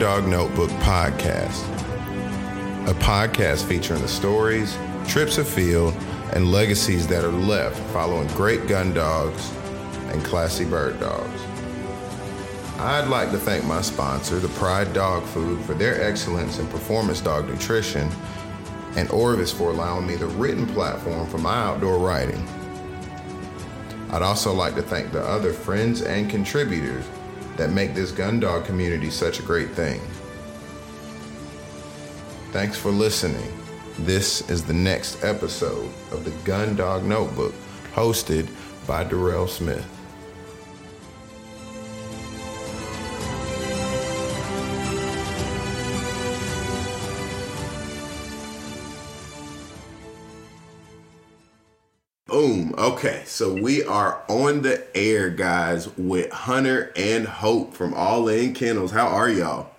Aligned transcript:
Gundog 0.00 0.26
Notebook 0.28 0.70
podcast, 0.80 1.62
a 2.88 2.94
podcast 2.94 3.68
featuring 3.68 4.00
the 4.00 4.08
stories, 4.08 4.78
trips 5.06 5.36
afield, 5.36 5.92
and 6.32 6.50
legacies 6.50 7.06
that 7.08 7.22
are 7.22 7.28
left 7.28 7.78
following 7.92 8.26
great 8.28 8.66
gun 8.66 8.94
dogs 8.94 9.52
and 10.06 10.24
classy 10.24 10.64
bird 10.64 10.98
dogs. 11.00 11.42
I'd 12.78 13.08
like 13.08 13.30
to 13.32 13.36
thank 13.36 13.66
my 13.66 13.82
sponsor, 13.82 14.38
the 14.38 14.48
Pride 14.48 14.94
Dog 14.94 15.22
Food, 15.22 15.62
for 15.66 15.74
their 15.74 16.02
excellence 16.02 16.58
in 16.58 16.66
performance 16.68 17.20
dog 17.20 17.46
nutrition, 17.46 18.10
and 18.96 19.10
Orvis 19.10 19.52
for 19.52 19.68
allowing 19.68 20.06
me 20.06 20.16
the 20.16 20.28
written 20.28 20.66
platform 20.68 21.28
for 21.28 21.36
my 21.36 21.56
outdoor 21.56 21.98
writing. 21.98 22.42
I'd 24.08 24.22
also 24.22 24.54
like 24.54 24.74
to 24.76 24.82
thank 24.82 25.12
the 25.12 25.22
other 25.22 25.52
friends 25.52 26.00
and 26.00 26.30
contributors 26.30 27.04
that 27.56 27.70
make 27.70 27.94
this 27.94 28.12
gun 28.12 28.40
dog 28.40 28.64
community 28.64 29.10
such 29.10 29.38
a 29.38 29.42
great 29.42 29.70
thing. 29.70 30.00
Thanks 32.52 32.76
for 32.76 32.90
listening. 32.90 33.52
This 34.00 34.48
is 34.50 34.64
the 34.64 34.72
next 34.72 35.22
episode 35.22 35.90
of 36.10 36.24
the 36.24 36.30
Gun 36.44 36.74
Dog 36.74 37.04
Notebook, 37.04 37.54
hosted 37.92 38.48
by 38.86 39.04
Darrell 39.04 39.46
Smith. 39.46 39.99
Okay, 52.90 53.22
so 53.24 53.54
we 53.54 53.84
are 53.84 54.20
on 54.26 54.62
the 54.62 54.84
air, 54.96 55.30
guys, 55.30 55.88
with 55.96 56.28
Hunter 56.32 56.92
and 56.96 57.24
Hope 57.24 57.72
from 57.72 57.94
All 57.94 58.26
In 58.28 58.52
Kennels. 58.52 58.90
How 58.90 59.06
are 59.06 59.30
y'all? 59.30 59.70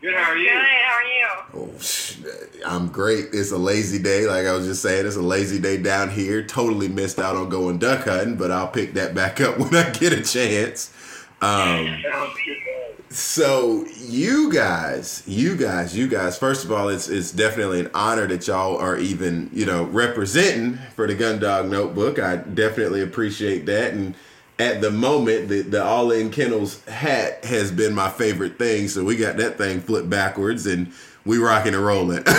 Good. 0.00 0.14
How 0.14 0.30
are 0.30 0.36
you? 0.38 0.48
Good. 0.48 0.64
How 0.64 0.94
are 0.94 1.04
you? 1.04 1.28
Oh, 1.54 2.64
I'm 2.64 2.88
great. 2.88 3.26
It's 3.34 3.52
a 3.52 3.58
lazy 3.58 4.02
day, 4.02 4.26
like 4.26 4.46
I 4.46 4.52
was 4.52 4.66
just 4.66 4.80
saying. 4.80 5.06
It's 5.06 5.16
a 5.16 5.20
lazy 5.20 5.58
day 5.58 5.76
down 5.76 6.08
here. 6.08 6.42
Totally 6.42 6.88
missed 6.88 7.18
out 7.18 7.36
on 7.36 7.50
going 7.50 7.76
duck 7.76 8.06
hunting, 8.06 8.36
but 8.36 8.50
I'll 8.50 8.68
pick 8.68 8.94
that 8.94 9.14
back 9.14 9.42
up 9.42 9.58
when 9.58 9.76
I 9.76 9.90
get 9.90 10.14
a 10.14 10.22
chance. 10.22 10.94
Um, 11.42 12.02
Sounds 12.02 12.38
good. 12.46 12.65
So 13.10 13.86
you 13.98 14.52
guys, 14.52 15.22
you 15.26 15.56
guys, 15.56 15.96
you 15.96 16.08
guys. 16.08 16.38
First 16.38 16.64
of 16.64 16.72
all, 16.72 16.88
it's 16.88 17.08
it's 17.08 17.32
definitely 17.32 17.80
an 17.80 17.90
honor 17.94 18.26
that 18.26 18.46
y'all 18.46 18.76
are 18.76 18.96
even 18.98 19.50
you 19.52 19.64
know 19.64 19.84
representing 19.84 20.78
for 20.94 21.06
the 21.06 21.14
Gun 21.14 21.38
Dog 21.38 21.70
Notebook. 21.70 22.18
I 22.18 22.36
definitely 22.36 23.02
appreciate 23.02 23.66
that. 23.66 23.92
And 23.92 24.14
at 24.58 24.80
the 24.80 24.90
moment, 24.90 25.48
the 25.48 25.62
the 25.62 25.82
All 25.82 26.10
In 26.10 26.30
Kennels 26.30 26.84
hat 26.86 27.44
has 27.44 27.70
been 27.70 27.94
my 27.94 28.10
favorite 28.10 28.58
thing. 28.58 28.88
So 28.88 29.04
we 29.04 29.16
got 29.16 29.36
that 29.36 29.58
thing 29.58 29.80
flipped 29.80 30.10
backwards, 30.10 30.66
and 30.66 30.92
we 31.24 31.38
rocking 31.38 31.74
and 31.74 31.84
rolling. 31.84 32.24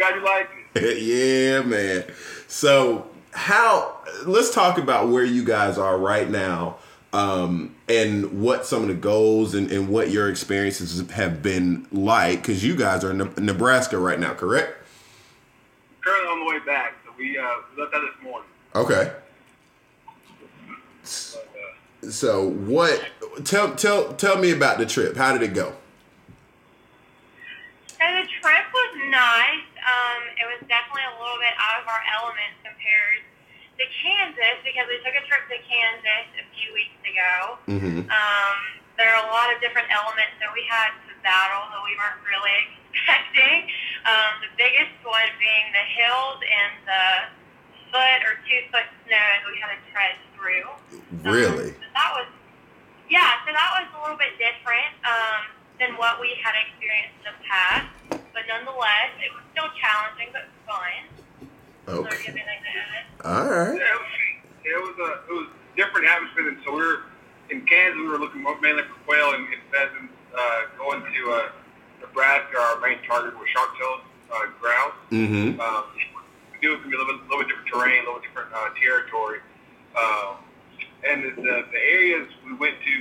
Yeah, 0.00 0.20
like 0.24 0.50
yeah, 0.74 1.62
man. 1.62 2.04
So 2.48 3.08
how? 3.32 3.96
Let's 4.24 4.52
talk 4.54 4.78
about 4.78 5.08
where 5.08 5.24
you 5.24 5.44
guys 5.44 5.78
are 5.78 5.98
right 5.98 6.28
now, 6.28 6.78
um, 7.12 7.74
and 7.88 8.40
what 8.40 8.66
some 8.66 8.82
of 8.82 8.88
the 8.88 8.94
goals 8.94 9.54
and, 9.54 9.70
and 9.70 9.88
what 9.88 10.10
your 10.10 10.28
experiences 10.28 11.08
have 11.10 11.42
been 11.42 11.86
like. 11.92 12.42
Because 12.42 12.64
you 12.64 12.76
guys 12.76 13.02
are 13.04 13.10
in 13.10 13.18
Ne- 13.18 13.42
Nebraska 13.44 13.98
right 13.98 14.18
now, 14.18 14.34
correct? 14.34 14.76
Currently 16.02 16.28
on 16.28 16.40
the 16.40 16.46
way 16.52 16.58
back, 16.64 16.94
so 17.04 17.12
we 17.18 17.36
uh, 17.36 17.46
we 17.76 17.82
left 17.82 17.92
that 17.92 18.00
this 18.00 18.22
morning. 18.24 18.48
Okay. 18.74 19.10
Uh, 19.12 19.14
So 22.08 22.48
what? 22.48 23.04
Tell 23.44 23.74
tell 23.74 24.14
tell 24.14 24.38
me 24.38 24.52
about 24.52 24.78
the 24.78 24.86
trip. 24.86 25.16
How 25.16 25.32
did 25.32 25.42
it 25.42 25.52
go? 25.52 25.74
So 27.90 28.06
the 28.08 28.24
trip 28.40 28.64
was 28.72 28.92
nice. 29.12 29.68
Um, 29.84 30.22
it 30.40 30.46
was 30.48 30.60
definitely 30.68 31.04
a 31.12 31.16
little 31.20 31.36
bit 31.36 31.52
out 31.60 31.82
of 31.82 31.88
our 31.88 32.00
element 32.16 32.56
compared 32.64 33.20
to 33.80 33.86
Kansas 34.04 34.60
because 34.60 34.84
we 34.92 35.00
took 35.00 35.16
a 35.16 35.24
trip 35.24 35.48
to 35.48 35.56
Kansas 35.64 36.28
a 36.36 36.44
few 36.52 36.70
weeks 36.76 37.00
ago. 37.00 37.32
Mm-hmm. 37.64 38.04
Um, 38.12 38.56
there 39.00 39.08
are 39.08 39.24
a 39.24 39.28
lot 39.32 39.48
of 39.48 39.56
different 39.64 39.88
elements 39.88 40.36
that 40.44 40.52
we 40.52 40.60
had 40.68 40.92
to 41.08 41.16
battle 41.24 41.64
that 41.72 41.80
we 41.80 41.96
weren't 41.96 42.20
really 42.28 42.60
expecting. 42.92 43.72
Um, 44.04 44.44
the 44.44 44.52
biggest 44.60 44.92
one 45.00 45.32
being 45.40 45.66
the 45.72 45.86
hills 45.96 46.38
and 46.44 46.72
the 46.84 47.04
foot 47.88 48.20
or 48.28 48.36
two 48.44 48.60
foot 48.68 48.84
snow 49.08 49.16
that 49.40 49.48
we 49.48 49.56
had 49.56 49.72
to 49.72 49.80
tread 49.88 50.14
through. 50.36 50.68
Really? 51.24 51.72
Um, 51.72 51.80
so 51.80 51.88
that 51.96 52.10
was, 52.20 52.28
yeah, 53.08 53.40
so 53.48 53.56
that 53.56 53.70
was 53.80 53.88
a 53.96 53.98
little 54.04 54.20
bit 54.20 54.36
different 54.36 54.92
um, 55.08 55.56
than 55.80 55.96
what 55.96 56.20
we 56.20 56.36
had 56.44 56.52
experienced 56.52 57.16
in 57.24 57.32
the 57.32 57.36
past. 57.48 57.88
But 58.36 58.44
nonetheless, 58.44 59.16
it 59.24 59.32
was 59.32 59.40
still 59.56 59.72
challenging 59.80 60.28
but 60.36 60.52
fun. 60.68 61.19
So 61.90 62.06
Okay. 62.06 62.22
give 62.26 62.34
me 62.36 62.42
an 62.42 62.48
idea. 62.48 62.82
All 63.24 63.50
right. 63.50 63.74
yeah, 63.74 63.82
it 63.82 63.98
was, 63.98 64.14
it 64.62 64.78
was 64.78 64.96
a 65.02 65.10
it 65.26 65.34
was 65.34 65.46
different 65.76 66.06
atmosphere 66.06 66.44
than 66.44 66.58
so 66.64 66.70
we 66.72 66.82
were 66.82 67.02
in 67.50 67.66
Kansas. 67.66 67.98
We 67.98 68.06
were 68.06 68.18
looking 68.18 68.42
mainly 68.62 68.82
for 68.86 68.94
quail 69.06 69.34
and, 69.34 69.44
and 69.50 69.62
pheasants. 69.74 70.14
Uh, 70.30 70.60
going 70.78 71.02
to 71.02 71.30
uh, 71.32 71.48
Nebraska, 72.00 72.56
our 72.56 72.78
main 72.80 73.02
target 73.02 73.34
was 73.34 73.48
sharp-tailed 73.50 74.00
uh, 74.30 74.46
grouse. 74.62 74.94
Mm-hmm. 75.10 75.60
Um, 75.60 75.84
we 76.54 76.62
knew 76.62 76.74
it 76.74 76.78
was 76.78 76.86
going 76.86 76.94
to 76.94 76.94
be 76.94 76.94
a 76.94 76.98
little 77.02 77.18
bit, 77.18 77.26
little 77.26 77.42
bit 77.42 77.48
different 77.50 77.66
terrain, 77.66 77.98
a 77.98 78.06
little 78.06 78.22
bit 78.22 78.30
different 78.30 78.54
uh, 78.54 78.70
territory. 78.78 79.42
Um, 79.98 80.38
and 81.02 81.16
the, 81.26 81.30
the, 81.42 81.54
the 81.74 81.82
areas 81.82 82.30
we 82.46 82.54
went 82.54 82.78
to 82.86 82.94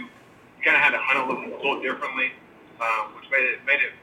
kind 0.65 0.73
of 0.73 0.81
had 0.81 0.97
to 0.97 1.01
hunt 1.05 1.21
a 1.21 1.25
little, 1.29 1.45
a 1.53 1.61
little 1.61 1.81
differently, 1.85 2.33
um, 2.81 3.13
which 3.13 3.29
made 3.29 3.45
it 3.45 3.61
made 3.69 3.85
it 3.85 3.93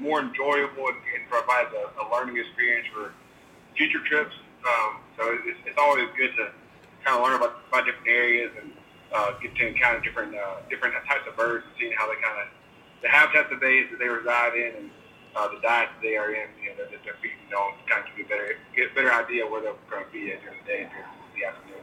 more 0.00 0.24
enjoyable 0.24 0.88
and, 0.88 0.96
and 1.12 1.28
provides 1.28 1.68
a, 1.76 1.84
a 2.00 2.04
learning 2.08 2.40
experience 2.40 2.88
for 2.96 3.12
future 3.80 4.04
trips. 4.04 4.36
Um, 4.60 5.00
so 5.16 5.32
it's, 5.32 5.58
it's 5.64 5.78
always 5.80 6.04
good 6.12 6.36
to 6.36 6.52
kind 7.00 7.16
of 7.16 7.24
learn 7.24 7.36
about, 7.40 7.64
about 7.72 7.86
different 7.88 8.08
areas 8.08 8.52
and 8.60 8.70
uh, 9.08 9.32
get 9.40 9.56
to 9.56 9.68
encounter 9.68 10.00
different 10.00 10.36
uh, 10.36 10.60
different 10.68 10.94
types 11.08 11.24
of 11.26 11.34
birds 11.34 11.64
and 11.64 11.72
seeing 11.80 11.92
how 11.96 12.06
they 12.06 12.20
kind 12.20 12.36
of 12.44 12.48
the 13.00 13.08
habitats 13.08 13.48
that 13.48 13.60
they 13.60 13.88
that 13.88 13.98
they 13.98 14.08
reside 14.08 14.52
in 14.54 14.76
and 14.76 14.90
uh, 15.34 15.48
the 15.48 15.60
diets 15.62 15.90
that 15.96 16.02
they 16.02 16.16
are 16.16 16.30
in, 16.30 16.48
you 16.62 16.70
know, 16.70 16.76
that, 16.76 16.90
they're 17.04 17.14
feeding 17.22 17.38
on, 17.56 17.72
kind 17.88 18.02
of 18.02 18.10
give 18.10 18.18
you 18.18 18.24
a 18.24 18.28
better 18.28 18.56
get 18.76 18.92
a 18.92 18.94
better 18.94 19.12
idea 19.12 19.46
where 19.46 19.62
they're 19.62 19.74
going 19.88 20.04
to 20.04 20.12
be 20.12 20.30
at 20.30 20.42
during 20.42 20.58
the 20.60 20.66
day 20.68 20.82
and 20.82 20.90
during 20.90 21.08
the 21.34 21.44
afternoon. 21.48 21.80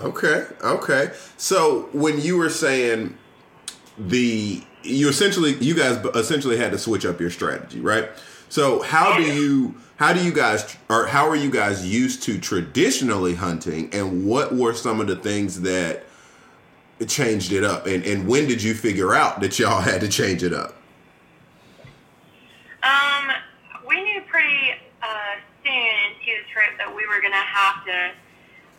Okay, 0.00 0.46
okay. 0.62 1.14
So 1.38 1.88
when 1.92 2.20
you 2.20 2.36
were 2.36 2.50
saying 2.50 3.16
the 3.98 4.62
you 4.82 5.08
essentially 5.08 5.54
you 5.54 5.74
guys 5.74 6.04
essentially 6.14 6.58
had 6.58 6.72
to 6.72 6.78
switch 6.78 7.06
up 7.06 7.18
your 7.18 7.30
strategy, 7.30 7.80
right? 7.80 8.10
So 8.50 8.82
how 8.82 9.16
do 9.16 9.22
you 9.22 9.74
how 10.00 10.14
do 10.14 10.24
you 10.24 10.32
guys 10.32 10.78
or 10.88 11.04
how 11.04 11.28
are 11.28 11.36
you 11.36 11.50
guys 11.50 11.86
used 11.86 12.22
to 12.22 12.38
traditionally 12.38 13.34
hunting 13.34 13.90
and 13.92 14.24
what 14.24 14.50
were 14.50 14.72
some 14.72 14.98
of 14.98 15.06
the 15.06 15.14
things 15.14 15.60
that 15.60 16.04
changed 17.06 17.52
it 17.52 17.62
up 17.62 17.84
and, 17.84 18.02
and 18.06 18.26
when 18.26 18.48
did 18.48 18.62
you 18.62 18.72
figure 18.72 19.14
out 19.14 19.40
that 19.42 19.58
y'all 19.58 19.80
had 19.92 20.00
to 20.00 20.08
change 20.08 20.42
it 20.42 20.54
up? 20.54 20.74
Um, 22.82 23.28
we 23.86 24.02
knew 24.02 24.22
pretty 24.26 24.72
uh, 25.02 25.36
soon 25.62 25.94
into 26.08 26.32
the 26.32 26.48
trip 26.48 26.80
that 26.80 26.88
we 26.88 27.04
were 27.04 27.20
going 27.20 27.36
to 27.36 27.44
have 27.44 27.84
to 27.84 28.16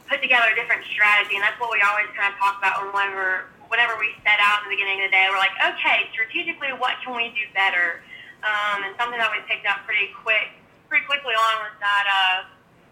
put 0.09 0.23
together 0.25 0.49
a 0.51 0.55
different 0.57 0.81
strategy, 0.89 1.37
and 1.37 1.43
that's 1.45 1.59
what 1.61 1.69
we 1.69 1.85
always 1.85 2.09
kind 2.17 2.33
of 2.33 2.39
talk 2.41 2.57
about 2.57 2.81
whenever 2.81 3.45
whenever 3.69 3.93
we 4.01 4.09
set 4.25 4.41
out 4.41 4.65
in 4.65 4.73
the 4.73 4.73
beginning 4.73 5.05
of 5.05 5.07
the 5.07 5.13
day. 5.13 5.29
We're 5.29 5.37
like, 5.37 5.53
okay, 5.61 6.09
strategically, 6.11 6.73
what 6.73 6.97
can 7.05 7.13
we 7.15 7.29
do 7.29 7.45
better? 7.53 8.01
Um, 8.41 8.89
and 8.89 8.91
something 8.97 9.21
that 9.21 9.29
we 9.29 9.37
picked 9.45 9.69
up 9.69 9.85
pretty 9.85 10.09
quick, 10.17 10.49
pretty 10.91 11.07
quickly 11.07 11.31
on 11.31 11.55
was 11.63 11.75
that 11.79 12.03
uh, 12.03 12.37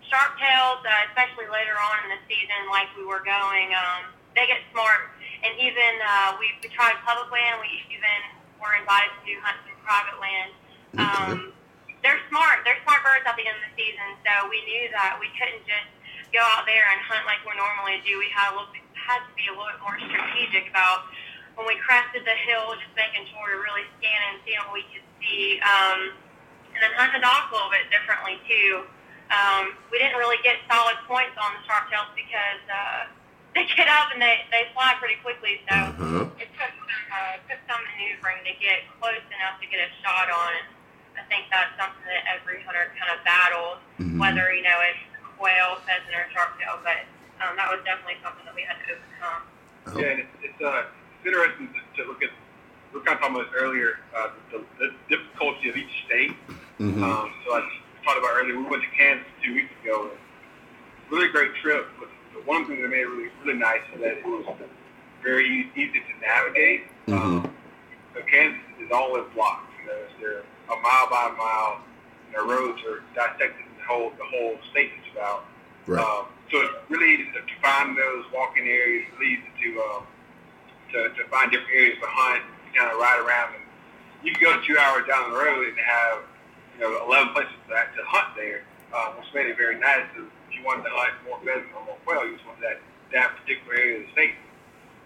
sharp 0.08 0.40
tails, 0.40 0.80
uh, 0.88 1.12
especially 1.12 1.52
later 1.52 1.76
on 1.76 2.08
in 2.08 2.16
the 2.16 2.22
season, 2.32 2.72
like 2.72 2.88
we 2.96 3.04
were 3.04 3.20
going, 3.20 3.76
um, 3.76 4.08
they 4.40 4.48
get 4.48 4.64
smart. 4.72 5.12
And 5.44 5.52
even 5.60 6.00
uh, 6.00 6.40
we, 6.40 6.48
we 6.64 6.72
tried 6.72 6.96
public 7.04 7.28
land. 7.28 7.60
We 7.60 7.68
even 7.92 8.20
were 8.64 8.72
invited 8.80 9.12
to 9.28 9.32
hunt 9.44 9.60
some 9.68 9.76
private 9.84 10.16
land. 10.24 10.52
Um, 10.96 11.36
they're 12.00 12.24
smart. 12.32 12.64
They're 12.64 12.80
smart 12.88 13.04
birds 13.04 13.28
at 13.28 13.36
the 13.36 13.44
end 13.44 13.60
of 13.60 13.68
the 13.68 13.76
season. 13.76 14.16
So 14.24 14.48
we 14.48 14.64
knew 14.64 14.88
that 14.96 15.20
we 15.20 15.28
couldn't 15.36 15.68
just 15.68 15.92
go 16.32 16.40
out 16.56 16.64
there 16.64 16.88
and 16.96 17.04
hunt 17.04 17.28
like 17.28 17.44
we 17.44 17.52
normally 17.60 18.00
do. 18.08 18.16
We 18.16 18.32
had 18.32 18.56
a 18.56 18.64
little 18.64 18.72
had 18.96 19.28
to 19.28 19.34
be 19.36 19.52
a 19.52 19.56
little 19.56 19.76
bit 19.76 19.84
more 19.84 20.00
strategic 20.08 20.72
about 20.72 21.12
when 21.60 21.68
we 21.68 21.76
crested 21.84 22.24
the 22.24 22.38
hill, 22.48 22.80
just 22.80 22.96
making 22.96 23.28
sure 23.28 23.44
we 23.44 23.60
were 23.60 23.66
really 23.68 23.88
scanning, 24.00 24.40
seeing 24.48 24.64
what 24.64 24.76
we 24.80 24.88
could 24.88 25.04
see, 25.20 25.60
um, 25.66 26.16
and 26.80 26.88
then 26.88 26.96
hunt 26.96 27.12
the 27.12 27.20
dogs 27.20 27.52
a 27.52 27.54
little 27.60 27.68
bit 27.68 27.92
differently 27.92 28.40
too. 28.48 28.88
Um, 29.36 29.76
we 29.92 30.00
didn't 30.00 30.16
really 30.16 30.40
get 30.48 30.64
solid 30.72 30.96
points 31.12 31.36
on 31.36 31.60
the 31.60 31.62
sharp 31.68 31.92
tails 31.92 32.08
because 32.16 32.64
uh, 32.72 33.12
they 33.56 33.68
get 33.76 33.92
up 33.92 34.16
and 34.16 34.24
they, 34.24 34.48
they 34.48 34.72
fly 34.72 34.96
pretty 35.04 35.20
quickly. 35.20 35.60
So 35.68 35.76
Uh-huh. 35.76 36.24
it 36.40 36.48
took 36.56 36.72
some, 36.72 37.04
uh, 37.12 37.36
took 37.52 37.60
some 37.68 37.84
maneuvering 37.84 38.48
to 38.48 38.56
get 38.64 38.88
close 39.04 39.20
enough 39.28 39.60
to 39.60 39.68
get 39.68 39.84
a 39.84 39.92
shot 40.00 40.32
on. 40.32 40.56
And 40.56 41.20
I 41.20 41.24
think 41.28 41.52
that's 41.52 41.76
something 41.76 42.08
that 42.08 42.24
every 42.32 42.64
hunter 42.64 42.96
kind 42.96 43.12
of 43.12 43.20
battles, 43.28 43.84
Mhm. 44.00 44.16
whether 44.24 44.56
you 44.56 44.64
know 44.64 44.80
it's 44.88 45.04
quail, 45.36 45.84
pheasant, 45.84 46.16
or 46.16 46.24
sharp 46.32 46.56
tail. 46.56 46.80
But 46.80 47.04
um, 47.44 47.60
that 47.60 47.68
was 47.68 47.84
definitely 47.84 48.24
something 48.24 48.48
that 48.48 48.56
we 48.56 48.64
had 48.64 48.80
to 48.88 48.96
overcome. 48.96 49.44
Oh. 49.92 50.00
Yeah, 50.00 50.16
and 50.16 50.20
it's, 50.24 50.36
it's, 50.48 50.62
uh, 50.64 50.88
it's 51.20 51.28
interesting 51.28 51.68
to, 51.76 51.82
to 52.00 52.08
look 52.08 52.24
at 52.24 52.32
we 52.90 52.98
were 52.98 53.06
kind 53.06 53.18
of 53.18 53.22
talking 53.22 53.36
about 53.38 53.52
this 53.54 53.62
earlier, 53.62 54.00
uh, 54.18 54.30
the, 54.50 54.66
the 54.82 54.90
difficulty 55.14 55.70
of 55.70 55.78
each 55.78 55.94
state. 56.10 56.34
Mm-hmm. 56.80 57.04
Um, 57.04 57.34
so 57.46 57.54
I 57.54 57.60
talked 58.06 58.20
about 58.20 58.32
earlier, 58.36 58.58
we 58.58 58.64
went 58.64 58.84
to 58.84 58.90
Kansas 58.98 59.28
two 59.44 59.54
weeks 59.54 59.72
ago. 59.84 60.10
Really 61.12 61.28
great 61.30 61.54
trip. 61.62 61.88
But 62.00 62.08
the 62.34 62.40
one 62.48 62.66
thing 62.68 62.82
that 62.82 62.88
made 62.90 63.02
it 63.02 63.10
really, 63.10 63.30
really 63.44 63.60
nice 63.60 63.82
is 63.94 64.00
that 64.02 64.18
it 64.18 64.26
was 64.26 64.46
very 65.22 65.70
easy 65.76 66.00
to 66.00 66.14
navigate. 66.22 66.84
Mhm. 67.08 67.20
Um, 67.20 67.54
so 68.16 68.22
Kansas 68.24 68.62
is 68.80 68.92
all 68.92 69.16
in 69.18 69.28
blocks. 69.36 69.68
You 69.82 69.92
know, 69.92 70.00
they're 70.22 70.44
a 70.72 70.82
mile 70.82 71.10
by 71.10 71.34
mile. 71.38 71.82
And 72.28 72.36
the 72.36 72.54
roads 72.54 72.82
are 72.84 73.04
dissected 73.14 73.66
the 73.78 73.84
whole 73.86 74.12
the 74.18 74.24
whole 74.24 74.58
state 74.72 74.92
is 74.94 75.12
about. 75.12 75.46
Right. 75.86 76.00
Um, 76.00 76.28
so 76.52 76.62
it's 76.62 76.74
really 76.90 77.14
easy 77.14 77.26
to, 77.34 77.42
to 77.42 77.56
find 77.62 77.98
those 77.98 78.26
walking 78.34 78.68
areas, 78.68 79.06
really 79.20 79.34
easy 79.34 79.52
to, 79.64 79.82
um, 79.82 80.04
to, 80.94 81.10
to 81.10 81.28
find 81.30 81.52
different 81.52 81.74
areas 81.74 81.98
to 82.00 82.08
hunt, 82.08 82.44
kind 82.74 82.92
of 82.92 82.98
ride 82.98 83.20
around. 83.20 83.56
And 83.56 83.64
you 84.24 84.34
can 84.34 84.42
go 84.44 84.62
two 84.66 84.78
hours 84.78 85.06
down 85.08 85.32
the 85.32 85.38
road 85.38 85.68
and 85.68 85.78
have, 85.78 86.20
you 86.80 86.88
know, 86.88 87.06
11 87.06 87.34
places 87.34 87.52
to, 87.68 87.76
to 87.76 88.04
hunt 88.08 88.36
there, 88.36 88.64
um, 88.96 89.20
which 89.20 89.28
made 89.36 89.48
it 89.48 89.58
very 89.58 89.78
nice. 89.78 90.08
If 90.16 90.24
you 90.56 90.64
wanted 90.64 90.84
to 90.84 90.92
hunt 90.96 91.14
more 91.28 91.40
pheasant 91.44 91.68
or 91.76 91.84
more 91.84 92.00
quail, 92.06 92.24
you 92.26 92.40
just 92.40 92.48
wanted 92.48 92.64
that, 92.64 92.80
that 93.12 93.36
particular 93.36 93.76
area 93.76 94.00
of 94.00 94.08
the 94.08 94.12
state. 94.14 94.36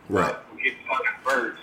Right. 0.09 0.29
Uh, 0.29 0.39
we 0.53 0.61
get 0.61 0.77
to 0.77 0.85
about 0.85 1.17
birds. 1.25 1.59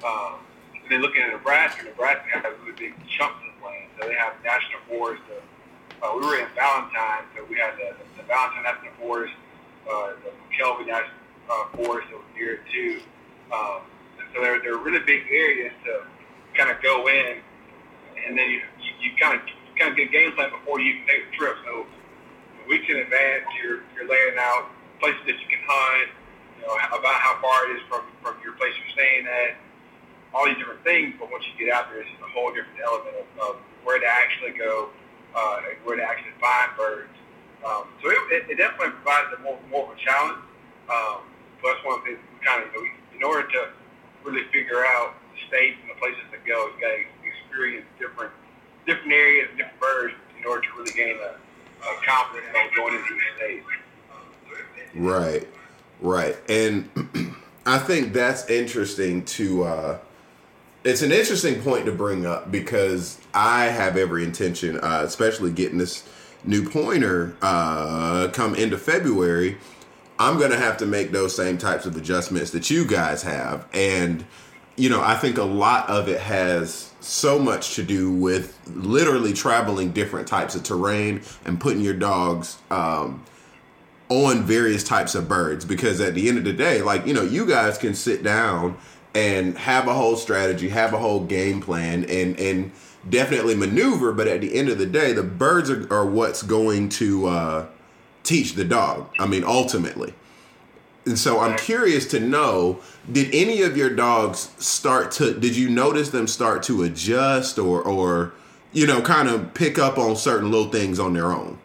Um, 0.00 0.40
and 0.82 0.90
then 0.90 1.00
looking 1.02 1.20
at 1.20 1.30
Nebraska, 1.30 1.84
Nebraska 1.84 2.24
has 2.32 2.44
a 2.44 2.56
really 2.64 2.72
big 2.72 2.94
chunks 3.12 3.44
of 3.44 3.54
land. 3.62 3.92
So 4.00 4.08
they 4.08 4.16
have 4.16 4.32
national 4.42 4.80
forests. 4.88 5.24
Uh, 5.28 5.44
uh, 6.02 6.16
we 6.16 6.26
were 6.26 6.40
in 6.40 6.48
Valentine, 6.56 7.28
so 7.36 7.44
we 7.44 7.56
had 7.56 7.76
the, 7.76 7.94
the 8.16 8.24
Valentine 8.24 8.64
National 8.64 8.90
Forest, 8.98 9.34
uh, 9.86 10.18
the 10.24 10.32
McKelvie 10.48 10.86
National 10.88 11.14
uh, 11.46 11.76
Forest 11.76 12.08
that 12.10 12.16
was 12.16 12.26
near 12.34 12.54
it 12.54 12.60
too. 12.72 13.00
Um, 13.54 13.86
and 14.18 14.26
so 14.34 14.40
they're, 14.40 14.60
they're 14.60 14.78
really 14.78 15.04
big 15.04 15.22
areas 15.30 15.72
to 15.84 16.02
kind 16.54 16.70
of 16.70 16.82
go 16.82 17.06
in, 17.08 17.38
and 18.26 18.38
then 18.38 18.50
you, 18.50 18.60
you, 18.80 18.90
you 19.00 19.10
kind 19.18 19.38
of 19.38 19.42
kind 19.78 19.90
of 19.90 19.96
get 19.96 20.08
a 20.08 20.12
game 20.12 20.32
plan 20.32 20.50
before 20.50 20.80
you 20.80 20.94
even 20.94 21.06
take 21.06 21.30
the 21.30 21.36
trip. 21.36 21.56
So 21.64 21.86
weeks 22.68 22.86
in 22.88 22.96
advance, 22.96 23.44
you're 23.58 23.82
you're 23.94 24.08
laying 24.08 24.38
out 24.38 24.70
places 25.00 25.20
that 25.26 25.36
you 25.38 25.48
can 25.50 25.62
hunt, 25.66 26.10
you 26.58 26.62
know, 26.66 26.74
about 26.94 27.18
how 27.18 27.38
far 27.42 27.70
it 27.70 27.76
is 27.76 27.82
from 27.88 28.02
from 28.22 28.36
your 28.42 28.54
place 28.54 28.74
you're 28.78 28.94
staying 28.94 29.26
at, 29.26 29.58
all 30.34 30.46
these 30.46 30.58
different 30.58 30.82
things. 30.84 31.14
But 31.18 31.30
once 31.30 31.44
you 31.46 31.54
get 31.58 31.74
out 31.74 31.90
there, 31.90 32.00
it's 32.00 32.10
just 32.10 32.22
a 32.22 32.30
whole 32.30 32.54
different 32.54 32.78
element 32.80 33.16
of, 33.18 33.26
of 33.42 33.54
where 33.82 33.98
to 33.98 34.06
actually 34.06 34.54
go, 34.54 34.90
uh, 35.34 35.66
and 35.66 35.76
where 35.82 35.96
to 35.96 36.04
actually 36.04 36.36
find 36.38 36.70
birds. 36.76 37.14
Um, 37.62 37.86
so 38.02 38.10
it, 38.10 38.18
it, 38.30 38.42
it 38.50 38.56
definitely 38.58 38.94
provides 39.02 39.30
a 39.34 39.38
more 39.42 39.58
more 39.70 39.90
of 39.90 39.94
a 39.94 40.00
challenge. 40.00 40.38
Um, 40.90 41.26
but 41.62 41.74
that's 41.74 41.84
one 41.86 41.98
of 41.98 42.04
the 42.04 42.18
we 42.18 42.38
kind 42.42 42.62
of, 42.62 42.74
you 42.74 42.90
in 43.14 43.22
order 43.22 43.46
to 43.46 43.70
really 44.26 44.42
figure 44.50 44.82
out 44.82 45.14
the 45.30 45.38
states 45.46 45.78
and 45.78 45.90
the 45.90 45.98
places 46.02 46.26
to 46.34 46.38
go, 46.42 46.58
you 46.74 46.78
got 46.82 46.90
to 46.90 47.06
experience 47.52 47.86
different 47.98 48.32
different 48.86 49.12
areas, 49.12 49.48
different 49.56 49.80
birds, 49.80 50.14
in 50.38 50.46
order 50.46 50.62
to 50.62 50.68
really 50.76 50.92
gain 50.92 51.16
a, 51.16 51.86
a 51.86 52.04
confidence 52.04 52.46
on 52.56 52.74
going 52.74 52.94
into 52.94 53.14
the 53.14 53.20
state. 53.36 53.62
Right, 54.94 55.48
right, 56.00 56.36
and 56.48 56.88
I 57.66 57.78
think 57.78 58.12
that's 58.12 58.48
interesting 58.48 59.24
to. 59.26 59.64
Uh, 59.64 59.98
it's 60.84 61.02
an 61.02 61.12
interesting 61.12 61.62
point 61.62 61.86
to 61.86 61.92
bring 61.92 62.26
up 62.26 62.50
because 62.50 63.18
I 63.32 63.66
have 63.66 63.96
every 63.96 64.24
intention, 64.24 64.80
uh, 64.80 65.02
especially 65.04 65.52
getting 65.52 65.78
this 65.78 66.08
new 66.42 66.68
pointer 66.68 67.36
uh, 67.40 68.28
come 68.32 68.56
into 68.56 68.76
February. 68.76 69.58
I'm 70.18 70.40
gonna 70.40 70.56
have 70.56 70.76
to 70.78 70.86
make 70.86 71.12
those 71.12 71.36
same 71.36 71.56
types 71.56 71.86
of 71.86 71.96
adjustments 71.96 72.50
that 72.50 72.68
you 72.68 72.84
guys 72.84 73.22
have, 73.22 73.68
and 73.72 74.24
you 74.76 74.88
know, 74.88 75.02
I 75.02 75.16
think 75.16 75.38
a 75.38 75.44
lot 75.44 75.88
of 75.88 76.08
it 76.08 76.20
has 76.20 76.91
so 77.04 77.38
much 77.38 77.74
to 77.74 77.82
do 77.82 78.12
with 78.12 78.58
literally 78.74 79.32
traveling 79.32 79.92
different 79.92 80.28
types 80.28 80.54
of 80.54 80.62
terrain 80.62 81.22
and 81.44 81.60
putting 81.60 81.80
your 81.80 81.94
dogs 81.94 82.58
um, 82.70 83.24
on 84.08 84.42
various 84.44 84.84
types 84.84 85.14
of 85.14 85.28
birds. 85.28 85.64
Because 85.64 86.00
at 86.00 86.14
the 86.14 86.28
end 86.28 86.38
of 86.38 86.44
the 86.44 86.52
day 86.52 86.82
like 86.82 87.06
you 87.06 87.14
know 87.14 87.22
you 87.22 87.46
guys 87.46 87.78
can 87.78 87.94
sit 87.94 88.22
down 88.22 88.76
and 89.14 89.58
have 89.58 89.88
a 89.88 89.94
whole 89.94 90.16
strategy 90.16 90.70
have 90.70 90.94
a 90.94 90.98
whole 90.98 91.24
game 91.24 91.60
plan 91.60 92.04
and 92.04 92.38
and 92.38 92.72
definitely 93.08 93.54
maneuver. 93.54 94.12
But 94.12 94.28
at 94.28 94.40
the 94.40 94.54
end 94.54 94.68
of 94.68 94.78
the 94.78 94.86
day 94.86 95.12
the 95.12 95.22
birds 95.22 95.70
are, 95.70 95.92
are 95.92 96.06
what's 96.06 96.42
going 96.42 96.88
to 96.90 97.26
uh, 97.26 97.66
teach 98.22 98.54
the 98.54 98.64
dog. 98.64 99.08
I 99.18 99.26
mean 99.26 99.44
ultimately 99.44 100.14
and 101.06 101.18
so 101.18 101.40
i'm 101.40 101.56
curious 101.58 102.06
to 102.06 102.20
know 102.20 102.80
did 103.10 103.28
any 103.34 103.62
of 103.62 103.76
your 103.76 103.90
dogs 103.90 104.50
start 104.58 105.10
to 105.10 105.38
did 105.38 105.56
you 105.56 105.68
notice 105.68 106.10
them 106.10 106.26
start 106.26 106.62
to 106.62 106.82
adjust 106.82 107.58
or 107.58 107.82
or 107.82 108.32
you 108.72 108.86
know 108.86 109.00
kind 109.02 109.28
of 109.28 109.52
pick 109.54 109.78
up 109.78 109.98
on 109.98 110.14
certain 110.16 110.50
little 110.50 110.70
things 110.70 110.98
on 111.00 111.12
their 111.12 111.32
own 111.32 111.58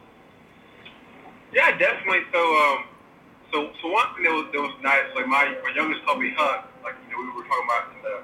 Yeah, 1.54 1.76
definitely. 1.78 2.22
So, 2.32 2.38
um, 2.38 2.84
so, 3.52 3.72
so 3.82 3.88
one 3.90 4.14
thing 4.14 4.26
that 4.26 4.36
was, 4.36 4.46
that 4.52 4.62
was 4.62 4.76
nice, 4.84 5.10
like 5.16 5.28
my, 5.28 5.56
my 5.64 5.72
youngest 5.74 6.04
puppy 6.06 6.34
Hunt, 6.38 6.68
like 6.84 6.96
you 7.10 7.16
know 7.16 7.24
we 7.24 7.32
were 7.34 7.48
talking 7.48 7.66
about 7.66 7.84
in 7.96 8.00
the 8.04 8.16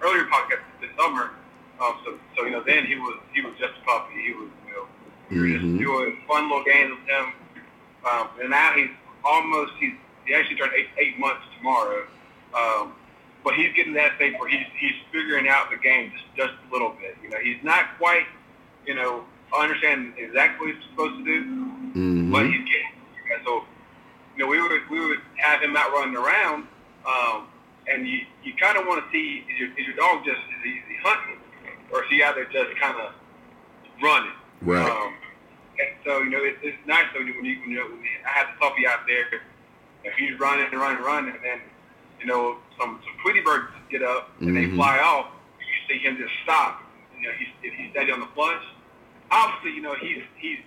earlier 0.00 0.24
podcast 0.30 0.62
this 0.80 0.90
summer. 0.96 1.36
Um, 1.80 2.00
so, 2.04 2.18
so 2.36 2.44
you 2.46 2.52
know 2.52 2.62
then 2.64 2.86
he 2.86 2.94
was 2.96 3.18
he 3.34 3.42
was 3.42 3.52
just 3.58 3.74
a 3.76 3.84
puppy. 3.84 4.22
He 4.22 4.32
was 4.32 4.48
you 4.66 4.72
know 4.72 4.86
we 5.30 5.36
were 5.36 5.48
just 5.58 5.68
doing 5.78 6.22
fun 6.26 6.48
little 6.48 6.64
games 6.64 6.96
with 6.96 7.08
him. 7.08 7.26
Um, 8.08 8.28
and 8.40 8.50
now 8.50 8.72
he's 8.72 8.90
almost 9.24 9.72
he's 9.78 9.94
he 10.28 10.34
actually 10.34 10.56
turned 10.56 10.72
eight 10.76 10.88
eight 10.98 11.18
months 11.18 11.42
tomorrow. 11.58 12.06
Um, 12.54 12.92
but 13.44 13.54
he's 13.54 13.72
getting 13.74 13.94
that 13.94 14.16
stage 14.16 14.34
where 14.38 14.48
he's 14.48 14.66
he's 14.78 14.94
figuring 15.12 15.48
out 15.48 15.70
the 15.70 15.76
game 15.78 16.12
just 16.12 16.24
just 16.36 16.52
a 16.68 16.72
little 16.72 16.90
bit. 17.00 17.16
You 17.22 17.30
know 17.30 17.38
he's 17.42 17.62
not 17.64 17.96
quite 17.98 18.26
you 18.86 18.94
know 18.94 19.24
understanding 19.56 20.12
exactly 20.18 20.66
what 20.68 20.74
he's 20.76 20.84
supposed 20.90 21.16
to 21.18 21.24
do 21.24 21.38
Mhm. 21.96 22.30
but 22.30 22.44
he's 22.44 22.60
getting. 22.68 22.92
And 23.32 23.40
so, 23.44 23.64
you 24.36 24.44
know, 24.44 24.48
we 24.50 24.60
would 24.60 24.82
we 24.90 25.00
would 25.06 25.20
have 25.36 25.60
him 25.62 25.74
out 25.76 25.90
running 25.92 26.16
around, 26.16 26.66
um, 27.06 27.48
and 27.90 28.06
you 28.06 28.20
you 28.44 28.52
kind 28.60 28.76
of 28.76 28.86
want 28.86 29.02
to 29.04 29.10
see 29.10 29.44
is 29.48 29.58
your, 29.58 29.68
is 29.78 29.86
your 29.86 29.96
dog 29.96 30.24
just 30.24 30.36
is 30.38 30.60
he, 30.64 30.70
is 30.70 30.84
he 30.88 30.96
hunting, 31.02 31.38
or 31.92 32.04
is 32.04 32.10
he 32.10 32.22
out 32.22 32.34
there 32.36 32.44
just 32.44 32.76
kind 32.78 32.96
of 33.00 33.12
running? 34.02 34.32
Right. 34.62 34.84
Um, 34.90 35.14
and 35.80 35.88
so 36.04 36.18
you 36.22 36.30
know, 36.30 36.42
it, 36.44 36.56
it's 36.62 36.76
nice 36.86 37.06
though 37.14 37.20
when 37.20 37.28
you 37.44 37.60
when 37.60 37.70
you 37.70 37.76
know 37.76 37.86
when 37.88 38.00
you, 38.00 38.08
I 38.26 38.30
have 38.30 38.48
the 38.52 38.58
puppy 38.60 38.86
out 38.86 39.00
there, 39.06 39.40
if 40.04 40.14
he's 40.14 40.38
running 40.38 40.66
and 40.70 40.80
running 40.80 40.96
and 40.98 41.06
running, 41.06 41.34
and 41.34 41.44
then 41.44 41.60
you 42.20 42.26
know 42.26 42.56
some 42.78 43.00
some 43.04 43.14
Tweety 43.22 43.40
birds 43.40 43.66
get 43.90 44.02
up 44.02 44.30
and 44.40 44.56
they 44.56 44.64
Mhm. 44.66 44.76
fly 44.76 44.98
off, 44.98 45.26
you 45.60 45.66
see 45.94 45.98
him 45.98 46.16
just 46.16 46.32
stop. 46.44 46.82
You 47.16 47.28
know, 47.28 47.32
he's 47.38 47.48
if 47.62 47.74
he's 47.74 47.90
steady 47.90 48.12
on 48.12 48.20
the 48.20 48.26
flush. 48.34 48.62
Obviously, 49.30 49.72
you 49.72 49.82
know 49.82 49.94
he's 49.94 50.22
he's 50.36 50.58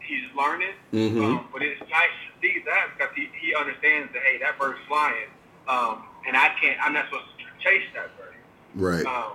he's 0.00 0.24
learning, 0.36 0.74
Mhm. 0.92 1.24
um, 1.24 1.48
but 1.52 1.62
it's 1.62 1.80
nice 1.88 2.10
to 2.28 2.40
see 2.42 2.58
that 2.66 2.88
because 2.96 3.14
he, 3.16 3.30
he 3.40 3.54
understands 3.54 4.12
that 4.12 4.22
hey, 4.22 4.38
that 4.38 4.58
bird's 4.58 4.78
flying, 4.86 5.28
um, 5.66 6.04
and 6.26 6.36
I 6.36 6.50
can't. 6.60 6.78
I'm 6.84 6.92
not 6.92 7.06
supposed 7.06 7.24
to 7.38 7.44
chase 7.64 7.86
that 7.94 8.16
bird. 8.18 8.34
Right. 8.74 9.06
Um, 9.06 9.32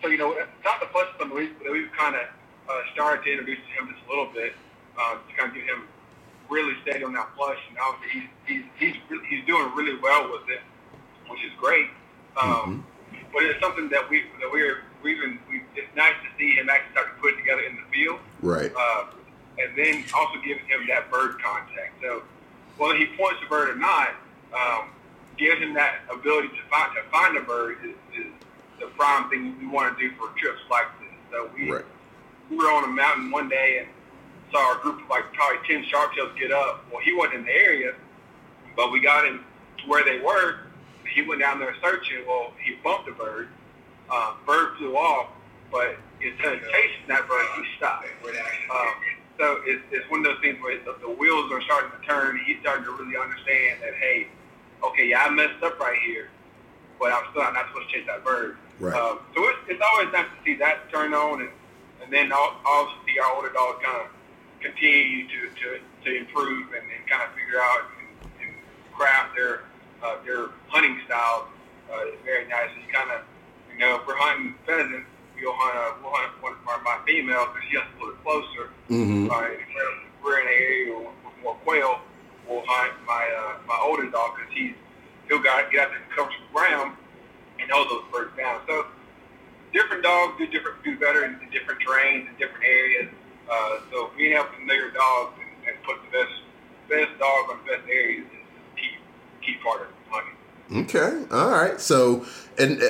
so 0.00 0.08
you 0.08 0.16
know, 0.16 0.32
not 0.64 0.80
the 0.80 0.86
first 0.86 1.18
time 1.18 1.30
we 1.34 1.50
we've 1.70 1.92
kind 1.92 2.16
of 2.16 2.22
uh, 2.68 2.80
started 2.94 3.22
to 3.24 3.30
introduce 3.32 3.58
him 3.76 3.88
just 3.92 4.04
a 4.06 4.08
little 4.08 4.26
bit 4.32 4.54
uh, 4.98 5.16
to 5.16 5.32
kind 5.36 5.50
of 5.50 5.54
get 5.54 5.64
him 5.64 5.86
really 6.52 6.74
steady 6.82 7.02
on 7.04 7.12
that 7.14 7.34
flush, 7.34 7.58
and 7.68 7.78
obviously 7.80 8.28
he's 8.46 8.62
he's 8.78 8.92
he's, 8.92 8.96
really, 9.08 9.26
he's 9.26 9.44
doing 9.46 9.72
really 9.74 9.98
well 10.00 10.30
with 10.30 10.48
it, 10.48 10.60
which 11.28 11.40
is 11.44 11.52
great. 11.58 11.88
Um, 12.40 12.86
But 13.32 13.44
it's 13.44 13.60
something 13.60 13.88
that 13.88 14.08
we 14.10 14.24
that 14.40 14.52
we're 14.52 14.84
we've 15.02 15.18
been 15.20 15.38
we, 15.48 15.62
it's 15.74 15.88
nice 15.96 16.14
to 16.22 16.28
see 16.38 16.54
him 16.54 16.68
actually 16.68 16.92
start 16.92 17.16
to 17.16 17.20
put 17.22 17.32
it 17.34 17.38
together 17.38 17.62
in 17.62 17.76
the 17.76 17.82
field 17.92 18.20
Right. 18.42 18.70
uh, 18.76 19.06
and 19.58 19.70
then 19.76 20.04
also 20.14 20.36
giving 20.44 20.64
him 20.66 20.86
that 20.88 21.10
bird 21.10 21.40
contact. 21.42 21.96
So 22.02 22.22
whether 22.76 22.96
he 22.96 23.06
points 23.16 23.40
the 23.40 23.48
bird 23.48 23.70
or 23.70 23.76
not, 23.76 24.10
um, 24.52 24.90
gives 25.38 25.60
him 25.60 25.72
that 25.74 26.00
ability 26.12 26.48
to 26.48 26.62
find 26.70 26.92
to 26.94 27.02
find 27.10 27.36
a 27.38 27.40
bird 27.40 27.78
is, 27.84 27.96
is 28.20 28.30
the 28.80 28.86
prime 28.98 29.30
thing 29.30 29.58
we 29.58 29.66
want 29.66 29.96
to 29.96 30.08
do 30.08 30.14
for 30.16 30.28
trips 30.38 30.60
like 30.70 30.86
this. 31.00 31.08
So 31.30 31.50
we 31.56 31.70
Right. 31.72 31.84
we 32.50 32.56
were 32.56 32.70
on 32.70 32.84
a 32.84 32.92
mountain 32.92 33.30
one 33.30 33.48
day 33.48 33.78
and 33.80 33.88
saw 34.52 34.78
a 34.78 34.82
group 34.82 35.02
of 35.02 35.08
like 35.08 35.32
probably 35.32 35.66
ten 35.66 35.84
sharptails 35.84 36.38
get 36.38 36.52
up. 36.52 36.84
Well, 36.92 37.00
he 37.02 37.12
wasn't 37.12 37.40
in 37.40 37.44
the 37.46 37.52
area, 37.52 37.94
but 38.76 38.92
we 38.92 39.00
got 39.00 39.26
him 39.26 39.44
to 39.78 39.88
where 39.88 40.04
they 40.04 40.20
were. 40.20 40.58
He 41.08 41.22
went 41.22 41.40
down 41.40 41.58
there 41.58 41.74
searching. 41.82 42.18
Well, 42.26 42.52
he 42.62 42.76
bumped 42.84 43.08
a 43.08 43.12
bird. 43.12 43.48
Uh, 44.10 44.34
bird 44.46 44.76
flew 44.76 44.96
off, 44.96 45.30
but 45.70 45.96
instead 46.20 46.52
of 46.54 46.60
chasing 46.60 47.08
that 47.08 47.26
bird, 47.26 47.46
he 47.56 47.64
stopped. 47.78 48.06
Um, 48.70 48.94
so 49.38 49.60
it's, 49.64 49.82
it's 49.90 50.08
one 50.10 50.20
of 50.20 50.26
those 50.26 50.40
things 50.42 50.58
where 50.60 50.78
the, 50.84 50.94
the 51.00 51.08
wheels 51.08 51.50
are 51.50 51.62
starting 51.62 51.90
to 51.98 52.06
turn. 52.06 52.38
He's 52.44 52.58
starting 52.60 52.84
to 52.84 52.92
really 52.92 53.16
understand 53.16 53.80
that, 53.80 53.94
hey, 53.94 54.28
okay, 54.84 55.08
yeah, 55.08 55.24
I 55.24 55.30
messed 55.30 55.62
up 55.62 55.80
right 55.80 55.98
here, 56.04 56.28
but 57.00 57.12
I'm 57.12 57.24
still 57.30 57.42
not 57.42 57.68
supposed 57.68 57.88
to 57.88 57.94
chase 57.94 58.06
that 58.06 58.22
bird. 58.22 58.58
Right. 58.78 58.94
Um, 58.94 59.20
so 59.34 59.48
it's, 59.48 59.58
it's 59.68 59.82
always 59.82 60.12
nice 60.12 60.26
to 60.26 60.44
see 60.44 60.56
that 60.58 60.90
turn 60.92 61.14
on, 61.14 61.40
and, 61.40 61.50
and 62.02 62.12
then 62.12 62.30
al- 62.32 62.60
also 62.66 62.92
see 63.06 63.18
our 63.18 63.34
older 63.34 63.50
dogs 63.50 63.82
kind 63.82 63.96
of 64.02 64.12
continue 64.62 65.28
to, 65.28 65.40
to, 65.60 65.66
to 66.04 66.16
improve 66.16 66.72
and, 66.72 66.86
and 66.86 67.02
kind 67.10 67.22
of 67.22 67.34
figure 67.34 67.60
out 67.60 67.82
and, 67.98 68.30
and 68.40 68.54
craft 68.94 69.34
their 69.36 69.62
uh, 70.02 70.16
their 70.24 70.46
hunting 70.68 70.98
styles. 71.06 71.46
Uh, 71.90 72.10
it's 72.10 72.24
very 72.24 72.48
nice. 72.48 72.70
You 72.74 72.92
kind 72.92 73.10
of 73.10 73.22
You 73.72 73.78
know, 73.78 73.96
if 73.96 74.06
we're 74.06 74.16
hunting 74.16 74.54
pheasants, 74.66 75.08
we'll 75.36 75.52
hunt, 75.56 75.76
uh, 75.76 75.96
we'll 76.02 76.12
hunt 76.12 76.32
one 76.42 76.52
of 76.52 76.82
my 76.84 76.98
female 77.06 77.46
because 77.48 77.64
she 77.68 77.76
has 77.76 77.86
to 77.88 77.94
put 77.98 78.08
it 78.12 78.22
closer. 78.22 78.64
Mm-hmm. 78.90 79.30
Uh, 79.30 79.40
if 79.56 79.64
we're 80.22 80.40
in 80.40 80.46
an 80.46 80.52
area 80.52 80.98
with 80.98 81.36
more 81.42 81.54
quail, 81.64 82.00
we'll 82.48 82.62
hunt 82.66 82.92
my 83.06 83.24
uh, 83.24 83.58
my 83.66 83.78
older 83.82 84.08
dog 84.10 84.36
because 84.36 84.52
he's 84.52 84.74
he'll 85.28 85.42
got 85.42 85.70
get 85.70 85.86
out 85.86 85.90
there 85.90 86.02
and 86.02 86.10
cover 86.14 86.30
some 86.30 86.48
ground 86.52 86.96
and 87.58 87.70
hold 87.70 87.88
those 87.90 88.04
birds 88.12 88.36
down. 88.36 88.60
So 88.66 88.86
different 89.72 90.02
dogs 90.02 90.36
do 90.38 90.46
different 90.46 90.82
do 90.84 90.98
better 90.98 91.24
in, 91.24 91.40
in 91.40 91.50
different 91.50 91.80
terrains 91.80 92.28
and 92.28 92.36
different 92.38 92.64
areas. 92.64 93.08
Uh, 93.50 93.78
so 93.90 94.10
being 94.16 94.32
able 94.32 94.46
to 94.58 94.64
know 94.66 94.74
your 94.74 94.90
dogs 94.90 95.34
and, 95.38 95.68
and 95.68 95.82
put 95.84 95.96
the 96.04 96.18
best 96.18 96.32
best 96.88 97.18
dog 97.18 97.50
on 97.50 97.58
best 97.66 97.88
areas 97.88 98.26
is 98.26 98.76
key 98.76 98.90
key 99.44 99.56
part 99.62 99.82
of 99.82 99.88
hunting. 100.10 100.84
Okay, 100.84 101.24
all 101.30 101.50
right. 101.50 101.80
So 101.80 102.26
and 102.58 102.82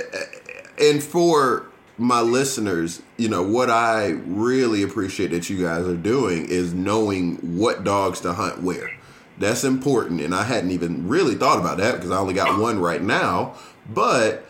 and 0.78 1.02
for 1.02 1.66
my 1.98 2.20
listeners, 2.20 3.02
you 3.16 3.28
know, 3.28 3.42
what 3.42 3.70
I 3.70 4.10
really 4.26 4.82
appreciate 4.82 5.30
that 5.30 5.48
you 5.50 5.62
guys 5.62 5.86
are 5.86 5.96
doing 5.96 6.46
is 6.46 6.74
knowing 6.74 7.58
what 7.58 7.84
dogs 7.84 8.20
to 8.20 8.32
hunt 8.32 8.62
where. 8.62 8.90
That's 9.38 9.64
important, 9.64 10.20
and 10.20 10.34
I 10.34 10.44
hadn't 10.44 10.70
even 10.70 11.08
really 11.08 11.34
thought 11.34 11.58
about 11.58 11.78
that 11.78 11.96
because 11.96 12.10
I 12.10 12.18
only 12.18 12.34
got 12.34 12.60
one 12.60 12.78
right 12.78 13.02
now. 13.02 13.56
But 13.88 14.46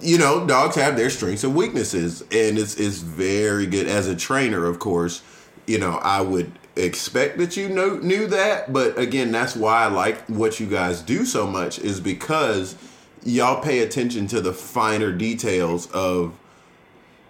you 0.00 0.18
know, 0.18 0.46
dogs 0.46 0.76
have 0.76 0.96
their 0.96 1.10
strengths 1.10 1.44
and 1.44 1.54
weaknesses, 1.54 2.22
and 2.22 2.58
it's 2.58 2.78
it's 2.78 2.98
very 2.98 3.66
good 3.66 3.86
as 3.86 4.06
a 4.06 4.16
trainer. 4.16 4.66
Of 4.66 4.78
course, 4.78 5.22
you 5.66 5.78
know, 5.78 5.98
I 6.02 6.20
would 6.20 6.52
expect 6.76 7.38
that 7.38 7.56
you 7.56 7.68
know 7.68 7.96
knew 7.98 8.26
that, 8.28 8.72
but 8.72 8.98
again, 8.98 9.32
that's 9.32 9.56
why 9.56 9.84
I 9.84 9.86
like 9.88 10.24
what 10.26 10.60
you 10.60 10.66
guys 10.66 11.02
do 11.02 11.24
so 11.24 11.46
much 11.46 11.78
is 11.78 12.00
because 12.00 12.76
y'all 13.24 13.60
pay 13.60 13.80
attention 13.80 14.26
to 14.28 14.40
the 14.40 14.52
finer 14.52 15.12
details 15.12 15.90
of 15.90 16.34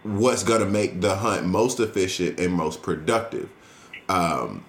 what's 0.03 0.43
going 0.43 0.61
to 0.61 0.67
make 0.67 1.01
the 1.01 1.17
hunt 1.17 1.47
most 1.47 1.81
efficient 1.81 2.39
and 2.39 2.53
most 2.53 2.83
productive. 2.83 3.49
Um, 4.09 4.65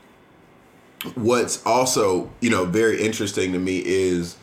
what's 1.16 1.66
also 1.66 2.30
you 2.42 2.50
know 2.50 2.66
very 2.66 3.02
interesting 3.02 3.54
to 3.54 3.60
me 3.60 3.82
is 3.86 4.38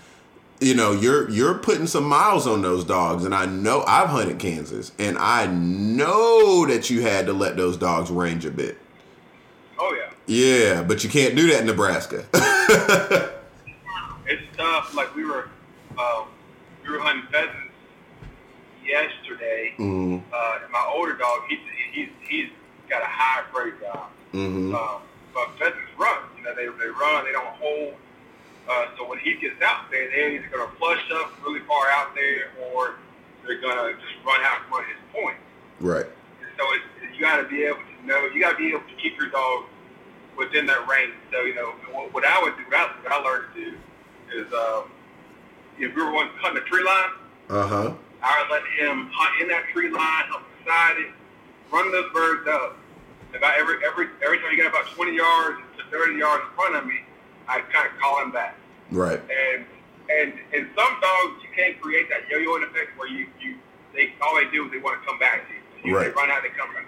you 0.60 0.74
know 0.74 0.92
you're 0.92 1.28
you're 1.30 1.54
putting 1.54 1.86
some 1.86 2.04
miles 2.04 2.46
on 2.46 2.62
those 2.62 2.84
dogs 2.84 3.24
and 3.24 3.34
i 3.34 3.44
know 3.44 3.82
i've 3.86 4.08
hunted 4.08 4.38
kansas 4.38 4.92
and 4.98 5.18
i 5.18 5.46
know 5.46 6.66
that 6.66 6.88
you 6.88 7.02
had 7.02 7.26
to 7.26 7.32
let 7.32 7.56
those 7.56 7.76
dogs 7.76 8.10
range 8.10 8.46
a 8.46 8.50
bit 8.50 8.78
oh 9.78 9.94
yeah 9.98 10.10
yeah 10.26 10.82
but 10.82 11.04
you 11.04 11.10
can't 11.10 11.36
do 11.36 11.48
that 11.48 11.60
in 11.60 11.66
nebraska 11.66 12.24
it's 14.26 14.42
tough 14.56 14.94
like 14.94 15.14
we 15.14 15.24
were 15.24 15.48
um, 15.98 16.26
we 16.82 16.90
were 16.90 17.00
hunting 17.00 17.26
pheasants 17.30 17.72
yesterday 18.84 19.74
mm-hmm. 19.78 20.18
uh, 20.32 20.58
and 20.62 20.72
my 20.72 20.92
older 20.94 21.14
dog 21.14 21.40
he's 21.48 21.58
he's 21.92 22.08
he's 22.28 22.48
got 22.88 23.02
a 23.02 23.06
high 23.06 23.42
prey 23.52 23.72
job 23.80 24.08
mm-hmm. 24.32 24.74
um, 24.74 25.02
but 25.34 25.50
pheasants 25.58 25.90
run 25.98 26.18
you 26.38 26.44
know 26.44 26.54
they, 26.54 26.64
they 26.64 26.88
run 26.88 27.24
they 27.24 27.32
don't 27.32 27.46
hold 27.56 27.94
uh, 28.68 28.86
so 28.96 29.08
when 29.08 29.18
he 29.18 29.34
gets 29.36 29.60
out 29.62 29.90
there, 29.90 30.10
they're 30.10 30.30
either 30.32 30.48
going 30.48 30.68
to 30.68 30.76
flush 30.76 31.02
up 31.14 31.32
really 31.44 31.60
far 31.60 31.88
out 31.90 32.14
there, 32.14 32.50
or 32.66 32.96
they're 33.46 33.60
going 33.60 33.76
to 33.76 34.00
just 34.00 34.14
run 34.24 34.40
out 34.42 34.66
from 34.68 34.82
his 34.84 34.98
point. 35.12 35.36
Right. 35.80 36.06
And 36.06 36.50
so 36.58 36.64
it's, 36.74 37.14
you 37.14 37.20
got 37.20 37.36
to 37.36 37.48
be 37.48 37.64
able 37.64 37.78
to 37.78 38.06
know. 38.06 38.26
You 38.34 38.40
got 38.40 38.52
to 38.52 38.58
be 38.58 38.68
able 38.68 38.80
to 38.80 38.96
keep 39.00 39.16
your 39.18 39.30
dog 39.30 39.64
within 40.36 40.66
that 40.66 40.86
range. 40.88 41.14
So 41.32 41.42
you 41.42 41.54
know 41.54 41.72
what, 41.92 42.12
what 42.12 42.24
I 42.24 42.42
would 42.42 42.56
do, 42.56 42.64
what 42.64 42.74
I, 42.74 42.84
what 43.02 43.12
I 43.12 43.18
learned 43.22 43.54
to 43.54 43.64
do, 43.64 43.76
is 44.34 44.52
um, 44.52 44.90
if 45.78 45.94
we 45.94 46.02
were 46.02 46.12
hunting 46.42 46.62
a 46.62 46.66
tree 46.66 46.84
line, 46.84 47.10
uh 47.48 47.66
huh, 47.66 47.94
I 48.22 48.42
would 48.42 48.50
let 48.50 48.62
him 48.78 49.10
hunt 49.12 49.42
in 49.42 49.48
that 49.48 49.64
tree 49.72 49.90
line, 49.90 50.24
up 50.34 50.42
beside 50.58 50.98
it, 50.98 51.12
run 51.72 51.92
those 51.92 52.12
birds 52.12 52.48
up. 52.48 52.78
About 53.34 53.58
every 53.58 53.76
every 53.84 54.08
every 54.24 54.38
time 54.38 54.50
you 54.50 54.56
get 54.56 54.66
about 54.66 54.86
20 54.86 55.14
yards 55.14 55.60
to 55.76 55.84
30 55.90 56.16
yards 56.16 56.42
in 56.48 56.54
front 56.56 56.76
of 56.76 56.86
me, 56.86 57.04
I 57.48 57.60
kind 57.72 57.88
of 57.90 57.98
call 58.00 58.22
him 58.22 58.32
back. 58.32 58.56
Right. 58.90 59.20
And 59.20 59.64
and 60.08 60.32
and 60.54 60.68
some 60.76 60.92
dogs 61.00 61.42
you 61.42 61.50
can't 61.54 61.80
create 61.80 62.08
that 62.10 62.28
yo-yo 62.30 62.56
effect 62.62 62.96
where 62.96 63.08
you 63.08 63.26
you 63.40 63.56
they 63.94 64.14
all 64.22 64.36
they 64.36 64.50
do 64.50 64.66
is 64.66 64.72
they 64.72 64.78
want 64.78 65.00
to 65.00 65.06
come 65.06 65.18
back 65.18 65.48
to 65.48 65.54
you. 65.54 65.60
So 65.82 65.88
you 65.88 65.96
right. 65.96 66.14
Run 66.14 66.30
out, 66.30 66.42
they 66.42 66.50
come 66.50 66.72
back. 66.74 66.86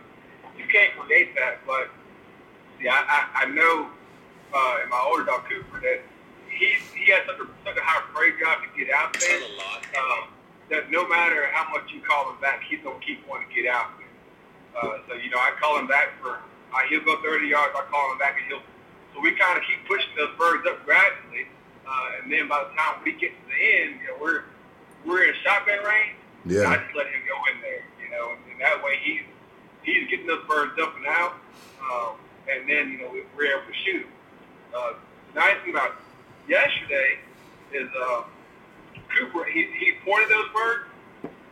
You 0.56 0.64
can't 0.66 0.94
create 0.98 1.34
that, 1.34 1.58
but 1.66 1.88
see, 2.78 2.88
I 2.88 2.98
I, 2.98 3.42
I 3.42 3.44
know 3.46 3.88
uh, 4.54 4.82
in 4.82 4.88
my 4.88 5.02
older 5.06 5.24
dog 5.24 5.44
Cooper 5.48 5.80
that 5.80 6.00
he 6.48 6.76
he 6.94 7.10
has 7.12 7.26
such 7.26 7.38
a 7.38 7.46
such 7.64 7.76
a 7.76 7.82
high 7.82 8.02
prey 8.14 8.32
job 8.38 8.62
to 8.62 8.68
get 8.78 8.92
out 8.94 9.14
there. 9.18 9.40
Um, 9.98 10.28
that 10.70 10.90
no 10.90 11.08
matter 11.08 11.48
how 11.52 11.70
much 11.72 11.90
you 11.92 12.00
call 12.02 12.30
him 12.30 12.40
back, 12.40 12.62
he's 12.68 12.80
gonna 12.84 13.00
keep 13.00 13.26
wanting 13.26 13.48
to 13.48 13.54
get 13.54 13.66
out 13.70 13.90
there. 13.98 14.12
Uh, 14.76 14.98
so 15.08 15.14
you 15.14 15.30
know, 15.30 15.38
I 15.38 15.52
call 15.58 15.78
him 15.78 15.86
back 15.86 16.20
for 16.20 16.38
uh, 16.72 16.84
he'll 16.88 17.04
go 17.04 17.16
30 17.22 17.48
yards. 17.48 17.72
I 17.74 17.82
call 17.90 18.12
him 18.12 18.18
back 18.18 18.36
and 18.36 18.46
he'll 18.46 18.62
so 19.18 19.22
we 19.22 19.32
kind 19.32 19.58
of 19.58 19.64
keep 19.64 19.82
pushing 19.88 20.10
those 20.16 20.30
birds 20.38 20.64
up 20.68 20.84
gradually, 20.84 21.46
uh, 21.86 22.22
and 22.22 22.30
then 22.30 22.46
by 22.46 22.62
the 22.62 22.70
time 22.76 23.02
we 23.04 23.12
get 23.12 23.34
to 23.34 23.44
the 23.50 23.58
end, 23.58 23.98
you 24.00 24.06
know, 24.06 24.16
we're 24.20 24.44
we're 25.04 25.24
in 25.24 25.34
shotgun 25.42 25.82
range. 25.82 26.14
Yeah. 26.46 26.70
I 26.70 26.76
just 26.76 26.94
let 26.94 27.06
him 27.06 27.22
go 27.26 27.34
in 27.52 27.60
there, 27.60 27.82
you 27.98 28.10
know, 28.10 28.30
and 28.30 28.60
that 28.60 28.82
way 28.82 28.98
he's 29.02 29.22
he's 29.82 30.08
getting 30.08 30.26
those 30.26 30.44
birds 30.46 30.78
up 30.80 30.94
and 30.96 31.06
out, 31.06 31.34
um, 31.82 32.14
and 32.48 32.68
then 32.68 32.90
you 32.92 32.98
know 32.98 33.10
we're 33.36 33.58
able 33.58 33.66
to 33.66 33.74
shoot. 33.84 34.06
Uh, 34.76 34.92
the 35.34 35.40
nice 35.40 35.56
thing 35.64 35.74
about 35.74 35.96
yesterday 36.48 37.18
is 37.72 37.88
uh, 37.98 38.22
Cooper 39.18 39.44
he 39.44 39.66
he 39.78 39.92
pointed 40.04 40.30
those 40.30 40.48
birds, 40.54 40.84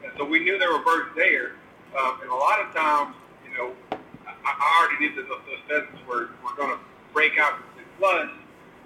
and 0.04 0.12
so 0.16 0.24
we 0.24 0.38
knew 0.40 0.58
there 0.58 0.72
were 0.72 0.84
birds 0.84 1.10
there. 1.16 1.52
Um, 1.98 2.20
and 2.20 2.30
a 2.30 2.34
lot 2.34 2.60
of 2.60 2.74
times, 2.74 3.16
you 3.42 3.56
know, 3.56 3.72
I, 3.90 3.96
I 4.44 4.80
already 4.82 5.08
knew 5.08 5.16
that 5.16 5.28
those, 5.28 5.40
those 5.46 5.62
pheasants 5.66 6.06
were 6.06 6.30
were 6.44 6.54
going 6.56 6.70
to 6.70 6.78
break 7.16 7.32
out 7.40 7.54
and 7.78 7.86
flush. 7.96 8.28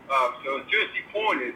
Um, 0.06 0.30
so 0.44 0.58
as 0.60 0.64
soon 0.70 0.82
as 0.86 0.90
he 0.94 1.02
pointed, 1.12 1.54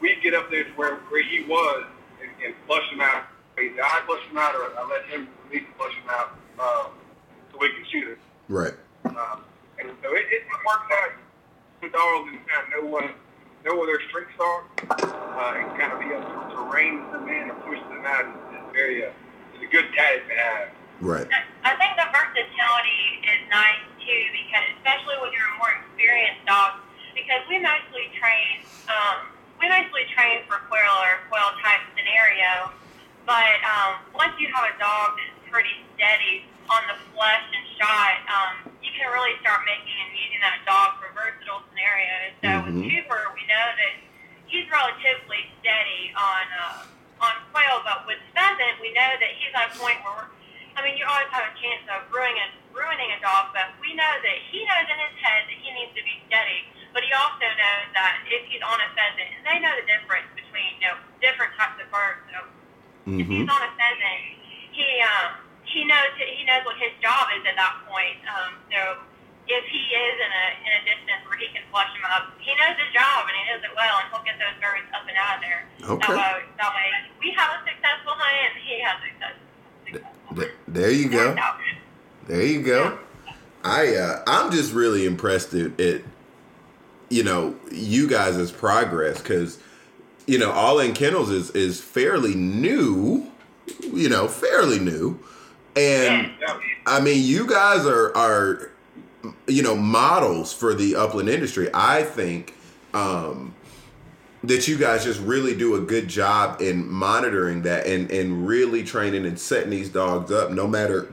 we'd 0.00 0.22
get 0.22 0.34
up 0.34 0.48
there 0.52 0.62
to 0.62 0.70
where, 0.78 0.94
where 1.10 1.22
he 1.22 1.42
was 1.42 1.84
and, 2.22 2.30
and 2.46 2.54
flush 2.66 2.88
him 2.92 3.00
out. 3.00 3.24
Either 3.58 3.82
I 3.82 4.02
flush 4.06 4.22
him 4.30 4.38
out 4.38 4.54
or 4.54 4.70
I 4.78 4.86
let 4.86 5.04
him 5.06 5.26
release 5.50 5.66
flush 5.76 5.92
him 5.92 6.08
out 6.08 6.38
um, 6.62 6.92
so 7.50 7.58
we 7.58 7.68
can 7.74 7.84
shoot 7.90 8.06
it. 8.06 8.18
Right. 8.48 8.72
Um, 9.04 9.42
and 9.80 9.90
so 10.00 10.14
it, 10.14 10.26
it 10.30 10.42
works 10.64 10.90
out. 11.02 11.10
The 11.82 11.88
dogs 11.88 12.30
and 12.30 12.46
kind 12.46 12.62
of 12.62 12.84
know 12.84 12.88
what 12.88 13.04
know 13.66 13.74
what 13.74 13.86
their 13.86 14.00
strengths 14.08 14.38
are 14.38 14.62
uh, 14.94 15.58
and 15.58 15.66
kind 15.74 15.90
of 15.92 15.98
be 15.98 16.06
able 16.06 16.22
to, 16.22 16.54
to 16.54 16.70
rein 16.70 17.02
them 17.10 17.26
in 17.26 17.50
or 17.50 17.54
push 17.66 17.78
them 17.90 18.06
out 18.06 18.26
is, 18.26 18.62
is 18.62 18.72
very 18.72 19.04
uh, 19.04 19.10
it's 19.54 19.64
a 19.64 19.66
good 19.66 19.86
tactic 19.94 20.28
to 20.28 20.34
have. 20.34 20.68
Right. 21.00 21.26
I 21.66 21.74
think 21.74 21.98
the 21.98 22.06
versatility 22.14 23.26
is 23.26 23.42
nice 23.50 23.82
too, 24.04 24.22
because 24.32 24.64
especially 24.78 25.16
when 25.22 25.30
you're 25.32 25.50
a 25.54 25.58
more 25.58 25.72
experienced 25.82 26.44
dog, 26.46 26.78
because 27.14 27.42
we 27.48 27.58
mostly 27.58 28.10
train, 28.18 28.64
um, 28.88 29.30
we 29.60 29.68
mostly 29.68 30.04
train 30.14 30.42
for 30.48 30.58
quail 30.66 30.96
or 31.06 31.22
quail 31.30 31.54
type 31.62 31.82
scenario, 31.94 32.72
but 33.26 33.58
um, 33.62 34.02
once 34.14 34.34
you 34.38 34.50
have 34.50 34.66
a 34.66 34.74
dog 34.78 35.14
that's 35.18 35.36
pretty 35.50 35.74
steady 35.94 36.42
on 36.70 36.82
the 36.90 36.96
flush 37.14 37.46
and 37.52 37.64
shot, 37.78 38.14
um, 38.26 38.54
you 38.82 38.90
can 38.96 39.06
really 39.12 39.34
start 39.44 39.62
making 39.66 39.94
and 40.02 40.10
using 40.18 40.40
that 40.42 40.58
dog 40.66 40.98
for 40.98 41.10
versatile 41.14 41.62
scenarios. 41.70 42.34
So 42.42 42.48
Mhm. 42.48 42.64
with 42.66 42.76
Cooper, 42.90 43.22
we 43.34 43.42
know 43.46 43.66
that 43.78 43.92
he's 44.46 44.66
relatively 44.70 45.46
steady 45.60 46.12
on 46.16 46.44
uh, 46.58 46.82
on 47.22 47.34
quail, 47.54 47.78
but 47.86 48.02
with 48.06 48.18
pheasant, 48.34 48.80
we 48.82 48.90
know 48.90 49.12
that 49.14 49.30
he's 49.38 49.54
at 49.54 49.70
a 49.70 49.78
point 49.78 50.02
where 50.02 50.26
we're 50.26 50.30
I 50.74 50.80
mean, 50.80 50.96
you 50.96 51.04
always 51.04 51.28
have 51.30 51.52
a 51.52 51.54
chance 51.60 51.84
of 51.92 52.08
ruining 52.12 52.48
ruining 52.72 53.12
a 53.12 53.20
dog, 53.20 53.52
but 53.52 53.68
we 53.92 54.00
know 54.00 54.08
that 54.24 54.38
he 54.48 54.64
knows 54.64 54.88
in 54.88 54.96
his 55.04 55.16
head 55.20 55.44
that 55.44 55.58
he 55.60 55.68
needs 55.76 55.92
to 55.92 56.00
be 56.00 56.16
steady. 56.32 56.64
But 56.96 57.04
he 57.04 57.12
also 57.12 57.44
knows 57.44 57.86
that 57.92 58.24
if 58.32 58.40
he's 58.48 58.64
on 58.64 58.80
a 58.80 58.88
pheasant, 58.96 59.28
and 59.36 59.44
they 59.44 59.60
know 59.60 59.72
the 59.76 59.84
difference 59.84 60.28
between 60.32 60.80
you 60.80 60.88
know 60.88 60.96
different 61.20 61.52
types 61.60 61.76
of 61.76 61.88
birds. 61.92 62.24
So 62.32 62.38
if 62.40 63.28
he's 63.28 63.44
Mm-hmm. 63.44 63.52
on 63.52 63.60
a 63.68 63.72
pheasant, 63.76 64.20
he 64.72 64.88
um, 65.04 65.28
he 65.68 65.84
knows 65.84 66.08
he 66.16 66.40
knows 66.48 66.64
what 66.64 66.76
his 66.80 66.92
job 67.04 67.28
is 67.36 67.44
at 67.44 67.56
that 67.60 67.84
point. 67.88 68.16
Um, 68.28 68.52
so 68.72 68.80
if 69.48 69.64
he 69.68 69.82
is 69.92 70.16
in 70.24 70.32
a 70.32 70.44
in 70.68 70.70
a 70.72 70.82
distance 70.88 71.20
where 71.28 71.36
he 71.40 71.48
can 71.52 71.64
flush 71.72 71.92
him 71.92 72.04
up, 72.12 72.32
he 72.40 72.52
knows 72.60 72.76
his 72.80 72.92
job 72.96 73.28
and 73.28 73.34
he 73.40 73.42
knows 73.52 73.60
it 73.64 73.72
well, 73.76 73.96
and 74.00 74.08
he'll 74.12 74.24
get 74.24 74.36
those 74.40 74.56
birds 74.60 74.88
up 74.96 75.04
and 75.08 75.16
out 75.20 75.36
of 75.36 75.40
there. 75.44 75.60
Okay. 75.96 76.12
That 76.12 76.16
way, 76.40 76.44
that 76.60 76.70
way 76.76 76.88
we 77.24 77.28
have 77.36 77.56
a 77.56 77.60
successful 77.68 78.12
hunt, 78.16 78.36
and 78.36 78.54
he 78.64 78.72
has 78.84 78.96
a 79.00 79.04
success. 79.08 79.36
Th- 80.36 80.56
There 80.68 80.92
you 80.92 81.08
go. 81.08 81.32
There 82.28 82.44
you 82.44 82.60
go. 82.60 83.00
I 83.64 83.94
uh, 83.94 84.22
I'm 84.26 84.50
just 84.50 84.72
really 84.72 85.06
impressed 85.06 85.54
at, 85.54 85.80
at 85.80 86.02
you 87.08 87.22
know 87.22 87.56
you 87.70 88.08
guys' 88.08 88.36
as 88.36 88.52
progress 88.52 89.20
because 89.20 89.58
you 90.26 90.38
know 90.38 90.50
all 90.50 90.78
in 90.78 90.94
kennels 90.94 91.30
is 91.30 91.50
is 91.50 91.80
fairly 91.80 92.34
new, 92.34 93.26
you 93.80 94.08
know 94.08 94.28
fairly 94.28 94.78
new, 94.78 95.18
and. 95.76 96.32
I 96.84 97.00
mean 97.00 97.22
you 97.24 97.46
guys 97.46 97.86
are 97.86 98.14
are 98.16 98.70
you 99.46 99.62
know 99.62 99.76
models 99.76 100.52
for 100.52 100.74
the 100.74 100.96
upland 100.96 101.28
industry. 101.28 101.68
I 101.72 102.02
think 102.02 102.54
um, 102.92 103.54
that 104.42 104.66
you 104.66 104.76
guys 104.76 105.04
just 105.04 105.20
really 105.20 105.54
do 105.54 105.74
a 105.76 105.80
good 105.80 106.08
job 106.08 106.60
in 106.60 106.90
monitoring 106.90 107.62
that 107.62 107.86
and 107.86 108.10
and 108.10 108.46
really 108.46 108.82
training 108.82 109.26
and 109.26 109.38
setting 109.38 109.70
these 109.70 109.88
dogs 109.88 110.30
up 110.32 110.50
no 110.50 110.66
matter 110.66 111.12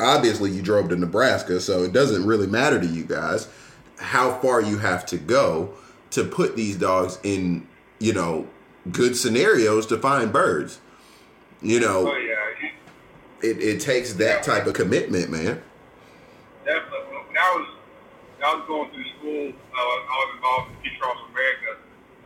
obviously 0.00 0.50
you 0.50 0.62
drove 0.62 0.88
to 0.88 0.96
Nebraska 0.96 1.60
so 1.60 1.82
it 1.82 1.92
doesn't 1.92 2.26
really 2.26 2.46
matter 2.46 2.80
to 2.80 2.86
you 2.86 3.04
guys 3.04 3.48
how 3.98 4.38
far 4.38 4.60
you 4.60 4.78
have 4.78 5.06
to 5.06 5.18
go 5.18 5.74
to 6.10 6.24
put 6.24 6.56
these 6.56 6.76
dogs 6.76 7.18
in 7.22 7.66
you 7.98 8.12
know 8.12 8.48
good 8.90 9.16
scenarios 9.16 9.86
to 9.86 9.98
find 9.98 10.32
birds. 10.32 10.80
You 11.62 11.80
know 11.80 12.08
Oh 12.08 12.16
yeah, 12.16 12.68
it, 13.42 13.62
it 13.62 13.80
takes 13.80 14.14
that 14.14 14.42
type 14.42 14.66
of 14.66 14.74
commitment 14.74 15.30
man. 15.30 15.62
Definitely. 16.64 17.16
When 17.28 17.38
I 17.38 17.50
was 17.56 17.68
when 18.36 18.44
I 18.44 18.54
was 18.54 18.64
going 18.66 18.90
through 18.90 19.08
school, 19.18 19.52
uh, 19.52 19.78
I 19.78 20.14
was 20.22 20.30
involved 20.36 20.68
in 20.70 20.74
the 20.76 20.80
Future 20.82 21.00
Cross 21.00 21.18
America 21.32 21.70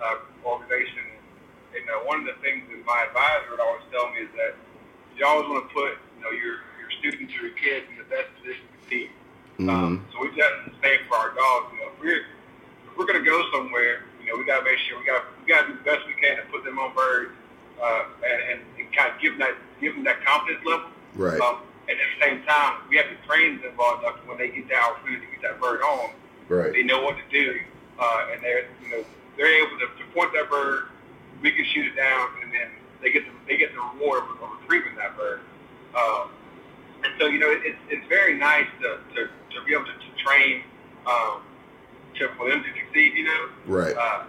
uh, 0.03 0.49
organization, 0.49 1.05
and 1.77 1.85
uh, 1.91 2.07
one 2.07 2.21
of 2.21 2.27
the 2.27 2.41
things 2.43 2.65
that 2.71 2.85
my 2.85 3.07
advisor 3.07 3.51
would 3.51 3.61
always 3.61 3.85
tell 3.91 4.11
me 4.11 4.27
is 4.27 4.33
that 4.35 4.55
you 5.17 5.27
always 5.27 5.49
want 5.49 5.69
to 5.69 5.75
put 5.75 5.97
you 6.19 6.23
know 6.25 6.31
your 6.31 6.68
your 7.02 7.12
students 7.12 7.35
or 7.38 7.47
your 7.47 7.57
kids 7.57 7.87
in 7.90 7.99
the 7.99 8.09
best 8.09 8.28
position 8.37 8.64
to 8.67 8.78
succeed. 8.83 9.11
Um, 9.59 10.07
so 10.12 10.23
we've 10.23 10.37
got 10.37 10.50
the 10.67 10.73
same 10.83 11.00
for 11.09 11.17
our 11.17 11.35
dogs. 11.35 11.75
You 11.75 11.81
know, 11.83 11.90
if 11.90 12.00
we're 12.00 12.23
if 12.87 12.97
we're 12.97 13.07
going 13.07 13.19
to 13.19 13.28
go 13.28 13.43
somewhere, 13.52 14.07
you 14.23 14.31
know, 14.31 14.38
we 14.38 14.47
got 14.47 14.61
to 14.61 14.64
make 14.64 14.78
sure 14.87 14.99
we 14.99 15.07
got 15.07 15.25
we 15.43 15.49
got 15.50 15.67
to 15.67 15.73
do 15.73 15.78
the 15.78 15.85
best 15.85 16.07
we 16.07 16.14
can 16.14 16.37
to 16.37 16.47
put 16.50 16.62
them 16.64 16.78
on 16.78 16.95
birds 16.95 17.33
uh, 17.83 18.05
and, 18.23 18.38
and, 18.52 18.61
and 18.78 18.87
kind 18.95 19.12
of 19.14 19.21
give 19.21 19.35
them 19.35 19.40
that 19.40 19.55
give 19.81 19.95
them 19.95 20.05
that 20.05 20.25
confidence 20.25 20.62
level. 20.64 20.87
Right. 21.14 21.40
Um, 21.40 21.67
and 21.88 21.97
at 21.99 22.07
the 22.07 22.21
same 22.23 22.43
time, 22.45 22.85
we 22.90 22.97
have 22.99 23.09
to 23.09 23.17
train 23.26 23.61
them 23.62 23.73
well 23.78 23.99
enough 23.99 24.21
when 24.26 24.38
they 24.38 24.50
get 24.50 24.69
that 24.69 24.78
opportunity 24.78 25.26
to 25.26 25.33
get 25.33 25.43
that 25.43 25.61
bird 25.61 25.81
on, 25.81 26.11
right 26.49 26.73
they 26.73 26.83
know 26.83 27.02
what 27.02 27.17
to 27.17 27.26
do, 27.33 27.59
uh, 27.99 28.28
and 28.31 28.43
they're 28.43 28.69
you 28.85 28.90
know 28.90 29.05
they're 29.37 29.50
able 29.59 29.78
to, 29.78 29.87
to 29.87 30.05
point 30.14 30.33
that 30.35 30.50
bird. 30.50 30.87
We 31.43 31.50
can 31.50 31.64
shoot 31.64 31.87
it 31.87 31.97
down, 31.97 32.28
and 32.43 32.52
then 32.52 32.71
they 33.02 33.11
get 33.11 33.25
the 33.25 33.33
they 33.49 33.57
get 33.57 33.75
the 33.75 33.81
reward 33.81 34.23
of, 34.23 34.43
of 34.43 34.50
retrieving 34.61 34.95
that 34.97 35.17
bird. 35.17 35.40
Um, 35.97 36.31
and 37.05 37.12
so 37.19 37.26
you 37.26 37.38
know 37.38 37.50
it, 37.50 37.62
it's 37.64 37.78
it's 37.88 38.07
very 38.09 38.37
nice 38.37 38.67
to, 38.81 38.99
to, 39.14 39.26
to 39.26 39.64
be 39.67 39.73
able 39.73 39.85
to, 39.85 39.93
to 39.93 40.25
train 40.25 40.62
um, 41.07 41.43
to 42.19 42.28
for 42.37 42.49
them 42.49 42.62
to 42.62 42.69
succeed. 42.75 43.14
You 43.14 43.25
know. 43.25 43.49
right 43.67 43.97
Uh, 43.97 44.25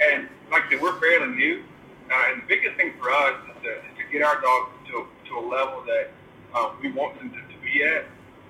and 0.00 0.28
like 0.50 0.64
I 0.64 0.70
said, 0.70 0.82
we're 0.82 0.98
fairly 1.00 1.34
new, 1.34 1.64
uh, 2.10 2.22
and 2.30 2.42
the 2.42 2.46
biggest 2.46 2.76
thing 2.76 2.92
for 3.00 3.10
us 3.10 3.34
is 3.48 3.62
to, 3.62 3.70
is 3.70 3.96
to 3.96 4.04
get 4.12 4.22
our 4.22 4.40
dogs 4.40 4.70
to, 4.88 5.06
to 5.28 5.38
a 5.38 5.44
level 5.48 5.82
that 5.86 6.10
uh, 6.54 6.72
we 6.82 6.92
want 6.92 7.18
them 7.18 7.30
to, 7.30 7.40
to 7.40 7.60
be 7.62 7.82
at. 7.82 8.04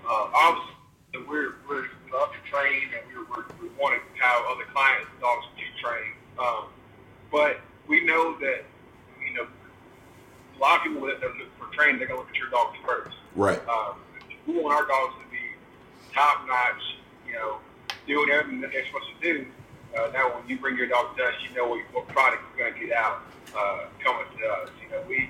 Uh, 0.04 0.30
obviously, 0.34 1.26
we're 1.28 1.54
we're 1.68 1.86
up 2.20 2.32
to 2.32 2.50
train, 2.50 2.82
and 2.94 3.02
we're, 3.14 3.24
we're, 3.30 3.44
we 3.62 3.68
want 3.80 3.94
to 3.94 4.22
have 4.22 4.42
other 4.50 4.64
clients' 4.72 5.10
dogs 5.20 5.46
to 5.56 5.82
train. 5.82 6.12
Um, 6.38 6.64
but 7.30 7.60
we 7.88 8.04
know 8.04 8.36
that 8.38 8.64
you 9.24 9.34
know 9.34 9.46
a 10.56 10.58
lot 10.58 10.78
of 10.78 10.82
people 10.84 11.06
that 11.06 11.20
look 11.20 11.50
for 11.58 11.74
training, 11.74 11.98
they're 11.98 12.08
gonna 12.08 12.20
look 12.20 12.30
at 12.30 12.36
your 12.36 12.50
dogs 12.50 12.76
first. 12.86 13.16
Right 13.36 13.60
Um, 13.68 13.96
we 14.46 14.60
want 14.60 14.74
our 14.74 14.86
dogs 14.86 15.14
to 15.22 15.30
be 15.30 15.38
top 16.14 16.46
notch, 16.46 16.82
you 17.26 17.34
know, 17.34 17.58
doing 18.06 18.30
everything 18.30 18.60
that 18.62 18.72
they're 18.72 18.86
supposed 18.86 19.06
to 19.20 19.32
do. 19.32 19.46
Uh, 19.96 20.10
now, 20.12 20.34
when 20.34 20.48
you 20.48 20.58
bring 20.58 20.76
your 20.76 20.88
dog 20.88 21.16
to 21.16 21.24
us, 21.24 21.34
you 21.48 21.54
know 21.56 21.68
what, 21.68 21.80
what 21.92 22.08
product 22.08 22.42
you're 22.48 22.68
going 22.68 22.80
to 22.80 22.86
get 22.86 22.96
out 22.96 23.22
uh, 23.56 23.84
coming 24.02 24.26
to 24.38 24.46
us. 24.46 24.70
You 24.82 24.90
know, 24.90 25.02
we, 25.08 25.28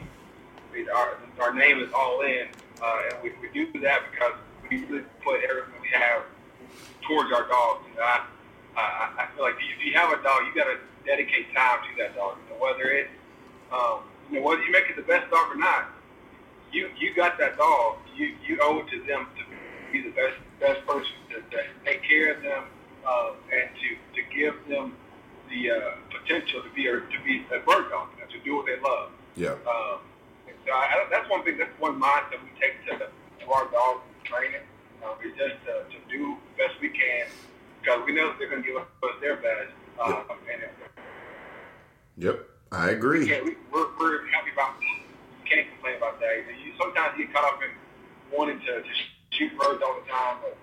we 0.73 0.89
our, 0.89 1.19
our 1.41 1.55
name 1.55 1.81
is 1.81 1.93
all 1.93 2.23
in, 2.23 2.49
uh, 2.83 3.03
and 3.11 3.23
we, 3.23 3.33
we 3.41 3.49
do 3.53 3.81
that 3.81 4.03
because 4.11 4.35
we 4.69 4.85
really 4.87 5.05
put 5.25 5.41
everything 5.49 5.75
we 5.81 5.89
have 5.93 6.23
towards 7.03 7.33
our 7.33 7.47
dogs. 7.49 7.85
You 7.91 7.97
know, 7.97 8.03
I, 8.03 8.25
I, 8.77 9.11
I 9.19 9.27
feel 9.35 9.45
like 9.45 9.55
if 9.55 9.85
you 9.85 9.95
have 9.95 10.13
a 10.13 10.23
dog, 10.23 10.43
you 10.47 10.55
got 10.55 10.69
to 10.71 10.79
dedicate 11.05 11.55
time 11.55 11.81
to 11.83 12.03
that 12.03 12.17
dog. 12.17 12.37
You 12.45 12.55
know, 12.55 12.63
whether 12.63 12.91
it, 12.91 13.09
um, 13.73 14.01
you 14.31 14.41
know, 14.41 14.47
whether 14.47 14.63
you 14.63 14.73
make 14.73 14.91
it 14.91 14.97
the 14.97 15.03
best 15.03 15.31
dog 15.31 15.55
or 15.55 15.57
not, 15.57 15.96
you 16.73 16.91
you 16.99 17.15
got 17.15 17.39
that 17.39 17.57
dog. 17.57 17.97
You 18.17 18.35
you 18.47 18.59
owe 18.63 18.79
it 18.81 18.89
to 18.91 18.99
them 19.07 19.27
to 19.39 19.43
be 19.93 20.03
the 20.03 20.11
best 20.11 20.37
best 20.61 20.87
person 20.87 21.13
to, 21.31 21.37
to 21.57 21.63
take 21.85 22.03
care 22.03 22.35
of 22.35 22.43
them 22.43 22.65
uh, 23.07 23.31
and 23.53 23.69
to, 23.81 23.89
to 24.21 24.37
give 24.37 24.55
them 24.69 24.97
the 25.51 25.71
uh, 25.71 25.81
potential 26.11 26.63
to 26.63 26.71
be 26.75 26.87
a 26.89 27.01
to 27.01 27.19
be 27.25 27.45
a 27.55 27.61
bird 27.61 27.91
dog 27.91 28.09
and 28.21 28.31
to 28.31 28.39
do 28.41 28.57
what 28.57 28.67
they 28.67 28.79
love. 28.81 29.11
yeah 29.37 29.51
Um, 29.69 30.01
and 30.49 30.57
so 30.67 30.73
I, 30.73 30.85
I- 31.05 31.09
that's 31.11 31.29
one 31.31 31.45
thing. 31.45 31.59
That's 31.59 31.79
one 31.81 32.01
mindset 32.01 32.43
we 32.43 32.51
take 32.61 32.75
to, 32.87 33.07
to 33.07 33.51
our 33.53 33.71
dog 33.71 34.01
training. 34.25 34.63
Um, 35.05 35.13
is 35.23 35.37
just 35.37 35.55
to, 35.67 35.85
to 35.93 35.99
do 36.11 36.35
the 36.57 36.65
best 36.65 36.81
we 36.81 36.89
can 36.89 37.27
because 37.83 38.01
we 38.07 38.15
know 38.15 38.29
that 38.29 38.39
they're 38.39 38.49
going 38.49 38.63
to 38.63 38.67
give 38.67 38.77
us 38.79 38.87
their 39.21 39.37
best. 39.37 39.71
Um, 40.03 40.25
and 40.53 40.63
if, 40.63 40.71
yep 42.17 42.41
i 42.73 42.91
agree 42.91 43.29
yeah, 43.31 43.41
we, 43.45 43.55
we're, 43.73 43.87
we're 44.01 44.27
happy 44.29 44.51
about 44.53 44.75
that. 44.81 45.06
Can't 45.47 45.71
complain 45.71 45.97
about 45.97 46.19
that. 46.21 46.43
You, 46.59 46.75
sometimes 46.75 47.15
you 47.19 47.27
get 47.27 47.35
caught 47.35 47.47
up 47.55 47.61
in 47.63 47.71
wanting 48.35 48.59
to, 48.67 48.83
to 48.83 48.93
shoot 49.31 49.55
birds 49.55 49.83
all 49.85 49.95
the 50.03 50.07
time, 50.11 50.43
but 50.43 50.59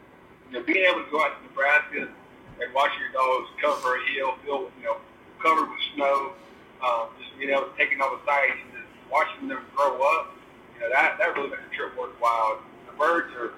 you 0.52 0.60
know, 0.60 0.64
being 0.66 0.84
able 0.84 1.04
to 1.04 1.10
go 1.10 1.24
out 1.24 1.40
to 1.40 1.44
Nebraska 1.48 2.12
and 2.60 2.68
watch 2.76 2.92
your 3.00 3.12
dogs 3.16 3.48
cover 3.62 3.96
a 3.96 4.02
hill 4.12 4.36
filled 4.44 4.68
with, 4.68 4.76
you 4.78 4.86
know, 4.86 4.98
covered 5.42 5.70
with 5.72 5.80
snow, 5.96 6.36
um, 6.84 7.16
just 7.16 7.32
being 7.40 7.52
able 7.52 7.72
to 7.72 7.76
taking 7.80 8.02
all 8.02 8.12
the 8.12 8.24
sights 8.28 8.60
and 8.60 8.76
just 8.76 8.92
watching 9.08 9.48
them 9.48 9.64
grow 9.76 9.96
up, 10.20 10.36
you 10.76 10.84
know, 10.84 10.90
that, 10.92 11.16
that 11.18 11.32
really 11.36 11.50
makes 11.50 11.64
the 11.72 11.76
trip 11.76 11.96
worthwhile. 11.96 12.60
The 12.92 12.94
birds 13.00 13.32
are 13.40 13.56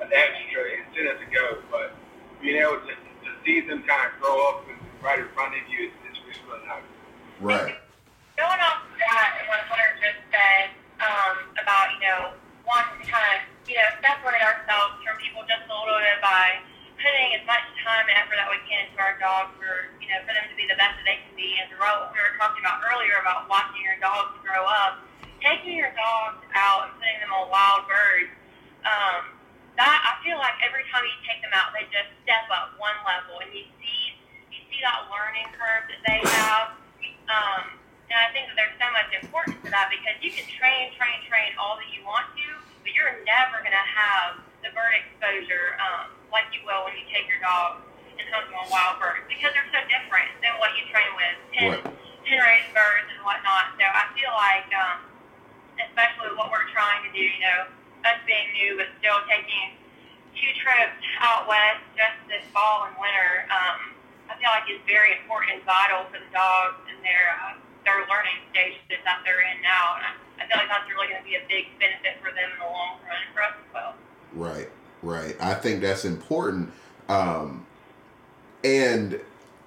an 0.00 0.08
extra 0.08 0.62
incentive 0.80 1.20
to 1.20 1.28
go, 1.28 1.60
but 1.70 1.92
being 2.40 2.56
able 2.56 2.80
to, 2.80 2.92
to 2.96 3.30
see 3.44 3.60
them 3.60 3.84
kind 3.84 4.08
of 4.08 4.16
grow 4.20 4.40
up 4.48 4.64
and 4.72 4.80
right 5.04 5.20
in 5.20 5.28
front 5.36 5.54
of 5.54 5.62
you 5.68 5.92
is, 5.92 6.16
is 6.16 6.38
really 6.48 6.64
nice. 6.64 6.88
right 7.40 7.76
Going 8.32 8.60
off 8.64 8.80
of 8.88 8.96
that 8.96 9.28
and 9.38 9.44
what 9.44 9.60
Hunter 9.68 9.92
just 10.00 10.20
said 10.32 10.72
um, 11.04 11.52
about, 11.60 11.92
you 11.92 12.00
know, 12.00 12.32
wanting 12.64 13.04
to 13.04 13.06
kind 13.06 13.28
of, 13.36 13.44
you 13.68 13.76
know, 13.76 13.88
separate 14.00 14.40
ourselves 14.40 14.96
from 15.04 15.20
people 15.20 15.44
just 15.44 15.68
a 15.68 15.74
little 15.74 16.00
bit 16.00 16.16
by 16.24 16.56
putting 16.96 17.36
as 17.36 17.44
much 17.44 17.60
time 17.84 18.08
and 18.08 18.16
effort 18.16 18.40
that 18.40 18.48
we 18.48 18.56
can 18.64 18.88
into 18.88 18.96
our 18.96 19.20
dogs 19.20 19.52
for, 19.60 19.92
you 20.00 20.08
know, 20.08 20.16
for 20.24 20.32
them 20.32 20.48
to 20.48 20.56
be 20.56 20.64
the 20.64 20.78
best 20.80 20.96
that 20.96 21.04
they 21.04 21.20
can 21.20 21.34
be. 21.36 21.60
And 21.60 21.76
what 21.76 22.08
we 22.14 22.18
were 22.24 22.32
talking 22.40 22.64
about 22.64 22.80
earlier 22.88 23.20
about 23.20 23.52
watching 23.52 23.84
your 23.84 24.00
dogs 24.00 24.32
grow 24.40 24.64
up, 24.64 25.04
taking 25.44 25.76
your 25.76 25.92
dogs 25.92 26.40
out 26.56 26.88
and 26.88 26.92
putting 26.96 27.20
them 27.20 27.36
on 27.36 27.52
wild 27.52 27.84
birds, 27.84 28.32
um, 28.88 29.34
that 29.76 29.98
I 30.08 30.16
feel 30.24 30.40
like 30.40 30.56
every 30.64 30.88
time 30.88 31.04
you 31.04 31.16
take 31.28 31.44
them 31.44 31.52
out, 31.52 31.76
they 31.76 31.84
just 31.92 32.08
step 32.24 32.48
up 32.48 32.80
one 32.80 32.96
level, 33.04 33.44
and 33.44 33.52
you 33.52 33.64
see 33.80 34.16
you 34.52 34.60
see 34.68 34.80
that 34.84 35.08
learning 35.08 35.48
curve 35.52 35.84
that 35.88 36.00
they 36.04 36.20
have. 36.28 36.76
Um, 37.28 37.81
and 38.12 38.20
I 38.20 38.28
think 38.36 38.44
that 38.52 38.60
there's 38.60 38.76
so 38.76 38.92
much 38.92 39.08
importance 39.16 39.56
to 39.64 39.72
that 39.72 39.88
because 39.88 40.20
you 40.20 40.28
can 40.28 40.44
train, 40.44 40.92
train, 41.00 41.16
train 41.32 41.56
all 41.56 41.80
that 41.80 41.88
you 41.96 42.04
want 42.04 42.28
to, 42.36 42.46
but 42.84 42.92
you're 42.92 43.16
never 43.24 43.64
going 43.64 43.72
to 43.72 43.88
have 43.88 44.36
the 44.60 44.68
bird 44.76 44.92
exposure 45.00 45.80
um, 45.80 46.12
like 46.28 46.44
you 46.52 46.60
will 46.68 46.84
when 46.84 46.92
you 46.92 47.08
take 47.08 47.24
your 47.24 47.40
dog 47.40 47.80
and 48.20 48.24
hunt 48.28 48.52
them 48.52 48.60
on 48.60 48.68
wild 48.68 49.00
birds 49.00 49.24
because 49.32 49.48
they're 49.56 49.72
so 49.72 49.80
different 49.88 50.28
than 50.44 50.52
what 50.60 50.76
you 50.76 50.84
train 50.92 51.08
with 51.16 51.36
pen, 51.56 51.64
Right. 51.72 51.84
pen 52.28 52.36
raised 52.44 52.72
birds 52.76 53.08
and 53.16 53.24
whatnot. 53.24 53.80
So 53.80 53.84
I 53.88 54.04
feel 54.12 54.32
like, 54.36 54.68
um, 54.76 55.08
especially 55.80 56.36
what 56.36 56.52
we're 56.52 56.68
trying 56.68 57.00
to 57.08 57.10
do, 57.16 57.24
you 57.24 57.40
know, 57.40 57.72
us 58.04 58.20
being 58.28 58.52
new 58.60 58.76
but 58.76 58.92
still 59.00 59.24
taking 59.24 59.72
two 60.36 60.52
trips 60.60 61.00
out 61.24 61.48
west 61.48 61.80
just 61.96 62.20
this 62.28 62.44
fall 62.52 62.92
and 62.92 62.94
winter, 63.00 63.48
um, 63.48 63.96
I 64.28 64.36
feel 64.36 64.52
like 64.52 64.68
it's 64.68 64.84
very 64.84 65.16
important 65.16 65.56
and 65.56 65.64
vital 65.64 66.04
for 66.12 66.20
the 66.20 66.28
dogs 66.28 66.76
and 66.92 67.00
their 67.00 67.40
uh, 67.40 67.56
their 67.84 68.00
learning 68.06 68.40
stages 68.50 69.00
that 69.04 69.22
they're 69.24 69.40
in 69.40 69.62
now. 69.62 69.96
And 69.96 70.04
I, 70.40 70.46
feel 70.46 70.58
like 70.58 70.68
that's 70.68 70.88
really 70.90 71.08
going 71.08 71.22
to 71.22 71.28
be 71.28 71.36
a 71.36 71.44
big 71.48 71.66
benefit 71.78 72.20
for 72.20 72.30
them 72.30 72.50
in 72.52 72.58
the 72.58 72.70
long 72.70 72.98
run 73.06 73.22
for 73.34 73.42
us 73.42 73.54
as 73.56 73.68
well. 73.72 73.94
Right, 74.34 74.68
right. 75.02 75.36
I 75.40 75.54
think 75.54 75.80
that's 75.80 76.04
important. 76.04 76.72
Um, 77.08 77.66
and 78.64 79.20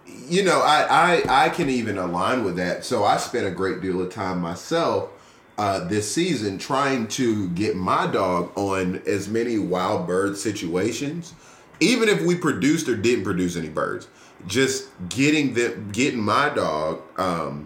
you 0.05 0.43
know, 0.43 0.61
I, 0.61 1.23
I 1.25 1.45
I 1.45 1.49
can 1.49 1.69
even 1.69 1.97
align 1.97 2.43
with 2.43 2.57
that. 2.57 2.85
So 2.85 3.03
I 3.03 3.17
spent 3.17 3.47
a 3.47 3.51
great 3.51 3.81
deal 3.81 4.01
of 4.01 4.13
time 4.13 4.39
myself 4.39 5.09
uh, 5.57 5.85
this 5.85 6.11
season 6.13 6.57
trying 6.57 7.07
to 7.07 7.49
get 7.49 7.75
my 7.75 8.07
dog 8.07 8.51
on 8.57 9.01
as 9.05 9.27
many 9.27 9.57
wild 9.57 10.05
bird 10.05 10.37
situations, 10.37 11.33
even 11.79 12.09
if 12.09 12.21
we 12.21 12.35
produced 12.35 12.87
or 12.89 12.95
didn't 12.95 13.23
produce 13.23 13.55
any 13.55 13.69
birds. 13.69 14.07
Just 14.47 14.89
getting 15.09 15.53
them, 15.53 15.89
getting 15.91 16.19
my 16.19 16.49
dog 16.49 17.01
um, 17.17 17.64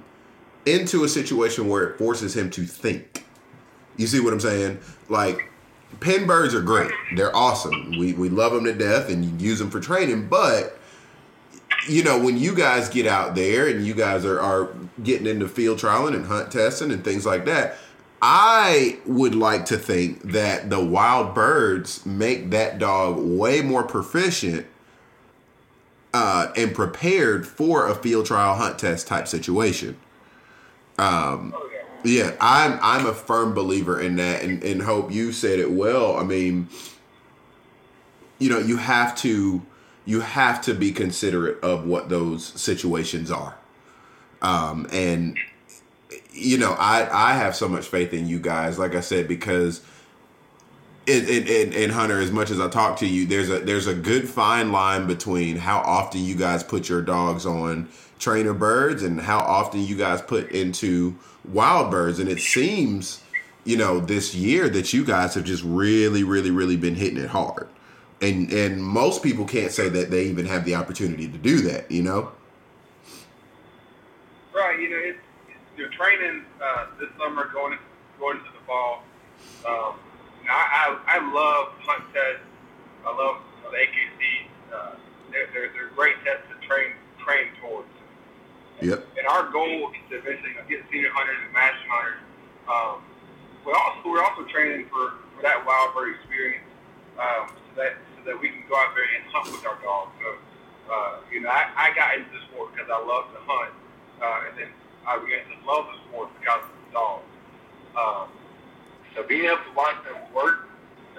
into 0.70 1.04
a 1.04 1.10
situation 1.10 1.68
where 1.68 1.84
it 1.84 1.98
forces 1.98 2.36
him 2.36 2.50
to 2.52 2.64
think. 2.64 3.26
You 3.98 4.08
see 4.08 4.20
what 4.20 4.34
I'm 4.34 4.40
saying? 4.40 4.80
Like 5.10 5.50
pen 6.00 6.28
birds 6.28 6.54
are 6.54 6.62
great. 6.62 6.92
They're 7.16 7.36
awesome. 7.36 7.98
We 7.98 8.14
we 8.14 8.30
love 8.30 8.54
them 8.54 8.66
to 8.66 8.74
death 8.74 9.10
and 9.10 9.26
you 9.26 9.50
use 9.50 9.60
them 9.60 9.70
for 9.70 9.80
training, 9.80 10.28
but 10.28 10.78
you 11.88 12.04
know, 12.04 12.20
when 12.20 12.38
you 12.38 12.56
guys 12.56 12.90
get 12.90 13.08
out 13.08 13.36
there 13.36 13.68
and 13.68 13.86
you 13.86 13.94
guys 13.94 14.26
are, 14.26 14.40
are 14.40 14.70
getting 15.04 15.28
into 15.28 15.48
field 15.48 15.80
trialing 15.80 16.14
and 16.14 16.26
hunt 16.26 16.52
testing 16.52 16.92
and 16.92 17.04
things 17.04 17.26
like 17.26 17.46
that, 17.46 17.78
I 18.22 19.00
would 19.06 19.34
like 19.34 19.66
to 19.68 19.78
think 19.78 20.22
that 20.32 20.70
the 20.70 20.84
wild 20.84 21.34
birds 21.34 22.06
make 22.06 22.50
that 22.52 22.80
dog 22.80 23.18
way 23.18 23.62
more 23.62 23.84
proficient 23.84 24.68
uh, 26.14 26.52
and 26.56 26.76
prepared 26.76 27.48
for 27.48 27.88
a 27.88 27.96
field 27.96 28.26
trial 28.26 28.56
hunt 28.56 28.78
test 28.78 29.08
type 29.08 29.28
situation. 29.28 29.98
Um, 31.00 31.56
yeah. 32.04 32.36
I'm 32.42 32.78
I'm 32.82 33.06
a 33.06 33.14
firm 33.14 33.54
believer 33.54 34.00
in 34.00 34.18
that, 34.18 34.44
and, 34.44 34.62
and 34.64 34.82
hope 34.82 35.12
you 35.12 35.32
said 35.32 35.60
it 35.60 35.72
well. 35.72 36.18
I 36.18 36.24
mean, 36.24 36.68
you 38.38 38.50
know, 38.50 38.60
you 38.60 38.78
have 38.78 39.16
to 39.18 39.62
you 40.06 40.20
have 40.22 40.62
to 40.64 40.74
be 40.74 40.92
considerate 40.92 41.64
of 41.64 41.86
what 41.86 42.10
those 42.10 42.46
situations 42.46 43.32
are, 43.32 43.56
um, 44.42 44.88
and 44.92 45.38
you 46.32 46.58
know, 46.58 46.74
I 46.74 47.08
I 47.12 47.34
have 47.34 47.56
so 47.56 47.68
much 47.70 47.88
faith 47.88 48.14
in 48.14 48.28
you 48.28 48.40
guys, 48.40 48.78
like 48.78 48.96
I 48.96 49.02
said, 49.02 49.28
because. 49.28 49.82
In, 51.08 51.74
in 51.74 51.90
Hunter, 51.90 52.20
as 52.20 52.30
much 52.32 52.52
as 52.52 52.60
I 52.60 52.68
talk 52.68 53.00
to 53.00 53.08
you, 53.08 53.26
there's 53.26 53.50
a 53.50 53.58
there's 53.58 53.88
a 53.88 53.96
good 53.96 54.30
fine 54.30 54.72
line 54.72 55.08
between 55.08 55.58
how 55.58 55.80
often 55.80 56.24
you 56.24 56.36
guys 56.36 56.62
put 56.62 56.88
your 56.88 57.02
dogs 57.02 57.48
on 57.48 57.90
trainer 58.20 58.54
birds 58.54 59.02
and 59.02 59.20
how 59.20 59.40
often 59.40 59.82
you 59.82 59.96
guys 59.96 60.22
put 60.22 60.52
into 60.52 61.16
wild 61.48 61.90
birds. 61.90 62.20
And 62.20 62.30
it 62.30 62.40
seems, 62.40 63.24
you 63.64 63.78
know, 63.78 64.00
this 64.00 64.36
year 64.36 64.70
that 64.70 64.94
you 64.94 65.04
guys 65.04 65.34
have 65.34 65.46
just 65.46 65.64
really, 65.64 66.24
really, 66.24 66.52
really 66.52 66.78
been 66.78 66.96
hitting 66.96 67.18
it 67.18 67.30
hard. 67.30 67.68
And 68.22 68.52
and 68.52 68.84
most 68.84 69.24
people 69.24 69.46
can't 69.46 69.72
say 69.72 69.88
that 69.88 70.12
they 70.12 70.26
even 70.26 70.46
have 70.46 70.66
the 70.66 70.76
opportunity 70.76 71.28
to 71.30 71.38
do 71.38 71.62
that, 71.62 71.90
you 71.90 72.04
know? 72.04 72.34
Right, 74.54 74.78
you 74.78 74.90
know, 74.90 74.98
it's, 74.98 75.20
you're 75.78 75.90
training 75.90 76.44
uh, 76.62 76.88
this 77.00 77.08
summer, 77.18 77.50
going 77.54 77.80
going 78.20 78.40
into 78.40 78.52
the 78.52 78.66
fall. 78.68 79.04
Um, 79.66 79.96
I, 80.50 80.98
I 81.08 81.18
I 81.18 81.34
love 81.34 81.72
hunt 81.80 82.04
tests. 82.14 82.44
I 83.06 83.16
love 83.16 83.38
the 83.64 83.78
AKC. 83.78 84.48
Uh, 84.74 84.96
they're, 85.32 85.48
they're 85.54 85.72
they're 85.72 85.90
great 85.96 86.16
tests 86.26 86.44
to 86.50 86.68
train 86.68 86.92
train 87.24 87.48
towards. 87.62 87.88
Yep. 88.82 89.08
And 89.18 89.28
our 89.28 89.52
goal 89.52 89.92
is 89.92 90.04
to 90.10 90.24
eventually 90.24 90.56
get 90.70 90.88
senior 90.92 91.12
hunters 91.12 91.36
and 91.44 91.52
master 91.52 91.88
hunters. 91.88 92.24
Um, 92.70 93.04
but 93.66 93.76
also 93.76 94.08
we're 94.08 94.24
also 94.24 94.48
training 94.48 94.88
for, 94.88 95.20
for 95.36 95.42
that 95.44 95.66
wild 95.66 95.94
bird 95.94 96.16
experience, 96.16 96.64
um, 97.20 97.52
so 97.52 97.82
that 97.82 98.00
so 98.16 98.24
that 98.32 98.38
we 98.40 98.50
can 98.50 98.64
go 98.70 98.76
out 98.80 98.96
there 98.96 99.04
and 99.04 99.24
hunt 99.28 99.52
with 99.52 99.66
our 99.68 99.76
dogs. 99.84 100.16
So 100.24 100.40
uh, 100.90 101.20
you 101.32 101.42
know, 101.42 101.50
I, 101.50 101.70
I 101.76 101.88
got 101.94 102.16
into 102.16 102.32
the 102.32 102.42
sport 102.50 102.74
because 102.74 102.90
I 102.90 102.98
love 103.04 103.30
to 103.36 103.40
hunt, 103.44 103.74
uh, 104.24 104.48
and 104.50 104.54
then 104.58 104.70
I 105.06 105.20
began 105.20 105.44
to 105.52 105.58
love 105.68 105.86
the 105.92 105.98
sport 106.08 106.30
because 106.40 106.64
of 106.64 106.72
the 106.72 106.90
dogs. 106.96 107.30
Um, 108.00 108.28
so 109.16 109.28
being 109.28 109.46
able 109.46 109.62
to 109.62 109.76
watch 109.76 110.00
them 110.08 110.18
work 110.34 110.70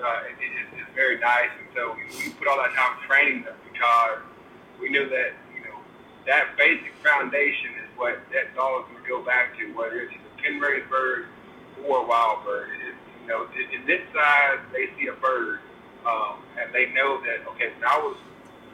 uh, 0.00 0.32
it, 0.32 0.38
is, 0.40 0.80
is 0.80 0.88
very 0.94 1.20
nice, 1.20 1.52
and 1.60 1.68
so 1.76 1.94
we, 1.94 2.08
we 2.16 2.32
put 2.34 2.48
all 2.48 2.56
that 2.58 2.72
time 2.72 2.96
training 3.06 3.44
them 3.44 3.54
because 3.68 4.24
we 4.80 4.88
knew 4.88 5.08
that 5.10 5.36
that 6.30 6.56
basic 6.56 6.94
foundation 7.02 7.74
is 7.82 7.90
what 7.98 8.22
that 8.30 8.54
dog 8.54 8.86
is 8.94 9.02
to 9.02 9.08
go 9.08 9.20
back 9.20 9.58
to, 9.58 9.66
whether 9.74 9.98
it's 10.06 10.14
a 10.14 10.42
pen 10.42 10.60
raised 10.60 10.88
bird 10.88 11.26
or 11.84 12.04
a 12.04 12.06
wild 12.06 12.44
bird. 12.44 12.70
It, 12.70 12.94
you 13.22 13.28
know, 13.28 13.50
in, 13.50 13.84
this 13.84 14.00
size, 14.14 14.62
they 14.72 14.86
see 14.94 15.08
a 15.08 15.18
bird, 15.18 15.58
um, 16.06 16.38
and 16.54 16.72
they 16.72 16.86
know 16.94 17.20
that 17.26 17.42
okay, 17.50 17.74
when 17.74 17.84
I 17.84 17.98
was 17.98 18.16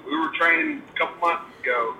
we 0.04 0.12
were 0.20 0.30
training 0.36 0.82
a 0.84 0.98
couple 0.98 1.16
months 1.16 1.48
ago. 1.60 1.96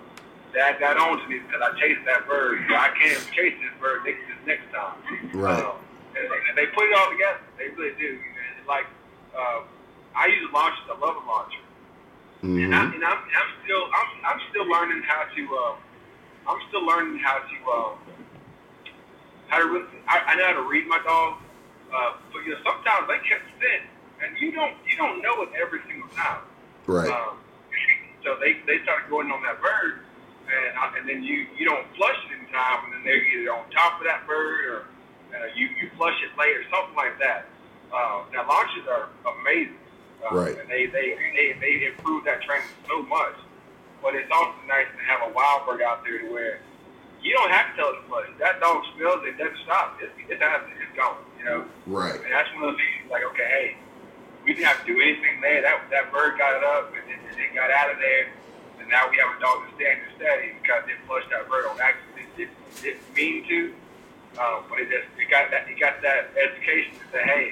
Dad 0.53 0.79
got 0.79 0.97
on 0.97 1.21
to 1.21 1.29
me 1.29 1.41
because 1.41 1.61
I 1.61 1.73
chased 1.81 2.05
that 2.07 2.29
bird. 2.29 2.65
So 2.69 2.77
I 2.77 2.89
can't 2.97 3.19
chase 3.33 3.57
this 3.61 3.75
bird 3.81 4.05
next 4.05 4.21
this 4.29 4.41
next 4.47 4.69
time. 4.73 4.97
Right. 5.33 5.57
Um, 5.57 5.77
and, 6.17 6.25
and 6.25 6.55
they 6.57 6.67
put 6.67 6.85
it 6.85 6.95
all 6.97 7.11
together. 7.11 7.41
They 7.59 7.69
really 7.77 7.97
do. 7.97 8.13
And 8.13 8.67
like 8.69 8.87
uh, 9.33 9.65
I 10.15 10.27
use 10.29 10.49
a 10.49 10.53
launcher. 10.53 10.85
I 10.89 11.01
love 11.01 11.17
a 11.17 11.27
launcher. 11.27 11.65
And, 12.47 12.75
I, 12.75 12.79
hmm 12.87 12.95
and 12.95 13.05
I'm, 13.05 13.19
I'm 13.19 13.51
still 13.65 13.85
I'm, 13.91 14.11
I'm 14.23 14.41
still 14.51 14.67
learning 14.71 15.03
how 15.03 15.27
to 15.27 15.43
uh, 15.57 15.75
I'm 16.47 16.61
still 16.69 16.87
learning 16.87 17.19
how 17.19 17.43
to 17.43 17.57
uh, 17.67 17.93
how 19.49 19.59
to 19.59 19.67
really, 19.67 19.87
I, 20.07 20.21
I 20.31 20.35
know 20.37 20.47
how 20.47 20.63
to 20.63 20.69
read 20.69 20.87
my 20.87 21.03
dog, 21.03 21.43
uh, 21.91 22.13
but 22.33 22.47
you 22.47 22.55
know 22.55 22.61
sometimes 22.63 23.09
they 23.09 23.19
can 23.27 23.43
sit 23.59 23.83
and 24.23 24.39
you 24.39 24.53
don't 24.53 24.75
you 24.87 24.97
don't 24.97 25.23
know 25.23 25.43
it 25.43 25.51
every 25.61 25.81
single 25.89 26.09
time. 26.15 26.43
Right. 26.87 27.11
Um, 27.11 27.39
so 28.25 28.37
they 28.39 28.63
they 28.67 28.83
start 28.83 29.11
going 29.11 29.31
on 29.31 29.43
that 29.43 29.61
bird, 29.61 30.07
and 30.47 30.79
uh, 30.79 30.99
and 30.99 31.09
then 31.09 31.23
you 31.23 31.47
you 31.59 31.67
don't 31.67 31.87
flush 31.97 32.17
it 32.31 32.39
in 32.39 32.47
time, 32.53 32.85
and 32.87 32.95
then 32.95 33.03
they're 33.05 33.25
either 33.27 33.53
on 33.53 33.69
top 33.71 33.99
of 34.01 34.07
that 34.07 34.27
bird 34.27 34.61
or 34.71 34.79
uh, 35.35 35.47
you 35.55 35.67
you 35.83 35.91
flush 35.97 36.17
it 36.23 36.31
later, 36.39 36.63
something 36.71 36.97
like 36.97 37.19
that. 37.19 37.47
Uh, 37.91 38.23
now 38.33 38.47
launches 38.47 38.87
are 38.91 39.09
amazing, 39.41 39.79
uh, 40.25 40.35
Right. 40.35 40.59
And 40.59 40.69
they 40.69 40.87
they 40.87 41.17
they 41.35 41.57
they 41.61 41.87
improve 41.87 42.25
that 42.25 42.43
training 42.43 42.69
so 42.89 43.03
much, 43.03 43.37
but 44.03 44.15
it's 44.15 44.31
also 44.31 44.55
nice 44.67 44.87
to 44.91 45.03
have 45.05 45.29
a 45.29 45.33
wild 45.33 45.67
bird 45.67 45.83
out 45.83 46.05
there 46.05 46.31
where 46.31 46.61
you 47.23 47.33
don't 47.33 47.51
have 47.51 47.71
to 47.71 47.77
tell 47.77 47.91
it 47.91 48.01
to 48.01 48.09
flush. 48.09 48.27
That 48.39 48.61
dog 48.61 48.85
smells 48.97 49.27
it, 49.27 49.39
doesn't 49.39 49.59
stop. 49.65 49.99
It's 50.01 50.13
it's 50.29 50.43
out 50.43 50.63
it's 50.71 50.97
gone. 50.97 51.19
You 51.39 51.45
know. 51.45 51.65
Right. 51.87 52.15
And 52.15 52.33
that's 52.33 52.49
one 52.55 52.65
of 52.65 52.75
those 52.75 52.81
things 52.81 53.11
like, 53.11 53.25
okay, 53.35 53.49
hey, 53.51 53.77
we 54.45 54.55
didn't 54.55 54.67
have 54.67 54.81
to 54.85 54.87
do 54.87 55.01
anything 55.01 55.41
there. 55.43 55.63
That 55.63 55.91
that 55.91 56.13
bird 56.13 56.39
got 56.39 56.55
it 56.57 56.65
up 56.65 56.93
and 56.95 57.03
it, 57.11 57.19
it 57.39 57.55
got 57.55 57.71
out 57.71 57.91
of 57.91 57.99
there. 57.99 58.31
And 58.79 58.89
now 58.89 59.11
we 59.11 59.17
have 59.19 59.35
a 59.37 59.41
dog 59.41 59.67
that's 59.67 59.75
standing 59.75 60.07
steady 60.17 60.55
because 60.63 60.87
it 60.87 60.97
flushed 61.07 61.31
that 61.31 61.49
bird 61.51 61.67
on 61.67 61.81
accident. 61.81 62.31
It 62.39 62.51
didn't 62.83 63.03
mean 63.17 63.43
to, 63.49 63.75
um, 64.39 64.63
but 64.71 64.79
it 64.79 64.87
just 64.93 65.11
it 65.19 65.27
got 65.31 65.51
that 65.51 65.67
it 65.67 65.81
got 65.81 65.99
that 66.03 66.31
education 66.39 66.95
to 66.95 67.05
say, 67.11 67.23
hey, 67.25 67.47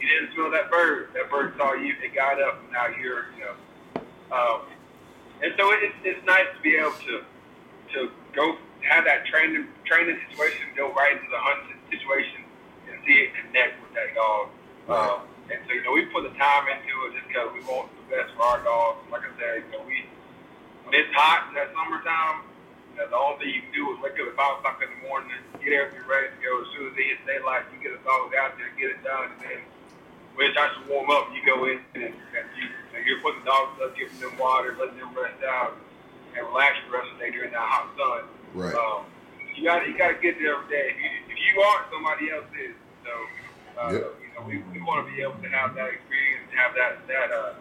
you 0.00 0.08
didn't 0.08 0.34
smell 0.34 0.50
that 0.50 0.70
bird. 0.70 1.10
That 1.14 1.30
bird 1.30 1.54
saw 1.56 1.74
you. 1.74 1.94
It 2.02 2.14
got 2.14 2.40
up. 2.40 2.60
And 2.62 2.72
now 2.72 2.86
you're, 3.00 3.26
you 3.36 3.44
know. 3.44 3.56
Um, 4.30 4.60
and 5.42 5.52
so 5.56 5.70
it, 5.72 5.92
it's 6.04 6.24
nice 6.26 6.48
to 6.56 6.60
be 6.62 6.76
able 6.76 6.96
to 7.06 7.22
to 7.94 8.10
go 8.34 8.58
have 8.82 9.04
that 9.04 9.26
training 9.26 9.68
training 9.84 10.18
situation, 10.28 10.66
go 10.76 10.92
right 10.92 11.12
into 11.12 11.30
the 11.30 11.38
hunting 11.38 11.78
situation, 11.90 12.42
and 12.90 12.98
see 13.06 13.28
it 13.28 13.30
connect 13.34 13.80
with 13.82 13.92
that 13.94 14.10
dog. 14.14 14.48
Um, 14.88 15.18
and 15.50 15.60
so 15.66 15.70
you 15.74 15.82
know 15.84 15.92
we 15.92 16.06
put 16.10 16.26
the 16.26 16.34
time 16.34 16.66
into 16.66 16.94
it 17.06 17.18
just 17.18 17.26
because 17.28 17.50
we 17.54 17.62
want 17.66 17.90
the 17.94 18.04
best 18.10 18.34
for 18.34 18.42
our 18.42 18.60
dogs. 18.64 19.06
Like 19.10 19.22
I 19.22 19.32
said, 19.38 19.62
you 19.66 19.70
know 19.76 19.84
we 19.86 20.06
when 20.86 20.94
it's 20.94 21.10
hot 21.14 21.50
in 21.50 21.58
that 21.58 21.74
summertime, 21.74 22.46
you 22.94 23.02
know, 23.02 23.10
the 23.10 23.18
only 23.18 23.36
thing 23.42 23.50
you 23.52 23.62
can 23.66 23.74
do 23.74 23.84
is 23.92 23.98
wake 24.00 24.16
up 24.22 24.30
at 24.30 24.36
five 24.38 24.62
o'clock 24.62 24.78
in 24.80 24.88
the 24.88 25.00
morning, 25.02 25.34
get 25.58 25.74
everything 25.74 26.06
ready 26.06 26.30
to 26.30 26.38
go. 26.38 26.62
As 26.62 26.68
soon 26.72 26.84
as 26.90 26.94
it 26.94 27.04
hits 27.10 27.22
daylight, 27.26 27.66
you 27.74 27.82
get 27.82 27.92
the 27.92 28.02
dog 28.06 28.32
out 28.38 28.54
there, 28.54 28.70
get 28.78 28.94
it 28.94 29.02
done, 29.02 29.34
and 29.34 29.40
then 29.42 29.60
when 30.36 30.46
it 30.48 30.52
starts 30.52 30.76
to 30.76 30.82
warm 30.92 31.08
up, 31.10 31.28
you 31.32 31.40
go 31.44 31.64
in 31.64 31.80
and, 31.96 32.12
and 32.12 32.46
you, 32.56 32.66
and 32.94 33.00
you're 33.08 33.20
putting 33.24 33.40
the 33.40 33.48
dogs 33.48 33.80
up, 33.80 33.96
giving 33.96 34.20
them 34.20 34.36
water, 34.38 34.76
letting 34.78 35.00
them 35.00 35.12
rest 35.16 35.40
out, 35.48 35.76
and 36.36 36.46
relax 36.46 36.76
the 36.84 36.92
rest 36.92 37.08
of 37.12 37.18
the 37.18 37.24
day 37.24 37.30
during 37.32 37.50
that 37.52 37.64
hot 37.64 37.88
sun. 37.96 38.28
Right. 38.52 38.76
Um, 38.76 39.08
you 39.56 39.64
got 39.64 39.88
you 39.88 39.96
got 39.96 40.12
to 40.12 40.20
get 40.20 40.36
there 40.38 40.52
every 40.60 40.68
day. 40.68 40.92
If 40.92 40.96
you, 41.00 41.10
if 41.32 41.36
you 41.40 41.60
aren't, 41.64 41.88
somebody 41.88 42.28
else 42.30 42.44
is. 42.60 42.76
So, 43.00 43.12
uh, 43.80 43.92
Yep. 43.92 44.04
you 44.20 44.30
know, 44.36 44.42
we, 44.44 44.60
we 44.76 44.84
want 44.84 45.08
to 45.08 45.12
be 45.12 45.22
able 45.24 45.40
to 45.40 45.48
have 45.48 45.72
that 45.74 45.88
experience, 45.96 46.52
have 46.52 46.76
that 46.76 47.00
that 47.08 47.32
uh, 47.32 47.52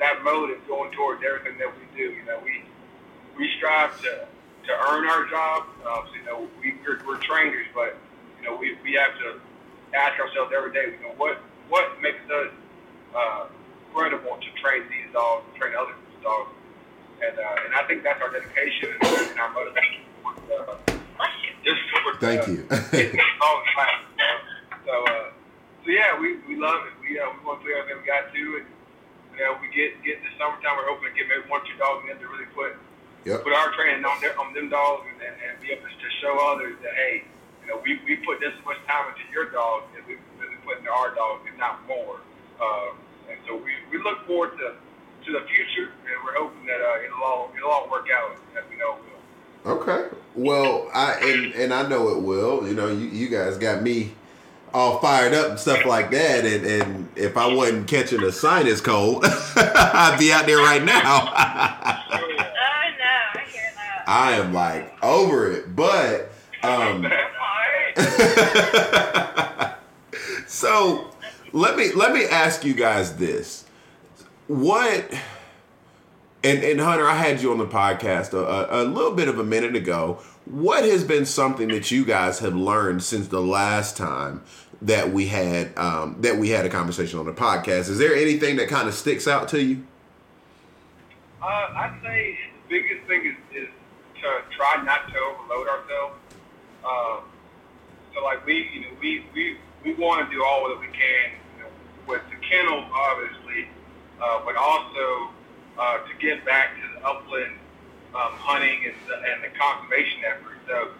that 0.00 0.24
motive 0.24 0.64
going 0.66 0.90
towards 0.92 1.20
everything 1.20 1.60
that 1.60 1.68
we 1.68 1.84
do. 1.92 2.16
You 2.16 2.24
know, 2.24 2.40
we 2.40 2.64
we 3.36 3.52
strive 3.60 3.92
to 4.00 4.24
to 4.24 4.72
earn 4.88 5.04
our 5.04 5.28
job. 5.28 5.68
So, 5.84 6.04
you 6.16 6.24
know, 6.24 6.48
we 6.60 6.74
we're, 6.80 7.04
we're 7.04 7.20
trainers, 7.20 7.68
but 7.74 7.96
you 8.40 8.48
know, 8.48 8.56
we 8.56 8.76
we 8.82 8.96
have 8.96 9.12
to 9.20 9.36
ask 9.92 10.18
ourselves 10.18 10.52
every 10.56 10.72
day. 10.72 10.96
You 10.96 11.04
know, 11.04 11.14
what 11.20 11.36
what 11.72 11.88
makes 12.04 12.20
us 12.28 12.52
uh, 13.16 13.48
credible 13.96 14.36
to 14.36 14.48
train 14.60 14.84
these 14.92 15.08
dogs, 15.16 15.48
train 15.56 15.72
other 15.72 15.96
dogs, 16.20 16.52
and 17.24 17.32
uh, 17.32 17.64
and 17.64 17.72
I 17.72 17.88
think 17.88 18.04
that's 18.04 18.20
our 18.20 18.28
dedication 18.28 18.92
and, 18.92 19.32
and 19.32 19.40
our 19.40 19.48
motivation. 19.56 20.04
Uh, 20.52 20.76
just 21.64 21.80
towards, 21.88 22.20
Thank 22.20 22.44
uh, 22.44 22.52
you. 22.52 22.60
dogs 22.68 23.68
class. 23.72 24.04
So 24.84 24.92
uh, 24.92 25.32
so 25.80 25.88
yeah, 25.88 26.12
we, 26.20 26.36
we 26.44 26.60
love 26.60 26.84
it. 26.84 26.92
We 27.00 27.16
uh, 27.16 27.32
we 27.32 27.40
want 27.40 27.64
to 27.64 27.66
do 27.66 27.72
everything 27.72 28.04
we 28.04 28.06
got 28.06 28.28
to, 28.28 28.44
and 28.60 28.68
you 29.32 29.40
know, 29.40 29.56
we 29.64 29.72
get 29.72 29.96
get 30.04 30.20
in 30.20 30.28
the 30.28 30.32
summertime. 30.36 30.76
We're 30.76 30.92
hoping 30.92 31.08
to 31.08 31.16
get 31.16 31.24
maybe 31.32 31.48
one 31.48 31.64
or 31.64 31.66
two 31.66 31.80
dogs 31.80 32.04
in 32.04 32.20
to 32.20 32.28
really 32.28 32.52
put 32.52 32.76
Yep. 33.22 33.46
put 33.46 33.54
our 33.54 33.70
training 33.78 34.02
on 34.02 34.18
their, 34.18 34.34
on 34.34 34.50
them 34.50 34.66
dogs 34.66 35.06
and, 35.06 35.22
and, 35.22 35.34
and 35.46 35.54
be 35.62 35.70
able 35.70 35.86
to 35.86 36.08
show 36.18 36.34
others 36.50 36.74
that 36.82 36.90
hey, 36.98 37.22
you 37.62 37.70
know, 37.70 37.78
we, 37.78 37.94
we 38.02 38.18
put 38.26 38.42
this 38.42 38.50
much 38.66 38.82
time 38.90 39.14
into 39.14 39.22
your 39.30 39.46
dog 39.54 39.86
as 39.94 40.02
we 40.10 40.18
put 40.64 40.78
into 40.78 40.90
our 40.90 41.14
dogs, 41.14 41.42
if 41.46 41.56
not 41.58 41.86
more. 41.86 42.20
Uh, 42.60 42.90
and 43.30 43.38
so 43.46 43.56
we, 43.56 43.72
we 43.90 43.98
look 44.02 44.26
forward 44.26 44.56
to 44.58 44.74
to 45.24 45.32
the 45.32 45.40
future, 45.46 45.92
and 46.04 46.24
we're 46.24 46.34
hoping 46.34 46.66
that 46.66 46.80
uh, 46.80 47.04
it'll 47.04 47.22
all 47.22 47.52
it'll 47.56 47.70
all 47.70 47.88
work 47.90 48.08
out 48.12 48.36
as 48.56 48.64
we 48.70 48.76
know 48.76 48.96
it 48.96 49.02
will. 49.64 49.72
Okay. 49.74 50.08
Well, 50.34 50.90
I 50.92 51.14
and 51.20 51.54
and 51.54 51.72
I 51.72 51.88
know 51.88 52.08
it 52.10 52.22
will. 52.22 52.66
You 52.66 52.74
know, 52.74 52.88
you, 52.88 53.06
you 53.06 53.28
guys 53.28 53.56
got 53.58 53.82
me 53.82 54.14
all 54.74 54.98
fired 54.98 55.34
up 55.34 55.50
and 55.50 55.60
stuff 55.60 55.84
like 55.84 56.10
that. 56.10 56.44
And 56.44 56.66
and 56.66 57.08
if 57.16 57.36
I 57.36 57.52
wasn't 57.52 57.86
catching 57.86 58.22
a 58.22 58.32
sinus 58.32 58.80
cold, 58.80 59.24
I'd 59.24 60.16
be 60.18 60.32
out 60.32 60.46
there 60.46 60.58
right 60.58 60.82
now. 60.82 61.02
Oh 61.02 61.24
no, 61.24 61.32
I 61.34 62.02
hear 63.48 63.72
that. 63.76 64.04
I 64.06 64.32
am 64.32 64.52
like 64.52 64.92
over 65.02 65.50
it, 65.52 65.74
but 65.76 66.32
um. 66.62 67.06
So 70.52 71.10
let 71.54 71.78
me 71.78 71.92
let 71.92 72.12
me 72.12 72.26
ask 72.26 72.62
you 72.62 72.74
guys 72.74 73.16
this 73.16 73.64
what 74.48 75.10
and 76.44 76.62
and 76.62 76.78
Hunter, 76.78 77.08
I 77.08 77.14
had 77.14 77.40
you 77.40 77.52
on 77.52 77.58
the 77.58 77.66
podcast 77.66 78.34
a, 78.34 78.82
a, 78.82 78.84
little 78.84 79.12
bit 79.12 79.28
of 79.28 79.38
a 79.38 79.44
minute 79.44 79.74
ago. 79.74 80.20
What 80.44 80.84
has 80.84 81.04
been 81.04 81.24
something 81.24 81.68
that 81.68 81.90
you 81.90 82.04
guys 82.04 82.40
have 82.40 82.54
learned 82.54 83.02
since 83.02 83.28
the 83.28 83.40
last 83.40 83.96
time 83.96 84.42
that 84.82 85.10
we 85.10 85.28
had 85.28 85.72
um, 85.78 86.16
that 86.20 86.36
we 86.36 86.50
had 86.50 86.66
a 86.66 86.68
conversation 86.68 87.18
on 87.18 87.24
the 87.24 87.32
podcast? 87.32 87.88
Is 87.88 87.96
there 87.96 88.14
anything 88.14 88.56
that 88.56 88.68
kind 88.68 88.86
of 88.86 88.92
sticks 88.92 89.26
out 89.26 89.48
to 89.48 89.62
you? 89.62 89.86
Uh, 91.40 91.46
I'd 91.46 91.98
say 92.02 92.38
the 92.68 92.78
biggest 92.78 93.06
thing 93.06 93.24
is, 93.24 93.62
is 93.62 93.68
to 94.20 94.54
try 94.54 94.82
not 94.84 95.08
to 95.08 95.18
overload 95.18 95.66
ourselves. 95.66 96.14
Um, 96.84 97.20
so 98.14 98.22
like 98.22 98.44
we, 98.44 98.68
you 98.74 98.80
know, 98.82 98.88
we 99.00 99.24
we 99.32 99.56
we 99.84 99.94
want 99.94 100.28
to 100.28 100.34
do 100.34 100.44
all 100.44 100.68
that 100.68 100.78
we 100.78 100.86
can 100.86 101.34
you 101.56 101.62
know, 101.62 101.70
with 102.06 102.22
the 102.30 102.38
kennel, 102.46 102.84
obviously, 102.94 103.68
uh, 104.22 104.40
but 104.44 104.56
also 104.56 105.30
uh, 105.78 105.98
to 106.06 106.12
get 106.20 106.44
back 106.44 106.74
to 106.76 106.82
the 106.94 107.06
upland 107.06 107.58
um, 108.14 108.32
hunting 108.38 108.84
and 108.86 108.94
the, 109.08 109.16
and 109.16 109.42
the 109.42 109.50
conservation 109.58 110.20
effort. 110.24 110.58
So, 110.68 110.92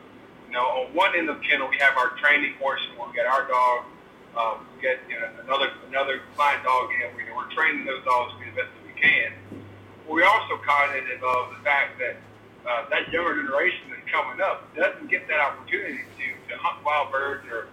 you 0.49 0.55
know, 0.55 0.88
on 0.88 0.95
one 0.95 1.14
end 1.16 1.29
of 1.31 1.38
the 1.38 1.45
kennel, 1.47 1.68
we 1.68 1.79
have 1.79 1.97
our 1.97 2.11
training 2.18 2.55
portion 2.59 2.90
where 2.97 3.09
we 3.09 3.14
get 3.14 3.27
our 3.27 3.47
dog, 3.47 3.85
um, 4.37 4.66
get 4.81 4.99
you 5.09 5.21
know, 5.21 5.29
another 5.45 5.71
another 5.88 6.21
client 6.35 6.64
dog 6.64 6.90
in. 6.90 7.14
We, 7.16 7.25
we're 7.31 7.51
training 7.53 7.85
those 7.85 8.05
dogs 8.05 8.33
to 8.35 8.38
be 8.40 8.51
the 8.51 8.57
best 8.57 8.73
that 8.75 8.85
we 8.85 8.97
can. 8.99 9.33
We 10.09 10.25
also 10.25 10.59
cognitive 10.66 11.23
of 11.23 11.55
the 11.57 11.62
fact 11.62 12.01
that 12.01 12.16
uh, 12.66 12.88
that 12.90 13.12
younger 13.12 13.42
generation 13.42 13.92
that's 13.92 14.09
coming 14.11 14.40
up 14.40 14.75
doesn't 14.75 15.09
get 15.09 15.29
that 15.29 15.40
opportunity 15.40 16.01
to, 16.18 16.27
to 16.49 16.59
hunt 16.59 16.85
wild 16.85 17.12
birds 17.12 17.47
or 17.49 17.68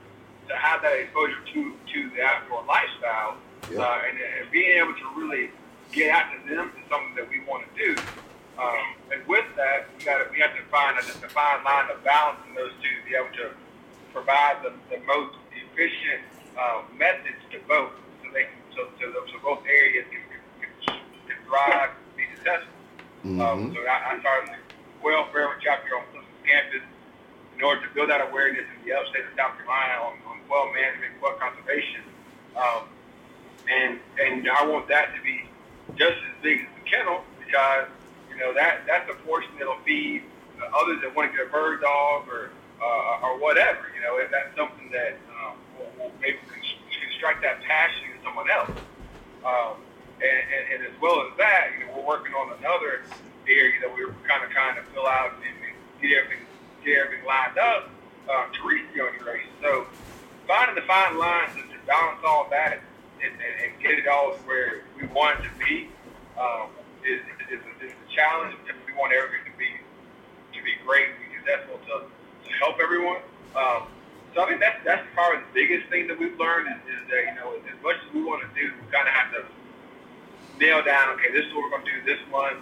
to 0.50 0.56
have 0.58 0.82
that 0.82 0.98
exposure 0.98 1.40
to 1.54 1.74
to 1.94 2.10
the 2.12 2.22
outdoor 2.22 2.66
lifestyle, 2.66 3.38
yeah. 3.72 3.80
uh, 3.80 4.08
and, 4.10 4.18
and 4.18 4.52
being 4.52 4.78
able 4.78 4.94
to 4.94 5.08
really 5.16 5.52
get 5.94 6.12
out 6.12 6.28
to 6.34 6.38
them 6.50 6.72
is 6.76 6.86
something 6.90 7.16
that 7.16 7.30
we 7.30 7.40
want 7.46 7.64
to 7.66 7.72
do. 7.78 7.96
Um, 8.60 8.98
and 9.14 9.26
with 9.26 9.46
that, 9.56 9.88
we 9.98 10.04
got 10.04 10.20
we 10.32 10.40
have 10.40 10.54
to 10.58 10.64
find 10.74 10.98
a, 10.98 11.02
a 11.02 11.30
fine 11.30 11.64
line 11.64 11.88
of 11.94 12.04
balance 12.04 12.42
in 12.50 12.56
those 12.56 12.74
two 12.82 12.90
to 12.90 13.04
be 13.08 13.16
able 13.16 13.32
to 13.38 13.56
provide 14.12 14.58
the, 14.66 14.74
the 14.90 15.00
most 15.06 15.38
efficient 15.54 16.26
uh, 16.58 16.82
methods 16.98 17.40
to 17.54 17.58
both, 17.70 17.94
so 18.20 18.34
they 18.34 18.50
can, 18.50 18.60
so, 18.76 18.90
so, 19.00 19.06
so 19.32 19.38
both 19.42 19.64
areas 19.70 20.06
can, 20.12 20.22
can, 20.60 20.98
can 21.30 21.38
thrive, 21.46 21.92
be 22.18 22.26
successful. 22.36 22.74
Mm-hmm. 23.24 23.40
Um, 23.40 23.72
so 23.74 23.80
I, 23.86 24.18
I 24.18 24.20
started 24.20 24.50
the 24.50 24.60
Forever 25.00 25.56
chapter 25.64 25.96
on 25.96 26.04
campus 26.44 26.84
in 27.60 27.66
order 27.66 27.86
to 27.86 27.94
build 27.94 28.10
that 28.10 28.24
awareness 28.24 28.64
in 28.64 28.88
the 28.88 28.96
upstate 28.96 29.28
of 29.28 29.36
South 29.36 29.52
Carolina 29.60 30.00
on, 30.00 30.16
on 30.32 30.40
quail 30.48 30.72
management, 30.72 31.12
quail 31.20 31.36
conservation. 31.36 32.00
Um, 32.56 32.88
and 33.68 34.00
and 34.16 34.50
I 34.50 34.66
want 34.66 34.88
that 34.88 35.14
to 35.14 35.22
be 35.22 35.44
just 36.00 36.16
as 36.24 36.36
big 36.42 36.64
as 36.64 36.72
the 36.80 36.90
kennel 36.90 37.22
because 37.44 37.92
you 38.32 38.40
know 38.40 38.56
that 38.56 38.88
that's 38.88 39.12
a 39.12 39.16
portion 39.28 39.52
that'll 39.60 39.78
feed 39.84 40.24
others 40.72 41.04
that 41.04 41.14
want 41.14 41.32
to 41.32 41.38
get 41.38 41.48
a 41.48 41.52
bird 41.52 41.82
dog 41.82 42.28
or 42.32 42.50
uh, 42.80 43.28
or 43.28 43.38
whatever. 43.38 43.92
You 43.94 44.02
know, 44.08 44.18
if 44.18 44.32
that's 44.32 44.56
something 44.56 44.90
that 44.96 45.20
um, 45.36 45.60
will, 45.78 45.92
will 46.00 46.14
maybe 46.24 46.40
construct 46.48 47.44
that 47.44 47.62
passion 47.68 48.16
in 48.16 48.24
someone 48.24 48.50
else. 48.50 48.72
Um, 49.44 49.84
and, 50.20 50.40
and, 50.52 50.64
and 50.74 50.80
as 50.84 50.96
well 51.00 51.24
as 51.28 51.38
that, 51.38 51.72
you 51.76 51.86
know, 51.86 52.00
we're 52.00 52.08
working 52.08 52.34
on 52.36 52.56
another 52.60 53.04
area 53.48 53.80
that 53.80 53.92
we 53.92 54.04
are 54.04 54.16
kind 54.28 54.44
of 54.44 54.52
trying 54.52 54.76
to 54.76 54.84
fill 54.92 55.08
out 55.08 55.32
and, 55.40 55.56
and 55.64 55.76
get 56.02 56.12
everything 56.12 56.49
get 56.84 57.06
everything 57.06 57.26
lined 57.26 57.58
up 57.58 57.90
um, 58.30 58.52
to 58.54 58.68
reach 58.68 58.86
the 58.94 59.06
integration. 59.06 59.50
So 59.62 59.88
finding 60.48 60.76
the 60.76 60.88
fine 60.88 61.18
lines 61.18 61.54
to, 61.56 61.62
to 61.62 61.80
balance 61.86 62.22
all 62.26 62.48
that 62.50 62.82
and, 63.22 63.34
and, 63.34 63.56
and 63.64 63.70
get 63.82 64.00
it 64.00 64.08
all 64.08 64.34
where 64.46 64.84
we 65.00 65.08
want 65.08 65.40
it 65.40 65.44
to 65.50 65.54
be 65.62 65.90
um, 66.40 66.70
is, 67.06 67.22
is, 67.52 67.62
is 67.82 67.92
a 67.92 68.10
challenge. 68.16 68.56
We 68.88 68.94
want 68.94 69.14
everything 69.14 69.46
to 69.52 69.58
be 69.58 69.70
to 70.58 70.60
be 70.64 70.74
great 70.86 71.08
and 71.08 71.30
successful 71.40 71.80
to, 71.88 72.10
to 72.10 72.50
help 72.60 72.80
everyone. 72.82 73.22
Um, 73.56 73.88
so 74.34 74.44
I 74.44 74.50
think 74.50 74.60
that's 74.60 74.80
that's 74.86 75.06
probably 75.14 75.42
the 75.42 75.54
biggest 75.54 75.90
thing 75.90 76.08
that 76.08 76.20
we've 76.20 76.38
learned 76.38 76.70
is, 76.70 76.82
is 76.98 77.04
that 77.10 77.22
you 77.30 77.36
know 77.36 77.58
as 77.58 77.80
much 77.84 77.98
as 77.98 78.14
we 78.14 78.24
want 78.24 78.42
to 78.46 78.50
do, 78.54 78.70
we 78.70 78.86
kind 78.92 79.08
of 79.08 79.14
have 79.14 79.34
to 79.34 79.42
nail 80.60 80.84
down. 80.84 81.18
Okay, 81.18 81.32
this 81.34 81.46
is 81.46 81.54
what 81.54 81.66
we're 81.66 81.74
going 81.78 81.86
to 81.86 81.92
do 81.92 82.02
this 82.06 82.22
month. 82.30 82.62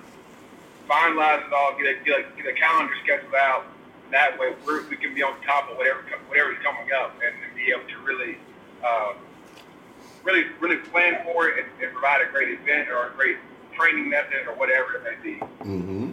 Finalize 0.87 1.45
it 1.45 1.51
all. 1.51 1.75
Get 1.75 1.87
a, 1.87 1.95
get 2.05 2.19
a, 2.19 2.23
get 2.37 2.45
a 2.47 2.55
calendar 2.55 2.93
scheduled 3.03 3.35
out. 3.35 3.65
That 4.11 4.39
way, 4.39 4.55
we're, 4.65 4.87
we 4.89 4.95
can 4.95 5.13
be 5.13 5.21
on 5.23 5.35
top 5.43 5.69
of 5.69 5.77
whatever 5.77 5.99
whatever 6.27 6.51
is 6.51 6.59
coming 6.63 6.87
up 6.95 7.15
and, 7.15 7.35
and 7.43 7.55
be 7.55 7.71
able 7.71 7.87
to 7.89 7.97
really 8.05 8.37
uh, 8.83 9.13
really 10.23 10.45
really 10.59 10.77
plan 10.77 11.23
for 11.25 11.49
it 11.49 11.59
and, 11.59 11.83
and 11.83 11.91
provide 11.91 12.21
a 12.21 12.31
great 12.31 12.49
event 12.49 12.89
or 12.89 13.07
a 13.07 13.11
great 13.11 13.37
training 13.75 14.09
method 14.09 14.47
or 14.47 14.55
whatever 14.55 14.95
it 14.95 15.03
may 15.03 15.17
be. 15.21 15.39
Mm-hmm. 15.39 16.11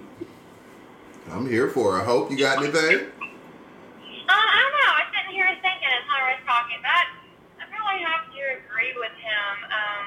I'm 1.31 1.49
here 1.49 1.71
for 1.71 1.97
it. 1.97 2.03
I 2.03 2.05
hope 2.05 2.31
you 2.31 2.37
got 2.37 2.59
anything. 2.59 3.07
Uh, 3.25 4.35
I 4.35 4.57
don't 4.59 4.75
know. 4.75 4.91
I 4.91 5.01
was 5.07 5.11
sitting 5.15 5.33
here 5.33 5.49
thinking 5.63 5.89
as 5.89 6.05
Hunter 6.11 6.35
was 6.35 6.43
talking. 6.45 6.83
That 6.83 7.07
I 7.63 7.65
really 7.71 8.03
have 8.03 8.27
to 8.27 8.41
agree 8.59 8.93
with 8.99 9.15
him. 9.23 9.53
Um, 9.71 10.05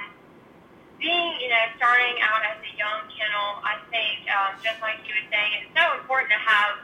being, 0.99 1.37
you 1.39 1.49
know, 1.49 1.63
starting 1.77 2.17
out 2.25 2.41
as 2.41 2.57
a 2.61 2.73
young 2.73 3.05
kennel, 3.13 3.61
I 3.61 3.77
think, 3.93 4.25
um, 4.33 4.57
just 4.65 4.81
like 4.81 4.97
you 5.05 5.13
were 5.13 5.27
saying, 5.29 5.61
it's 5.61 5.69
so 5.77 5.85
important 5.97 6.33
to 6.33 6.41
have 6.41 6.81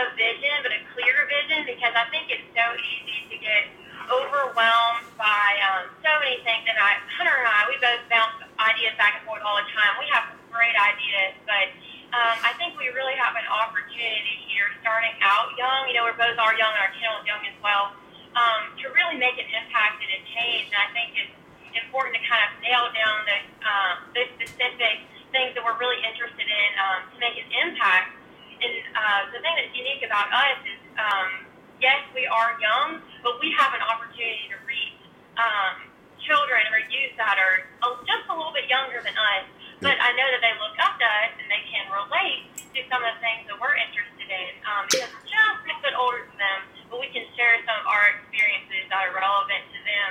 a 0.00 0.12
vision, 0.16 0.54
but 0.60 0.72
a 0.72 0.80
clear 0.92 1.16
vision, 1.28 1.64
because 1.64 1.94
I 1.96 2.04
think 2.12 2.28
it's 2.28 2.44
so 2.52 2.66
easy 2.76 3.18
to 3.32 3.36
get 3.40 3.72
overwhelmed 4.06 5.08
by 5.18 5.46
um, 5.66 5.90
so 6.04 6.12
many 6.22 6.38
things. 6.46 6.64
And 6.68 6.78
I, 6.78 7.00
Hunter 7.18 7.34
and 7.34 7.48
I, 7.48 7.66
we 7.66 7.76
both 7.82 8.02
bounce 8.06 8.38
ideas 8.60 8.94
back 9.00 9.18
and 9.18 9.22
forth 9.26 9.42
all 9.42 9.58
the 9.58 9.68
time. 9.74 9.98
We 9.98 10.06
have 10.14 10.30
great 10.52 10.76
ideas, 10.78 11.34
but 11.42 11.66
um, 12.14 12.36
I 12.46 12.54
think 12.56 12.78
we 12.78 12.88
really 12.94 13.18
have 13.18 13.34
an 13.34 13.44
opportunity 13.50 14.36
here, 14.46 14.70
starting 14.80 15.12
out 15.20 15.52
young. 15.58 15.90
You 15.90 15.98
know, 15.98 16.04
we're 16.06 16.16
both 16.16 16.38
are 16.38 16.54
young, 16.54 16.70
and 16.70 16.82
our 16.86 16.92
kennel 16.94 17.18
is 17.20 17.26
young 17.26 17.42
as 17.44 17.58
well, 17.58 17.92
um, 18.38 18.72
to 18.78 18.88
really 18.94 19.18
make 19.18 19.36
an 19.36 19.48
impact 19.50 20.00
and 20.00 20.10
a 20.16 20.20
change. 20.32 20.70
And 20.70 20.80
I 20.80 20.88
think 20.94 21.08
it's 21.18 21.34
important 21.76 22.16
to 22.16 22.22
kind 22.24 22.40
of 22.46 22.50
nail 22.62 22.88
down 22.94 23.16
the, 23.26 23.38
um, 23.66 23.94
the 24.16 24.22
specific 24.38 25.02
things 25.34 25.52
that 25.58 25.60
we're 25.66 25.76
really 25.76 26.00
interested 26.06 26.46
in 26.46 26.68
um, 26.80 27.04
to 27.12 27.16
make 27.20 27.36
an 27.36 27.48
impact. 27.66 28.15
And 28.56 28.72
uh, 28.96 29.20
the 29.32 29.40
thing 29.44 29.54
that's 29.56 29.74
unique 29.76 30.02
about 30.04 30.32
us 30.32 30.58
is 30.64 30.80
um, 30.96 31.46
yes, 31.80 32.00
we 32.14 32.24
are 32.26 32.56
young, 32.60 33.00
but 33.22 33.40
we 33.40 33.52
have 33.56 33.72
an 33.76 33.84
opportunity 33.84 34.48
to 34.52 34.58
reach 34.64 35.00
um, 35.36 35.84
children 36.24 36.64
or 36.72 36.80
youth 36.88 37.14
that 37.20 37.36
are 37.36 37.64
just 38.08 38.24
a 38.28 38.34
little 38.34 38.52
bit 38.52 38.66
younger 38.68 39.00
than 39.04 39.14
us. 39.14 39.44
But 39.84 40.00
I 40.00 40.16
know 40.16 40.28
that 40.32 40.40
they 40.40 40.56
look 40.56 40.76
up 40.80 40.96
to 40.96 41.04
us 41.04 41.32
and 41.36 41.46
they 41.52 41.60
can 41.68 41.84
relate 41.92 42.48
to 42.72 42.80
some 42.88 43.04
of 43.04 43.12
the 43.12 43.20
things 43.20 43.44
that 43.44 43.56
we're 43.60 43.76
interested 43.76 44.28
in 44.28 44.52
um, 44.64 44.88
because 44.88 45.12
we're 45.12 45.28
just 45.68 45.68
a 45.68 45.84
bit 45.84 45.96
older 45.96 46.24
than 46.24 46.38
them, 46.40 46.60
but 46.88 46.96
we 46.96 47.12
can 47.12 47.28
share 47.36 47.60
some 47.68 47.76
of 47.84 47.86
our 47.86 48.16
experiences 48.16 48.88
that 48.88 49.04
are 49.04 49.12
relevant 49.12 49.64
to 49.68 49.78
them 49.84 50.10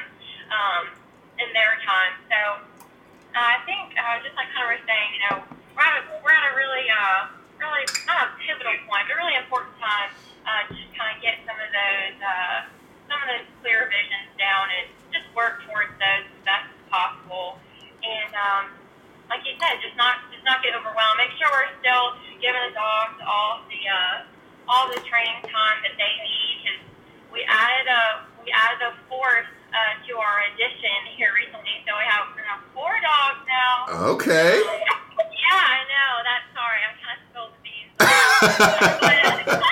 um, 0.53 0.84
in 1.41 1.49
their 1.58 1.81
time. 1.81 2.13
So 2.29 2.39
uh, 3.34 3.41
I 3.41 3.58
think, 3.65 3.97
uh, 3.97 4.21
just 4.21 4.38
like 4.38 4.47
Hunter 4.53 4.77
was 4.77 4.86
saying, 4.86 5.10
you 5.17 5.21
know, 5.27 5.36
we're 5.73 5.84
at 5.84 5.97
a, 5.97 6.03
we're 6.21 6.31
at 6.31 6.45
a 6.45 6.53
really, 6.53 6.86
uh, 6.86 7.34
really 7.58 7.84
not 8.05 8.29
a 8.29 8.38
pivotal 8.38 8.77
point, 8.86 9.10
but 9.10 9.17
a 9.17 9.19
really 9.19 9.36
important 9.36 9.73
time 9.81 10.13
uh, 10.45 10.62
just 10.69 10.93
kind 10.93 11.10
of 11.10 11.17
get 11.19 11.41
some 11.43 11.58
of 11.58 11.69
those 11.73 12.17
uh, 12.21 12.58
some 13.10 13.19
of 13.21 13.27
those 13.29 13.45
clear 13.62 13.89
visions 13.89 14.29
down 14.38 14.69
and 14.69 14.86
just 15.13 15.25
work 15.38 15.62
towards 15.65 15.93
those 15.97 16.25
as 16.25 16.41
best 16.45 16.69
as 16.69 16.84
possible. 16.89 17.62
And 18.01 18.31
um, 18.34 18.63
like 19.29 19.41
you 19.45 19.58
said, 19.58 19.81
just 19.81 19.97
not 19.97 20.21
just 20.29 20.45
not 20.45 20.62
get 20.62 20.77
overwhelmed. 20.77 21.17
Make 21.17 21.34
sure 21.38 21.49
we're 21.49 21.73
still 21.81 22.17
giving 22.41 22.62
the 22.69 22.73
dogs 22.77 23.17
all 23.25 23.65
the 23.69 23.81
uh, 23.86 24.64
all 24.75 24.91
the 24.91 24.99
training 25.07 25.39
time 25.47 25.79
that 25.88 25.95
they 25.95 26.13
need. 26.19 26.55
Cause 26.67 26.83
we 27.31 27.47
added 27.47 27.88
a 27.88 28.03
we 28.43 28.51
added 28.51 28.83
a 28.83 28.91
fourth 29.07 29.47
uh, 29.71 29.95
to 30.03 30.11
our 30.19 30.38
addition 30.51 31.15
here 31.15 31.31
recently, 31.31 31.79
so 31.88 31.95
we 31.95 32.03
have 32.11 32.27
we 32.35 32.43
have 32.43 32.59
four 32.75 32.91
dogs 32.99 33.39
now. 33.47 34.11
Okay. 34.19 34.59
yeah, 34.59 35.55
I 35.63 35.79
know. 35.88 36.11
That's 36.27 36.47
sorry. 36.51 36.79
I 36.83 36.91
kind 36.99 37.15
of 37.15 37.23
spilled 37.31 37.51
the 37.55 37.61
beans. 37.63 37.91
but, 38.03 39.15
uh, 39.23 39.63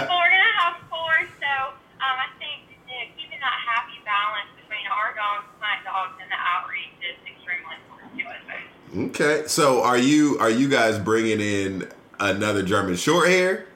but 0.08 0.16
we're 0.16 0.32
gonna 0.32 0.56
have 0.64 0.80
four, 0.88 1.12
so 1.36 1.52
um, 2.00 2.16
I 2.24 2.28
think 2.40 2.72
you 2.72 2.96
know, 2.96 3.04
keeping 3.20 3.40
that 3.44 3.58
happy 3.68 4.00
balance 4.08 4.48
between 4.56 4.88
our 4.88 5.12
dogs, 5.12 5.44
my 5.60 5.76
dogs, 5.84 6.16
and 6.24 6.28
the 6.32 6.40
outreach 6.40 6.96
is 7.04 7.20
extremely 7.28 7.76
important 7.84 8.16
to 8.16 8.24
us. 8.32 8.40
Okay, 9.12 9.44
so 9.46 9.84
are 9.84 9.98
you 10.00 10.40
are 10.40 10.48
you 10.50 10.68
guys 10.72 10.96
bringing 10.98 11.40
in 11.40 11.92
another 12.18 12.62
German 12.64 12.96
short 12.96 13.28
hair? 13.28 13.66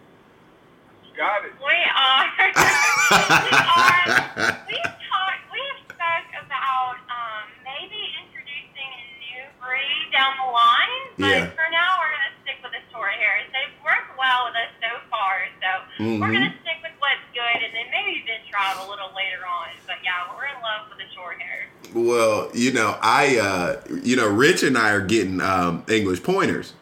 Got 1.17 1.45
it. 1.45 1.53
We 1.61 1.77
are. 1.77 2.25
we 2.41 3.53
are. 3.53 4.57
We've 4.65 4.97
talked. 5.05 5.45
We've 5.53 5.81
spoke 5.93 6.31
about 6.41 6.97
um, 7.13 7.45
maybe 7.61 8.01
introducing 8.25 8.89
a 8.89 9.05
new 9.21 9.43
breed 9.61 10.09
down 10.17 10.33
the 10.41 10.49
line, 10.49 11.05
but 11.21 11.29
Yeah. 11.29 11.53
for 11.53 11.69
now 11.69 12.01
we're 12.01 12.09
gonna 12.17 12.33
stick 12.41 12.57
with 12.65 12.73
the 12.73 12.81
short 12.89 13.13
hairs. 13.21 13.45
They've 13.53 13.77
worked 13.85 14.17
well 14.17 14.49
with 14.49 14.57
us 14.65 14.73
so 14.81 14.93
far, 15.13 15.45
so 15.61 15.69
Mhm. 16.01 16.21
we're 16.25 16.33
gonna 16.33 16.57
stick 16.65 16.81
with 16.81 16.97
what's 17.05 17.21
good, 17.37 17.59
and 17.69 17.73
then 17.77 17.93
maybe 17.93 18.25
venture 18.25 18.57
out 18.57 18.81
a 18.81 18.89
little 18.89 19.13
later 19.13 19.45
on. 19.45 19.77
But 19.85 20.01
yeah, 20.01 20.25
we're 20.33 20.49
in 20.49 20.57
love 20.65 20.89
with 20.89 21.05
the 21.05 21.09
short 21.13 21.37
hairs. 21.37 21.69
Well, 21.93 22.49
you 22.55 22.73
know, 22.73 22.97
I 23.03 23.37
uh 23.37 23.77
you 24.03 24.17
know, 24.17 24.29
Rich 24.61 24.69
and 24.69 24.77
I 24.77 24.91
are 24.91 25.01
getting 25.01 25.41
um 25.41 25.85
English 25.89 26.23
pointers. 26.23 26.75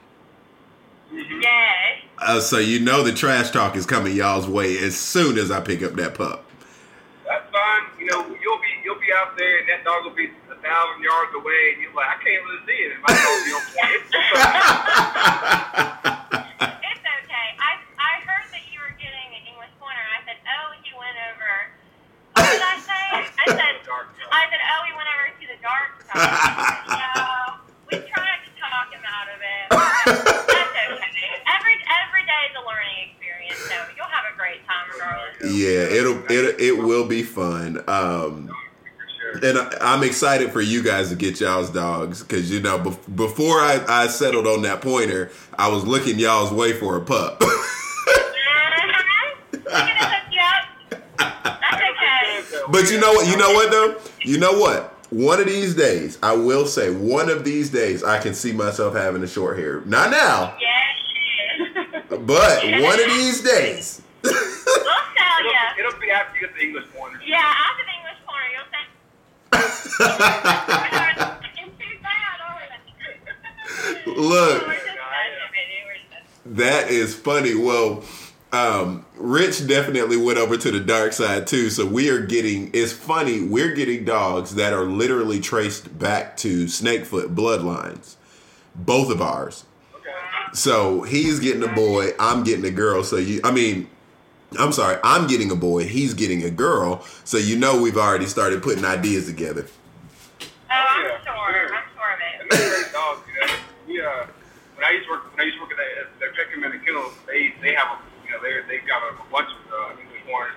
Uh, 2.18 2.40
so 2.40 2.58
you 2.58 2.80
know 2.80 3.04
the 3.04 3.12
trash 3.12 3.52
talk 3.52 3.76
is 3.76 3.86
coming 3.86 4.16
y'all's 4.16 4.48
way 4.48 4.76
as 4.78 4.96
soon 4.96 5.38
as 5.38 5.52
I 5.52 5.60
pick 5.60 5.84
up 5.84 5.92
that 5.94 6.16
pup. 6.16 6.44
That's 7.24 7.46
fine. 7.52 7.82
You 8.00 8.06
know, 8.10 8.26
you'll 8.26 8.58
be 8.58 8.72
you'll 8.82 8.98
be 8.98 9.14
out 9.14 9.38
there, 9.38 9.60
and 9.60 9.68
that 9.68 9.84
dog 9.84 10.02
will 10.02 10.16
be 10.18 10.26
a 10.50 10.58
thousand 10.58 11.06
yards 11.06 11.30
away, 11.38 11.78
and 11.78 11.82
you're 11.82 11.94
like, 11.94 12.18
I 12.18 12.18
can't 12.18 12.42
really 12.42 12.66
see 12.66 12.82
it. 12.82 12.98
And 12.98 13.02
my 13.06 13.14
dog 13.14 13.46
be 13.46 13.52
on 13.54 13.62
point. 13.78 14.02
It's 16.82 17.06
okay. 17.22 17.48
I 17.62 17.78
I 17.94 18.12
heard 18.26 18.46
that 18.58 18.64
you 18.74 18.82
were 18.82 18.98
getting 18.98 19.30
an 19.38 19.54
English 19.54 19.70
pointer. 19.78 20.02
I 20.02 20.26
said, 20.26 20.42
oh, 20.50 20.74
he 20.82 20.90
went 20.98 21.14
over. 21.30 21.70
What 22.34 22.42
did 22.42 22.58
I 22.58 22.76
say? 22.82 23.06
I 23.22 23.46
said, 23.54 23.74
I 24.34 24.42
said, 24.50 24.62
oh, 24.66 24.82
he 24.82 24.92
went 24.98 25.06
over 25.14 25.30
to 25.30 25.46
the 25.46 25.62
dark 25.62 26.02
side. 26.10 26.98
Yeah, 35.50 35.82
it'll 35.98 36.22
it 36.30 36.60
it 36.60 36.78
will 36.78 37.06
be 37.06 37.22
fun. 37.22 37.82
Um, 37.88 38.50
and 39.42 39.58
I, 39.58 39.76
I'm 39.80 40.02
excited 40.02 40.52
for 40.52 40.60
you 40.60 40.82
guys 40.82 41.10
to 41.10 41.16
get 41.16 41.40
y'all's 41.40 41.70
dogs 41.70 42.22
because 42.22 42.50
you 42.50 42.60
know 42.60 42.78
bef- 42.78 43.16
before 43.16 43.58
I, 43.60 43.84
I 43.88 44.06
settled 44.06 44.46
on 44.46 44.62
that 44.62 44.80
pointer, 44.80 45.30
I 45.58 45.68
was 45.68 45.84
looking 45.84 46.18
y'all's 46.18 46.50
way 46.52 46.72
for 46.72 46.96
a 46.96 47.00
pup. 47.00 47.40
We're 47.40 47.46
gonna 47.46 47.62
hook 49.62 50.32
you 50.32 50.40
up. 50.40 50.64
That's 51.60 51.82
okay. 51.82 52.62
But 52.70 52.90
you 52.90 52.98
know 53.00 53.12
what? 53.12 53.26
You 53.28 53.36
know 53.36 53.52
what 53.52 53.70
though? 53.70 54.00
You 54.22 54.38
know 54.38 54.58
what? 54.58 54.94
One 55.10 55.40
of 55.40 55.46
these 55.46 55.74
days, 55.74 56.18
I 56.22 56.34
will 56.34 56.66
say, 56.66 56.90
one 56.90 57.30
of 57.30 57.42
these 57.42 57.70
days, 57.70 58.04
I 58.04 58.18
can 58.18 58.34
see 58.34 58.52
myself 58.52 58.94
having 58.94 59.22
a 59.22 59.26
short 59.26 59.58
hair. 59.58 59.80
Not 59.86 60.10
now, 60.10 60.54
Yes. 60.60 62.04
but 62.10 62.62
one 62.82 63.00
of 63.00 63.06
these 63.06 63.40
days. 63.42 64.02
We'll 64.22 64.34
tell 65.16 65.38
It'll, 65.40 65.50
you. 65.50 65.88
it'll 65.88 66.00
be 66.00 66.07
after 66.18 66.34
you 66.38 66.46
get 66.46 66.54
the 66.56 66.62
English 66.62 66.84
pointer. 66.96 67.18
Yeah, 67.26 67.42
I'm 67.42 67.80
an 67.80 67.86
English 67.98 68.20
corner. 68.26 68.48
You'll 68.54 68.70
say. 68.72 68.84
It's 69.52 69.84
too 71.78 71.96
bad, 72.02 72.40
aren't 72.48 74.06
it? 74.06 74.18
Look, 74.18 74.66
We're 74.66 74.74
just 74.74 74.86
messing 74.86 74.86
with 74.86 74.94
you. 75.70 75.84
We're 75.86 76.20
just- 76.20 76.56
that 76.56 76.90
is 76.90 77.14
funny. 77.14 77.54
Well, 77.54 78.02
um, 78.52 79.04
Rich 79.16 79.66
definitely 79.66 80.16
went 80.16 80.38
over 80.38 80.56
to 80.56 80.70
the 80.70 80.80
dark 80.80 81.12
side 81.12 81.46
too. 81.46 81.68
So 81.70 81.84
we 81.84 82.08
are 82.10 82.20
getting. 82.20 82.70
It's 82.72 82.92
funny. 82.92 83.42
We're 83.42 83.74
getting 83.74 84.04
dogs 84.04 84.54
that 84.54 84.72
are 84.72 84.84
literally 84.84 85.40
traced 85.40 85.98
back 85.98 86.36
to 86.38 86.64
Snakefoot 86.66 87.34
bloodlines. 87.34 88.14
Both 88.74 89.10
of 89.10 89.20
ours. 89.20 89.64
Okay. 89.96 90.10
So 90.54 91.02
he's 91.02 91.40
getting 91.40 91.62
a 91.64 91.68
boy, 91.68 92.12
I'm 92.20 92.44
getting 92.44 92.64
a 92.64 92.70
girl. 92.70 93.02
So 93.02 93.16
you, 93.16 93.40
I 93.44 93.50
mean, 93.50 93.88
I'm 94.58 94.72
sorry, 94.72 94.96
I'm 95.04 95.26
getting 95.26 95.50
a 95.50 95.56
boy, 95.56 95.84
he's 95.84 96.14
getting 96.14 96.42
a 96.44 96.50
girl. 96.50 97.04
So 97.24 97.36
you 97.36 97.56
know 97.58 97.80
we've 97.82 97.96
already 97.98 98.26
started 98.26 98.62
putting 98.62 98.84
ideas 98.84 99.26
together. 99.26 99.66
Oh, 100.40 100.46
I'm 100.70 101.04
Yeah, 101.04 101.08
sure. 101.24 101.34
sure. 101.52 101.74
I'm 101.74 101.84
sure 101.92 102.12
of 102.14 102.20
it. 102.20 102.50
they're 102.50 102.70
great 102.82 102.92
dogs. 102.92 103.20
You 103.28 103.40
know, 103.46 103.54
we 103.86 104.00
uh, 104.00 104.26
when 104.76 104.84
I 104.86 104.90
used 104.92 105.04
to 105.06 105.10
work 105.12 105.30
when 105.32 105.40
I 105.40 105.44
used 105.44 105.58
to 105.58 105.62
work 105.62 105.72
at 105.72 105.76
the, 105.76 106.26
the 106.26 106.32
Peckham 106.36 106.64
and 106.64 106.72
the 106.74 106.78
kennels, 106.84 107.12
they 107.26 107.52
they 107.60 107.74
have 107.74 107.88
a 107.92 107.98
you 108.24 108.30
know 108.32 108.40
they 108.40 108.60
they've 108.68 108.86
got 108.86 109.02
a 109.04 109.14
bunch 109.30 109.48
of 109.52 109.60
uh, 109.72 110.00
English 110.00 110.24
horns. 110.26 110.54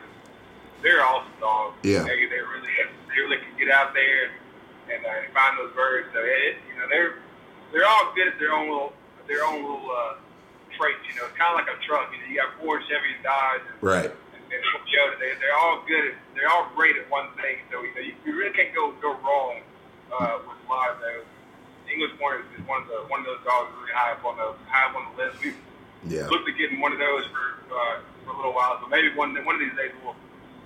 They're 0.82 1.04
awesome 1.04 1.32
dogs. 1.40 1.76
Yeah. 1.84 2.04
They 2.04 2.26
they 2.32 2.40
really 2.40 2.72
they 3.12 3.20
really 3.22 3.38
can 3.38 3.52
get 3.60 3.70
out 3.72 3.94
there 3.94 4.32
and 4.32 4.34
and 4.92 5.06
uh, 5.06 5.34
find 5.36 5.58
those 5.60 5.74
birds. 5.76 6.08
So 6.14 6.20
it 6.24 6.58
you 6.72 6.80
know 6.80 6.88
they're 6.90 7.20
they're 7.72 7.86
all 7.88 8.12
good 8.16 8.28
at 8.30 8.40
their 8.40 8.54
own 8.54 8.68
little 8.72 8.94
their 9.28 9.44
own 9.44 9.62
little 9.64 9.84
uh, 9.92 10.16
traits. 10.82 11.06
You 11.06 11.14
know, 11.22 11.30
it's 11.30 11.38
kind 11.38 11.54
of 11.54 11.62
like 11.62 11.70
a 11.70 11.78
truck. 11.86 12.10
You 12.10 12.18
know, 12.18 12.28
you 12.34 12.36
got 12.42 12.58
Ford, 12.58 12.82
Chevy, 12.90 13.14
and 13.14 13.22
Dodge. 13.22 13.62
And, 13.70 13.78
Right. 13.86 14.10
and, 14.10 14.50
and 14.50 14.62
Toyota. 14.90 15.16
They 15.22 15.38
they're 15.38 15.54
all 15.62 15.86
good. 15.86 16.12
At, 16.12 16.16
they're 16.34 16.50
all 16.50 16.66
great 16.74 16.98
at 16.98 17.06
one 17.14 17.30
thing. 17.38 17.62
So 17.70 17.86
you 17.86 17.94
know 17.94 18.02
you, 18.02 18.14
you 18.26 18.34
really 18.34 18.54
can't 18.58 18.74
go 18.74 18.90
go 18.98 19.14
wrong 19.22 19.62
uh, 20.10 20.42
with 20.50 20.58
a 20.58 20.68
lot 20.68 20.98
of 20.98 21.00
those. 21.06 21.30
English 21.92 22.16
Pointer 22.18 22.42
is 22.56 22.64
one 22.66 22.82
of 22.82 22.88
the 22.90 23.06
one 23.14 23.20
of 23.22 23.28
those 23.30 23.44
dogs 23.46 23.70
really 23.78 23.94
high 23.94 24.16
up 24.18 24.24
on 24.26 24.36
the 24.42 24.56
high 24.68 24.90
up 24.90 24.96
on 24.98 25.06
the 25.14 25.16
list. 25.22 25.38
We've 25.44 25.60
Yeah. 26.10 26.26
looked 26.34 26.50
at 26.50 26.58
getting 26.58 26.82
one 26.82 26.92
of 26.96 27.00
those 27.00 27.28
for 27.30 27.46
uh, 27.70 28.00
for 28.26 28.32
a 28.34 28.38
little 28.42 28.54
while. 28.58 28.80
So 28.82 28.88
maybe 28.90 29.14
one 29.14 29.36
one 29.46 29.56
of 29.56 29.62
these 29.62 29.76
days 29.78 29.92
we'll 30.04 30.16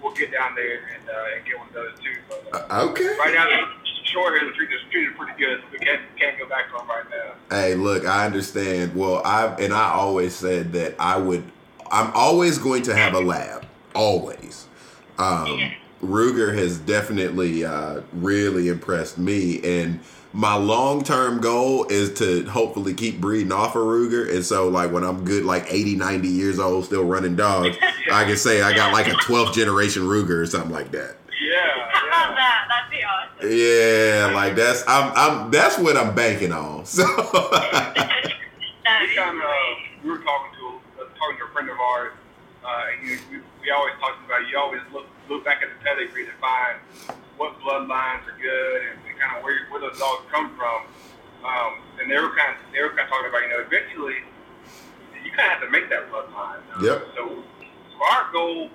we'll 0.01 0.13
get 0.13 0.31
down 0.31 0.55
there 0.55 0.79
and 0.95 1.10
uh, 1.10 1.36
and 1.36 1.45
get 1.45 1.58
one 1.58 1.67
of 1.67 1.73
those 1.73 1.93
too. 1.99 2.17
But 2.29 2.53
uh, 2.53 2.65
Uh, 2.81 2.89
okay. 2.89 3.15
right 3.17 3.34
now, 3.34 3.45
the 3.45 3.65
short 4.12 4.39
hair 4.39 4.47
the 4.47 4.53
treat 4.55 4.69
is 4.71 4.81
treated 4.91 5.15
pretty 5.17 5.34
good. 5.38 5.60
So 5.62 5.65
we 5.71 5.79
can't 5.79 6.01
can't 6.19 6.38
go 6.39 6.47
back 6.47 6.67
to 6.71 6.77
them 6.77 6.88
right 6.88 7.03
now. 7.10 7.55
Hey, 7.55 7.75
look, 7.75 8.05
I 8.05 8.25
understand. 8.25 8.95
Well, 8.95 9.21
I've 9.25 9.60
and 9.60 9.73
I 9.73 9.91
always 9.91 10.36
said 10.36 10.71
that 10.73 10.95
I 10.99 11.17
would. 11.17 11.43
I'm 11.91 12.12
always 12.13 12.58
going 12.58 12.84
to 12.84 12.95
have 12.95 13.13
a 13.13 13.19
lab. 13.19 13.65
Always. 13.93 14.67
Um, 15.17 15.71
Ruger 16.03 16.53
has 16.55 16.77
definitely 16.79 17.63
uh, 17.63 18.01
really 18.13 18.67
impressed 18.67 19.17
me, 19.17 19.62
and 19.63 19.99
my 20.35 20.55
long 20.55 21.01
term 21.03 21.39
goal 21.39 21.85
is 21.85 22.13
to 22.15 22.43
hopefully 22.45 22.93
keep 22.93 23.21
breeding 23.21 23.53
off 23.53 23.75
of 23.75 23.83
Ruger. 23.83 24.33
And 24.33 24.43
so, 24.43 24.67
like 24.67 24.91
when 24.91 25.03
I'm 25.03 25.23
good, 25.23 25.45
like 25.45 25.65
80, 25.71 25.95
90 25.95 26.27
years 26.27 26.59
old, 26.59 26.85
still 26.85 27.05
running 27.05 27.35
dogs, 27.35 27.77
I 28.11 28.25
can 28.25 28.35
say 28.35 28.61
I 28.61 28.75
got 28.75 28.91
like 28.91 29.07
a 29.07 29.11
12th 29.11 29.53
generation 29.53 30.03
Ruger 30.03 30.41
or 30.41 30.45
something 30.45 30.71
like 30.71 30.91
that. 30.91 31.15
Yeah, 31.41 31.89
How 31.91 32.07
about 32.07 32.29
yeah. 32.29 32.35
that? 32.35 32.67
That'd 32.69 32.91
be 32.91 33.03
awesome. 33.03 33.49
Yeah, 33.49 34.35
like 34.35 34.55
that's 34.55 34.83
I'm 34.87 35.11
I'm 35.15 35.51
that's 35.51 35.77
what 35.77 35.95
I'm 35.95 36.13
banking 36.13 36.51
on. 36.51 36.85
So. 36.85 37.03
That'd 38.85 39.09
be 39.09 39.17
uh, 39.17 39.31
we 40.03 40.11
were 40.11 40.17
talking 40.17 40.51
to 40.59 41.01
uh, 41.01 41.07
talking 41.17 41.37
to 41.39 41.45
a 41.45 41.53
friend 41.53 41.69
of 41.69 41.79
ours, 41.79 42.13
uh, 42.63 42.81
and 42.91 43.09
you, 43.09 43.17
we, 43.31 43.37
we 43.63 43.71
always 43.71 43.93
talked 43.99 44.23
about 44.25 44.47
you 44.49 44.57
always 44.57 44.81
look 44.93 45.07
look 45.29 45.43
back 45.43 45.63
at 45.63 45.69
the 45.69 45.83
pedigree 45.83 46.25
to 46.25 46.31
find 46.39 46.77
what 47.37 47.59
bloodlines 47.59 48.23
are 48.27 48.37
good 48.41 48.81
and, 48.89 48.99
and 49.07 49.19
kind 49.19 49.37
of 49.37 49.43
where 49.43 49.67
where 49.69 49.81
those 49.81 49.97
dogs 49.99 50.23
come 50.31 50.55
from. 50.55 50.87
Um, 51.45 51.77
and 52.01 52.09
they 52.09 52.17
were 52.17 52.33
kind 52.35 52.55
of 52.55 52.57
they 52.73 52.81
were 52.81 52.89
kind 52.89 53.01
of 53.01 53.09
talking 53.09 53.29
about 53.29 53.43
you 53.43 53.49
know 53.49 53.61
eventually 53.61 54.15
you 55.23 55.31
kind 55.31 55.51
of 55.51 55.59
have 55.59 55.61
to 55.61 55.69
make 55.69 55.89
that 55.89 56.11
bloodline. 56.11 56.61
Uh, 56.73 56.81
Yep. 56.81 57.07
So, 57.15 57.43
so 57.61 57.97
our 58.03 58.31
goal, 58.31 58.69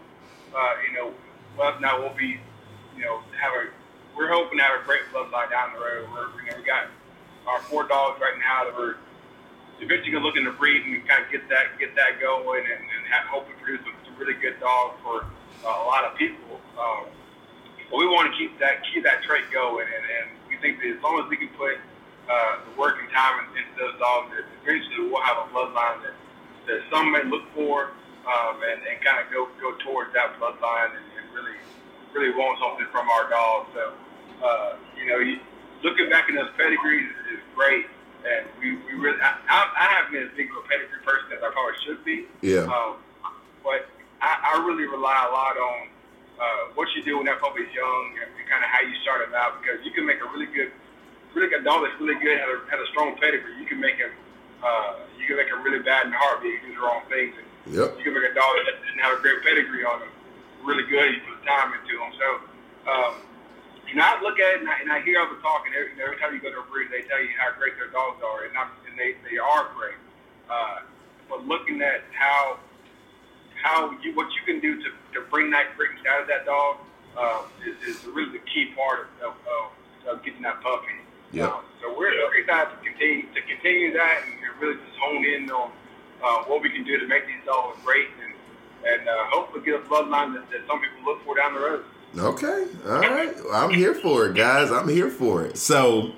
uh, 0.55 0.75
you 0.87 0.95
know, 0.95 1.13
well 1.57 1.79
now 1.81 2.01
will 2.01 2.15
be 2.17 2.41
you 2.97 3.03
know 3.03 3.21
have 3.41 3.53
a 3.53 3.71
we're 4.17 4.29
hoping 4.29 4.59
to 4.59 4.65
have 4.65 4.81
a 4.81 4.85
great 4.85 5.03
bloodline 5.13 5.51
down 5.51 5.73
the 5.73 5.81
road. 5.81 6.09
We're, 6.13 6.29
you 6.45 6.51
know, 6.51 6.57
we 6.59 6.65
got 6.65 6.89
our 7.47 7.61
four 7.63 7.87
dogs 7.89 8.21
right 8.21 8.37
now 8.39 8.65
that 8.65 8.77
we're 8.77 8.97
eventually 9.81 10.13
gonna 10.13 10.25
look 10.25 10.37
into 10.37 10.53
breed 10.53 10.85
and 10.85 11.07
kind 11.09 11.25
of 11.25 11.31
get 11.33 11.49
that 11.49 11.79
get 11.79 11.97
that 11.97 12.21
going 12.21 12.65
and, 12.65 12.81
and 12.85 13.01
have, 13.09 13.25
hope 13.27 13.49
to 13.49 13.55
produce 13.63 13.81
some, 13.85 13.95
some 14.05 14.17
really 14.19 14.35
good 14.35 14.61
dogs 14.61 14.99
for 15.03 15.25
uh, 15.65 15.83
a 15.83 15.87
lot 15.87 16.05
of 16.05 16.17
people. 16.17 16.61
Um, 16.79 17.07
but 17.91 17.99
we 17.99 18.07
want 18.07 18.31
to 18.31 18.35
keep 18.39 18.59
that 18.59 18.83
keep 18.89 19.05
that 19.05 19.23
trait 19.23 19.45
going, 19.53 19.87
and, 19.87 20.05
and 20.07 20.27
we 20.49 20.57
think 20.63 20.79
that 20.81 20.89
as 20.97 21.03
long 21.03 21.21
as 21.23 21.29
we 21.29 21.37
can 21.37 21.51
put 21.59 21.77
uh, 22.31 22.63
the 22.65 22.73
work 22.79 22.97
and 23.03 23.11
time 23.11 23.45
in- 23.51 23.59
into 23.59 23.75
those 23.77 23.99
dogs, 23.99 24.31
that 24.33 24.47
eventually 24.63 25.11
we'll 25.11 25.23
have 25.23 25.39
a 25.43 25.47
bloodline 25.51 25.99
that, 26.07 26.15
that 26.67 26.81
some 26.91 27.11
may 27.13 27.25
look 27.25 27.45
for 27.55 27.91
um, 28.25 28.63
and, 28.63 28.79
and 28.87 29.03
kind 29.03 29.19
of 29.19 29.27
go 29.35 29.51
go 29.61 29.75
towards 29.83 30.15
that 30.15 30.39
bloodline 30.39 30.95
and, 30.95 31.07
and 31.19 31.27
really 31.35 31.59
really 32.15 32.31
want 32.39 32.59
something 32.63 32.87
from 32.95 33.11
our 33.11 33.29
dogs. 33.29 33.69
So 33.75 33.93
uh, 34.43 34.77
you 34.97 35.07
know, 35.07 35.19
you, 35.19 35.39
looking 35.83 36.09
back 36.09 36.29
in 36.29 36.35
those 36.35 36.51
pedigrees 36.57 37.11
is 37.33 37.41
great. 37.55 37.87
And 38.21 38.45
we, 38.61 38.77
we 38.85 39.01
really, 39.01 39.19
I, 39.21 39.33
I, 39.49 39.59
I 39.81 39.85
haven't 39.97 40.13
been 40.13 40.29
as 40.29 40.37
big 40.37 40.51
of 40.51 40.65
a 40.65 40.69
pedigree 40.69 41.01
person 41.05 41.33
as 41.33 41.43
I 41.43 41.49
probably 41.53 41.73
should 41.85 42.05
be. 42.05 42.29
Yeah. 42.43 42.69
Um, 42.69 43.01
but 43.65 43.89
I, 44.21 44.53
I 44.61 44.67
really 44.67 44.85
rely 44.85 45.17
a 45.29 45.33
lot 45.33 45.57
on 45.57 45.89
uh, 46.41 46.73
what 46.75 46.89
you 46.97 47.05
do 47.05 47.21
when 47.21 47.27
that 47.29 47.39
puppy's 47.41 47.69
young 47.77 48.17
and, 48.25 48.33
kind 48.51 48.67
of 48.67 48.71
how 48.75 48.83
you 48.83 48.97
start 49.07 49.23
him 49.23 49.31
out 49.31 49.63
because 49.63 49.79
you 49.87 49.95
can 49.95 50.03
make 50.03 50.19
a 50.19 50.27
really 50.35 50.51
good, 50.51 50.75
really 51.39 51.47
good 51.47 51.63
dog 51.63 51.87
that's 51.87 51.95
really 52.03 52.19
good, 52.19 52.35
has 52.35 52.51
a, 52.51 52.59
has 52.67 52.83
a 52.83 52.89
strong 52.91 53.15
pedigree. 53.23 53.55
You 53.63 53.67
can 53.71 53.79
make 53.79 53.95
him, 53.95 54.11
uh, 54.59 55.07
you 55.15 55.31
can 55.31 55.39
make 55.39 55.47
him 55.47 55.63
really 55.63 55.79
bad 55.79 56.07
in 56.07 56.11
the 56.11 56.19
heartbeat 56.19 56.59
if 56.59 56.67
you 56.67 56.75
do 56.75 56.83
the 56.83 56.83
wrong 56.83 57.07
things. 57.07 57.39
And 57.39 57.47
Yep. 57.71 58.03
you 58.03 58.03
can 58.03 58.15
make 58.19 58.27
a 58.27 58.35
dog 58.35 58.59
that 58.67 58.75
doesn't 58.83 58.99
have 58.99 59.21
a 59.21 59.23
great 59.23 59.45
pedigree 59.47 59.87
on 59.87 60.03
him 60.03 60.11
really 60.65 60.85
good. 60.85 61.15
You 61.15 61.21
put 61.25 61.41
time 61.47 61.73
into 61.73 61.95
him. 61.97 62.11
So, 62.19 62.29
um, 62.91 63.13
you 63.89 63.95
know, 63.97 64.05
I 64.05 64.21
look 64.23 64.39
at 64.39 64.57
it 64.57 64.61
and 64.61 64.69
I, 64.69 64.77
and 64.81 64.91
I 64.93 65.01
hear 65.03 65.21
other 65.21 65.41
talk, 65.43 65.67
and 65.67 65.75
every, 65.75 65.93
every 65.99 66.17
time 66.19 66.35
you 66.35 66.41
go 66.41 66.51
to 66.53 66.63
a 66.63 66.69
breed, 66.71 66.89
they 66.93 67.03
tell 67.09 67.21
you 67.21 67.31
how 67.37 67.51
great 67.59 67.77
their 67.77 67.91
dogs 67.91 68.23
are, 68.23 68.47
and, 68.47 68.55
I'm, 68.57 68.71
and 68.87 68.95
they, 68.95 69.19
they 69.27 69.39
are 69.39 69.71
great. 69.75 69.99
Uh, 70.49 70.87
but 71.29 71.47
looking 71.47 71.81
at 71.83 72.03
how 72.11 72.59
how 73.63 73.93
you 74.03 74.17
what 74.17 74.27
you 74.33 74.43
can 74.47 74.59
do 74.59 74.83
to, 74.83 74.89
to 75.13 75.21
bring 75.31 75.51
that 75.51 75.77
greatness 75.77 76.03
out 76.09 76.23
of 76.23 76.29
that 76.29 76.47
dog 76.47 76.77
uh, 77.17 77.43
is, 77.67 77.97
is 77.97 78.05
really 78.07 78.33
the 78.33 78.45
key 78.53 78.73
part 78.77 79.09
of, 79.23 79.35
of, 79.47 80.17
of, 80.17 80.25
getting 80.25 80.43
that 80.43 80.61
puppy. 80.63 80.87
Yep. 81.33 81.49
Um, 81.49 81.65
so 81.81 81.95
we're 81.97 82.11
we're 82.11 82.41
excited 82.41 82.71
to 82.71 82.85
continue 82.85 83.23
to 83.35 83.43
continue 83.43 83.93
that 83.93 84.23
and, 84.25 84.35
and 84.35 84.61
really 84.61 84.75
just 84.75 84.99
hone 84.99 85.25
in 85.25 85.51
on 85.51 85.71
uh, 86.23 86.45
what 86.45 86.63
we 86.63 86.71
can 86.71 86.85
do 86.85 86.99
to 86.99 87.07
make 87.07 87.27
these 87.27 87.45
dogs 87.47 87.79
great 87.85 88.09
and 88.23 88.35
and 88.87 89.09
uh, 89.09 89.13
hopefully 89.27 89.65
get 89.65 89.75
a 89.75 89.85
bloodline 89.85 90.35
that, 90.35 90.51
that 90.51 90.61
some 90.67 90.81
people 90.81 91.05
look 91.05 91.25
for 91.25 91.37
down 91.37 91.55
the 91.55 91.61
road. 91.61 91.85
Okay. 92.17 92.67
All 92.87 92.99
right. 92.99 93.35
I'm 93.53 93.71
here 93.71 93.95
for 93.95 94.27
it, 94.27 94.35
guys. 94.35 94.71
I'm 94.73 94.89
here 94.89 95.11
for 95.11 95.45
it. 95.45 95.57
So 95.57 96.13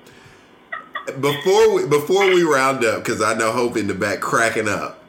before 1.19 1.73
we 1.73 1.87
before 1.87 2.25
we 2.27 2.43
round 2.43 2.83
up, 2.83 3.03
because 3.03 3.21
I 3.21 3.33
know 3.33 3.51
Hope 3.51 3.77
in 3.77 3.87
the 3.87 3.93
back 3.93 4.19
cracking 4.21 4.67
up. 4.67 5.03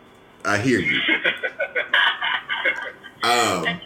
I 0.44 0.58
hear 0.58 0.78
you. 0.78 1.00
Um, 3.24 3.80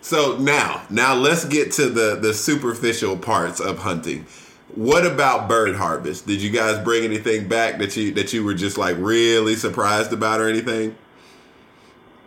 so 0.00 0.36
now, 0.38 0.82
now 0.90 1.14
let's 1.14 1.44
get 1.44 1.72
to 1.72 1.88
the 1.88 2.16
the 2.16 2.34
superficial 2.34 3.16
parts 3.16 3.60
of 3.60 3.78
hunting. 3.78 4.26
What 4.74 5.06
about 5.06 5.48
bird 5.48 5.74
harvest? 5.76 6.26
Did 6.26 6.42
you 6.42 6.50
guys 6.50 6.82
bring 6.84 7.04
anything 7.04 7.48
back 7.48 7.78
that 7.78 7.96
you 7.96 8.12
that 8.14 8.32
you 8.32 8.44
were 8.44 8.54
just 8.54 8.76
like 8.76 8.96
really 8.98 9.54
surprised 9.56 10.12
about 10.12 10.40
or 10.40 10.48
anything? 10.48 10.94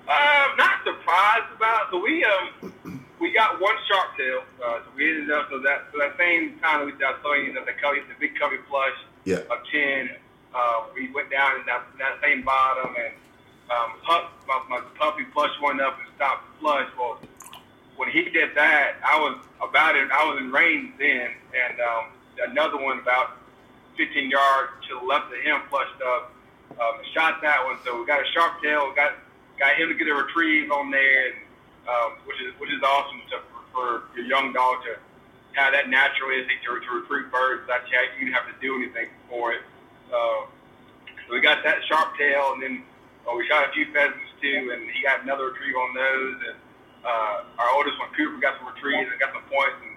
Uh, 0.07 0.45
not 0.57 0.83
surprised 0.83 1.53
about. 1.55 1.91
So 1.91 2.01
we 2.01 2.25
um 2.25 3.05
we 3.19 3.31
got 3.33 3.61
one 3.61 3.75
sharp 3.87 4.17
tail. 4.17 4.41
Uh, 4.65 4.79
so 4.79 4.85
we 4.95 5.09
ended 5.09 5.31
up 5.31 5.47
so 5.51 5.59
that 5.59 5.87
so 5.91 5.99
that 5.99 6.17
same 6.17 6.57
time 6.59 6.85
we 6.85 6.93
got 6.93 7.21
telling 7.21 7.45
you 7.45 7.53
that 7.53 7.65
the 7.65 7.73
covey, 7.73 7.99
the 7.99 8.15
big 8.19 8.37
covey 8.39 8.57
flush 8.67 8.97
Yeah. 9.25 9.37
of 9.51 9.59
ten. 9.71 10.09
Uh, 10.55 10.85
we 10.95 11.11
went 11.11 11.29
down 11.29 11.59
in 11.59 11.65
that, 11.67 11.83
that 11.99 12.17
same 12.23 12.41
bottom 12.41 12.95
and 12.97 13.13
um, 13.69 13.93
pup, 14.03 14.33
my, 14.47 14.61
my 14.69 14.81
puppy 14.97 15.25
flushed 15.33 15.61
one 15.61 15.79
up 15.79 15.97
and 15.99 16.07
stopped 16.15 16.45
the 16.53 16.59
flush. 16.59 16.89
Well, 16.97 17.19
when 17.97 18.09
he 18.09 18.23
did 18.29 18.55
that, 18.55 18.95
I 19.03 19.19
was 19.19 19.37
about 19.61 19.95
it. 19.95 20.09
I 20.11 20.25
was 20.25 20.39
in 20.39 20.51
range 20.51 20.93
then, 20.97 21.29
and 21.53 21.79
um, 21.79 22.05
another 22.49 22.77
one 22.77 22.99
about 22.99 23.37
15 23.97 24.29
yards 24.29 24.71
to 24.87 24.99
the 24.99 25.05
left 25.05 25.27
of 25.33 25.39
him 25.43 25.61
flushed 25.69 26.01
up. 26.01 26.33
Um, 26.79 27.01
shot 27.13 27.41
that 27.41 27.65
one, 27.65 27.77
so 27.83 27.99
we 27.99 28.05
got 28.05 28.21
a 28.21 28.31
sharp 28.31 28.61
tail. 28.63 28.93
Got 28.95 29.13
got 29.59 29.75
him 29.75 29.89
to 29.89 29.95
get 29.95 30.07
a 30.07 30.15
retrieve 30.15 30.71
on 30.71 30.89
there, 30.89 31.27
and, 31.27 31.35
um, 31.89 32.11
which 32.25 32.39
is 32.39 32.55
which 32.59 32.71
is 32.71 32.81
awesome 32.81 33.19
to, 33.31 33.37
for 33.73 34.03
your 34.15 34.25
young 34.25 34.53
dog 34.53 34.81
to 34.87 34.95
have 35.59 35.73
that 35.73 35.89
natural 35.89 36.31
instinct 36.31 36.63
to, 36.63 36.79
to 36.79 37.01
retrieve 37.01 37.31
birds. 37.31 37.67
You 37.67 37.99
you 38.15 38.25
didn't 38.25 38.33
have 38.33 38.47
to 38.47 38.55
do 38.61 38.75
anything 38.75 39.09
for 39.27 39.51
it. 39.51 39.61
Uh, 40.07 40.47
so 41.27 41.33
we 41.33 41.41
got 41.41 41.63
that 41.65 41.83
sharp 41.89 42.17
tail, 42.17 42.53
and 42.53 42.63
then 42.63 42.83
uh, 43.29 43.35
we 43.37 43.45
shot 43.47 43.69
a 43.69 43.71
few 43.73 43.85
pheasants 43.93 44.31
too, 44.41 44.71
and 44.73 44.89
he 44.89 45.03
got 45.03 45.21
another 45.23 45.45
retrieve 45.53 45.75
on 45.75 45.93
those. 45.93 46.35
And 46.49 46.57
uh, 47.05 47.61
our 47.61 47.69
oldest 47.75 47.99
one, 47.99 48.09
Cooper, 48.17 48.39
got 48.41 48.57
some 48.57 48.67
retrieves 48.73 49.09
and 49.11 49.19
got 49.19 49.33
some 49.33 49.43
points. 49.45 49.77
And 49.85 49.95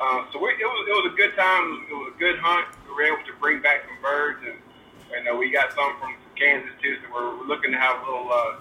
uh, 0.00 0.26
so 0.32 0.38
we, 0.42 0.50
it 0.50 0.66
was 0.66 0.82
it 0.88 0.94
was 0.98 1.12
a 1.12 1.16
good 1.16 1.34
time. 1.36 1.86
It 1.90 1.94
was 1.94 2.12
a 2.14 2.18
good 2.18 2.38
hunt. 2.38 2.66
We 2.88 2.94
were 2.94 3.02
able 3.06 3.24
to 3.26 3.34
bring 3.40 3.62
back 3.62 3.84
some 3.86 3.98
birds, 4.02 4.40
and 4.44 4.58
and 5.14 5.28
uh, 5.28 5.36
we 5.36 5.50
got 5.50 5.72
some 5.72 5.94
from 6.00 6.14
Kansas 6.36 6.72
too. 6.82 6.96
So 7.02 7.12
we're, 7.14 7.38
we're 7.38 7.46
looking 7.46 7.70
to 7.72 7.78
have 7.78 8.02
a 8.02 8.04
little 8.04 8.28
uh, 8.32 8.56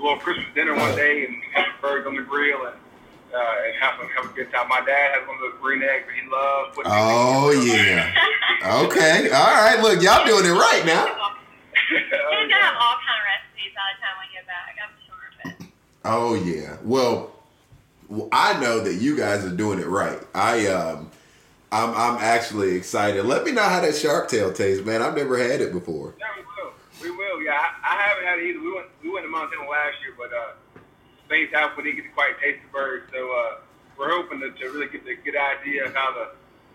little 0.00 0.18
Christmas 0.18 0.46
dinner 0.54 0.74
one 0.74 0.96
day 0.96 1.24
and 1.26 1.36
have 1.54 1.66
some 1.72 1.80
birds 1.80 2.06
on 2.06 2.16
the 2.16 2.22
grill 2.22 2.66
and. 2.66 2.76
Uh, 3.32 3.64
and 3.64 3.72
have, 3.80 3.96
some, 3.96 4.06
have 4.12 4.28
a 4.28 4.34
good 4.36 4.52
time. 4.52 4.68
My 4.68 4.84
dad 4.84 5.16
has 5.16 5.24
one 5.26 5.40
of 5.40 5.40
those 5.40 5.56
green 5.56 5.80
eggs 5.80 6.04
that 6.04 6.12
he 6.12 6.20
loves. 6.28 6.76
putting 6.76 6.92
Oh 6.92 7.48
things 7.48 7.64
in. 7.64 7.96
yeah. 7.96 8.84
Okay. 8.84 9.32
All 9.32 9.56
right. 9.56 9.80
Look, 9.80 10.04
y'all 10.04 10.20
doing 10.28 10.44
it 10.44 10.52
right 10.52 10.84
now. 10.84 11.08
He's 11.88 12.12
gonna 12.12 12.60
have 12.60 12.76
all 12.76 13.00
kind 13.00 13.16
of 13.16 13.24
recipes 13.32 13.72
by 13.72 13.88
the 13.88 13.96
time 14.04 14.20
we 14.20 14.28
get 14.36 14.44
back. 14.44 14.76
I'm 14.76 14.92
sure 15.08 15.16
of 15.16 15.64
it. 15.64 15.72
Oh 16.04 16.34
yeah. 16.34 16.76
Well, 16.82 17.32
I 18.32 18.58
know 18.60 18.80
that 18.80 18.94
you 18.94 19.16
guys 19.16 19.44
are 19.44 19.54
doing 19.54 19.78
it 19.78 19.86
right. 19.86 20.18
I 20.34 20.66
um, 20.66 21.10
I'm 21.70 21.90
I'm 21.94 22.16
actually 22.20 22.74
excited. 22.74 23.24
Let 23.24 23.44
me 23.44 23.52
know 23.52 23.62
how 23.62 23.80
that 23.80 23.94
sharp 23.94 24.28
tail 24.28 24.52
tastes, 24.52 24.84
man. 24.84 25.02
I've 25.02 25.16
never 25.16 25.38
had 25.38 25.60
it 25.60 25.72
before. 25.72 26.14
Yeah, 26.18 26.26
we 26.36 26.42
will. 26.42 26.72
We 27.02 27.16
will. 27.16 27.42
Yeah, 27.42 27.52
I, 27.52 27.94
I 27.94 28.02
haven't 28.02 28.26
had 28.26 28.38
it 28.38 28.50
either. 28.50 28.60
We 28.60 28.74
went 28.74 28.86
we 29.02 29.10
went 29.10 29.24
to 29.24 29.30
Montana 29.30 29.68
last 29.68 29.96
year, 30.02 30.14
but 30.18 30.32
uh, 30.32 30.80
same 31.30 31.48
time 31.50 31.70
we 31.76 31.84
didn't 31.84 31.96
get 31.96 32.02
to 32.04 32.14
quite 32.14 32.38
taste 32.40 32.60
the 32.66 32.72
bird. 32.72 33.08
So 33.12 33.32
uh, 33.32 33.54
we're 33.98 34.10
hoping 34.10 34.40
to, 34.40 34.50
to 34.50 34.64
really 34.70 34.88
get 34.88 35.04
the 35.04 35.14
good 35.16 35.36
idea 35.36 35.86
of 35.86 35.94
how 35.94 36.12
the 36.12 36.30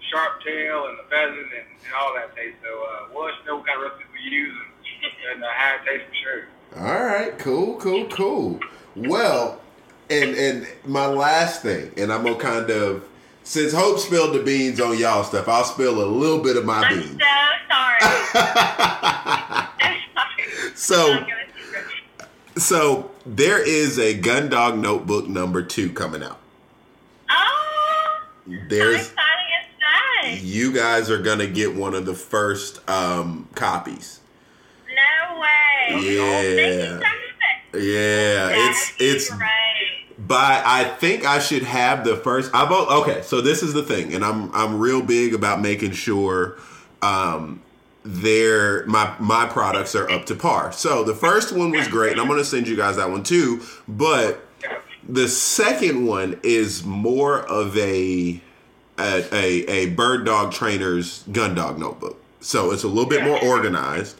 sharp 0.09 0.41
tail 0.41 0.87
and 0.87 0.97
the 0.97 1.03
pheasant 1.09 1.37
and, 1.37 1.67
and 1.85 1.93
all 1.99 2.13
that 2.15 2.35
tastes. 2.35 2.57
So 2.63 2.71
uh, 2.71 3.07
we'll 3.13 3.25
let 3.25 3.35
you 3.39 3.45
know 3.45 3.57
what 3.57 3.67
kind 3.67 3.83
of 3.83 3.91
recipes 3.91 4.07
we 4.13 4.31
use 4.31 4.55
and, 5.03 5.35
and 5.35 5.43
uh, 5.43 5.47
how 5.51 5.75
it 5.75 5.85
tastes 5.85 6.07
for 6.07 6.15
sure. 6.15 6.43
All 6.77 7.03
right, 7.03 7.37
cool, 7.39 7.77
cool, 7.77 8.07
cool. 8.07 8.59
Well, 8.97 9.61
and 10.09 10.35
and 10.35 10.67
my 10.85 11.05
last 11.05 11.61
thing, 11.61 11.91
and 11.97 12.11
I'm 12.11 12.23
gonna 12.23 12.35
kind 12.35 12.69
of 12.69 13.03
since 13.43 13.73
Hope 13.73 13.99
spilled 13.99 14.35
the 14.35 14.43
beans 14.43 14.79
on 14.79 14.97
y'all 14.97 15.23
stuff, 15.23 15.47
I'll 15.47 15.63
spill 15.63 16.03
a 16.03 16.05
little 16.05 16.39
bit 16.39 16.57
of 16.57 16.65
my 16.65 16.87
beans. 16.89 17.03
I'm 17.03 17.09
beans. 17.09 17.21
so 17.21 17.27
sorry. 17.69 17.99
so 19.65 19.65
sorry. 20.15 20.75
so 20.75 21.13
I'll 21.13 21.19
give 21.25 21.37
it 21.37 21.47
so 22.57 23.11
there 23.25 23.59
is 23.61 23.99
a 23.99 24.13
Gun 24.15 24.49
Dog 24.49 24.79
Notebook 24.79 25.27
number 25.27 25.61
two 25.61 25.91
coming 25.91 26.23
out. 26.23 26.39
Oh, 27.29 28.21
There's 28.47 28.95
exciting 28.95 29.13
is 29.61 29.67
that? 29.79 30.39
you 30.41 30.73
guys 30.73 31.11
are 31.11 31.21
gonna 31.21 31.45
get 31.47 31.75
one 31.75 31.93
of 31.93 32.05
the 32.05 32.15
first 32.15 32.79
um 32.89 33.47
copies. 33.53 34.21
No 34.87 35.39
way. 35.39 35.99
You 36.01 36.21
Yeah. 37.79 38.49
Yeah, 38.49 38.69
it's 38.69 38.93
it's 38.99 39.29
great. 39.29 39.49
But 40.19 40.65
I 40.65 40.83
think 40.83 41.25
I 41.25 41.39
should 41.39 41.63
have 41.63 42.03
the 42.03 42.17
first. 42.17 42.53
I 42.53 42.67
vote. 42.67 42.87
okay. 43.03 43.21
So 43.21 43.39
this 43.41 43.61
is 43.61 43.73
the 43.73 43.83
thing, 43.83 44.13
and 44.13 44.25
I'm 44.25 44.53
I'm 44.53 44.79
real 44.79 45.01
big 45.01 45.33
about 45.33 45.61
making 45.61 45.91
sure 45.91 46.57
um, 47.01 47.61
their 48.03 48.85
my 48.87 49.13
my 49.19 49.45
products 49.45 49.93
are 49.95 50.09
up 50.09 50.25
to 50.27 50.35
par. 50.35 50.71
So 50.71 51.03
the 51.03 51.13
first 51.13 51.55
one 51.55 51.71
was 51.71 51.87
great, 51.87 52.13
and 52.13 52.21
I'm 52.21 52.27
going 52.27 52.39
to 52.39 52.45
send 52.45 52.67
you 52.67 52.75
guys 52.75 52.95
that 52.97 53.11
one 53.11 53.23
too. 53.23 53.61
But 53.87 54.43
the 55.07 55.27
second 55.27 56.05
one 56.05 56.39
is 56.43 56.83
more 56.83 57.39
of 57.41 57.77
a 57.77 58.41
a, 58.99 59.35
a, 59.35 59.65
a 59.69 59.89
bird 59.91 60.25
dog 60.25 60.51
trainer's 60.51 61.23
gun 61.31 61.53
dog 61.53 61.77
notebook. 61.77 62.19
So 62.39 62.71
it's 62.71 62.83
a 62.83 62.87
little 62.87 63.09
bit 63.09 63.23
more 63.23 63.39
organized. 63.43 64.17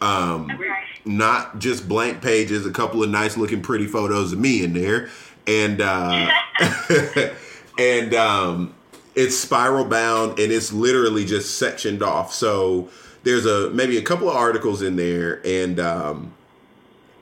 Um. 0.00 0.48
Not 1.04 1.58
just 1.58 1.88
blank 1.88 2.22
pages, 2.22 2.66
a 2.66 2.70
couple 2.70 3.02
of 3.02 3.10
nice 3.10 3.36
looking 3.36 3.62
pretty 3.62 3.86
photos 3.86 4.32
of 4.32 4.38
me 4.38 4.62
in 4.62 4.72
there. 4.72 5.08
And 5.46 5.80
uh 5.80 6.30
and 7.78 8.14
um 8.14 8.74
it's 9.14 9.36
spiral 9.36 9.84
bound 9.84 10.38
and 10.38 10.52
it's 10.52 10.72
literally 10.72 11.24
just 11.24 11.58
sectioned 11.58 12.02
off. 12.02 12.32
So 12.32 12.88
there's 13.22 13.46
a 13.46 13.70
maybe 13.70 13.96
a 13.98 14.02
couple 14.02 14.28
of 14.28 14.36
articles 14.36 14.82
in 14.82 14.96
there 14.96 15.44
and 15.46 15.80
um 15.80 16.32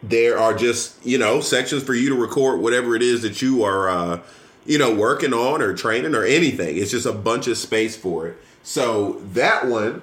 there 0.03 0.39
are 0.39 0.55
just, 0.55 1.05
you 1.05 1.19
know, 1.19 1.41
sections 1.41 1.83
for 1.83 1.95
you 1.95 2.09
to 2.11 2.15
record 2.15 2.61
whatever 2.61 2.95
it 2.95 3.03
is 3.03 3.23
that 3.23 3.43
you 3.43 3.63
are 3.63 3.89
uh 3.89 4.21
you 4.67 4.77
know, 4.77 4.95
working 4.95 5.33
on 5.33 5.63
or 5.63 5.73
training 5.73 6.15
or 6.15 6.25
anything. 6.25 6.77
It's 6.77 6.91
just 6.91 7.07
a 7.07 7.13
bunch 7.13 7.47
of 7.47 7.57
space 7.57 7.97
for 7.97 8.29
it. 8.29 8.37
So 8.63 9.13
that 9.33 9.67
one 9.67 10.03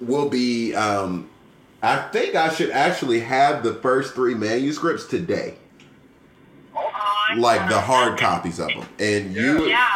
will 0.00 0.28
be 0.28 0.74
um 0.74 1.30
I 1.82 1.98
think 2.08 2.34
I 2.34 2.48
should 2.52 2.70
actually 2.70 3.20
have 3.20 3.62
the 3.62 3.74
first 3.74 4.14
three 4.14 4.34
manuscripts 4.34 5.06
today, 5.06 5.54
Awesome. 6.74 7.40
like 7.40 7.68
the 7.68 7.80
hard 7.80 8.18
copies 8.18 8.58
of 8.58 8.68
them. 8.68 8.86
And 8.98 9.34
you, 9.34 9.66
Yeah. 9.66 9.88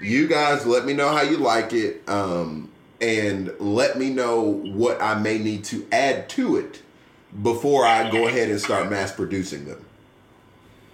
you 0.00 0.26
guys, 0.26 0.66
let 0.66 0.84
me 0.84 0.92
know 0.92 1.08
how 1.10 1.22
you 1.22 1.36
like 1.38 1.72
it, 1.72 2.02
um, 2.08 2.70
and 3.00 3.52
let 3.58 3.98
me 3.98 4.10
know 4.10 4.40
what 4.42 5.00
I 5.00 5.14
may 5.14 5.38
need 5.38 5.64
to 5.64 5.86
add 5.92 6.28
to 6.30 6.56
it 6.56 6.82
before 7.42 7.86
I 7.86 8.10
go 8.10 8.26
ahead 8.26 8.50
and 8.50 8.60
start 8.60 8.90
mass 8.90 9.12
producing 9.12 9.64
them. 9.64 9.84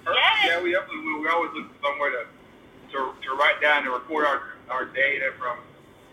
Yes. 0.06 0.14
Yeah, 0.46 0.62
we 0.62 0.72
definitely 0.72 1.00
will. 1.04 1.20
We 1.20 1.28
always 1.28 1.50
look 1.52 1.66
for 1.80 1.86
somewhere 1.88 2.10
to, 2.10 2.24
to, 2.92 3.12
to 3.22 3.34
write 3.36 3.60
down 3.60 3.82
and 3.84 3.92
record 3.92 4.24
our, 4.24 4.42
our 4.70 4.84
data 4.86 5.32
from 5.38 5.58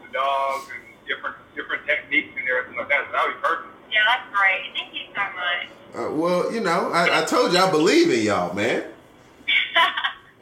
the 0.01 0.11
dogs 0.11 0.65
and 0.73 0.83
different 1.07 1.35
different 1.55 1.85
techniques 1.85 2.29
and 2.37 2.47
everything 2.49 2.77
like 2.77 2.89
that. 2.89 3.05
So 3.05 3.11
that 3.13 3.27
would 3.27 3.35
be 3.35 3.41
perfect. 3.41 3.69
Yeah, 3.91 3.99
that's 4.07 4.27
great. 4.35 4.73
Thank 4.73 4.93
you 4.93 5.01
so 5.13 5.21
much. 5.21 5.67
Uh, 5.95 6.11
well, 6.13 6.51
you 6.53 6.59
know, 6.61 6.91
I, 6.91 7.21
I 7.21 7.25
told 7.25 7.53
you 7.53 7.59
I 7.59 7.71
believe 7.71 8.09
in 8.11 8.21
y'all, 8.25 8.53
man. 8.53 8.83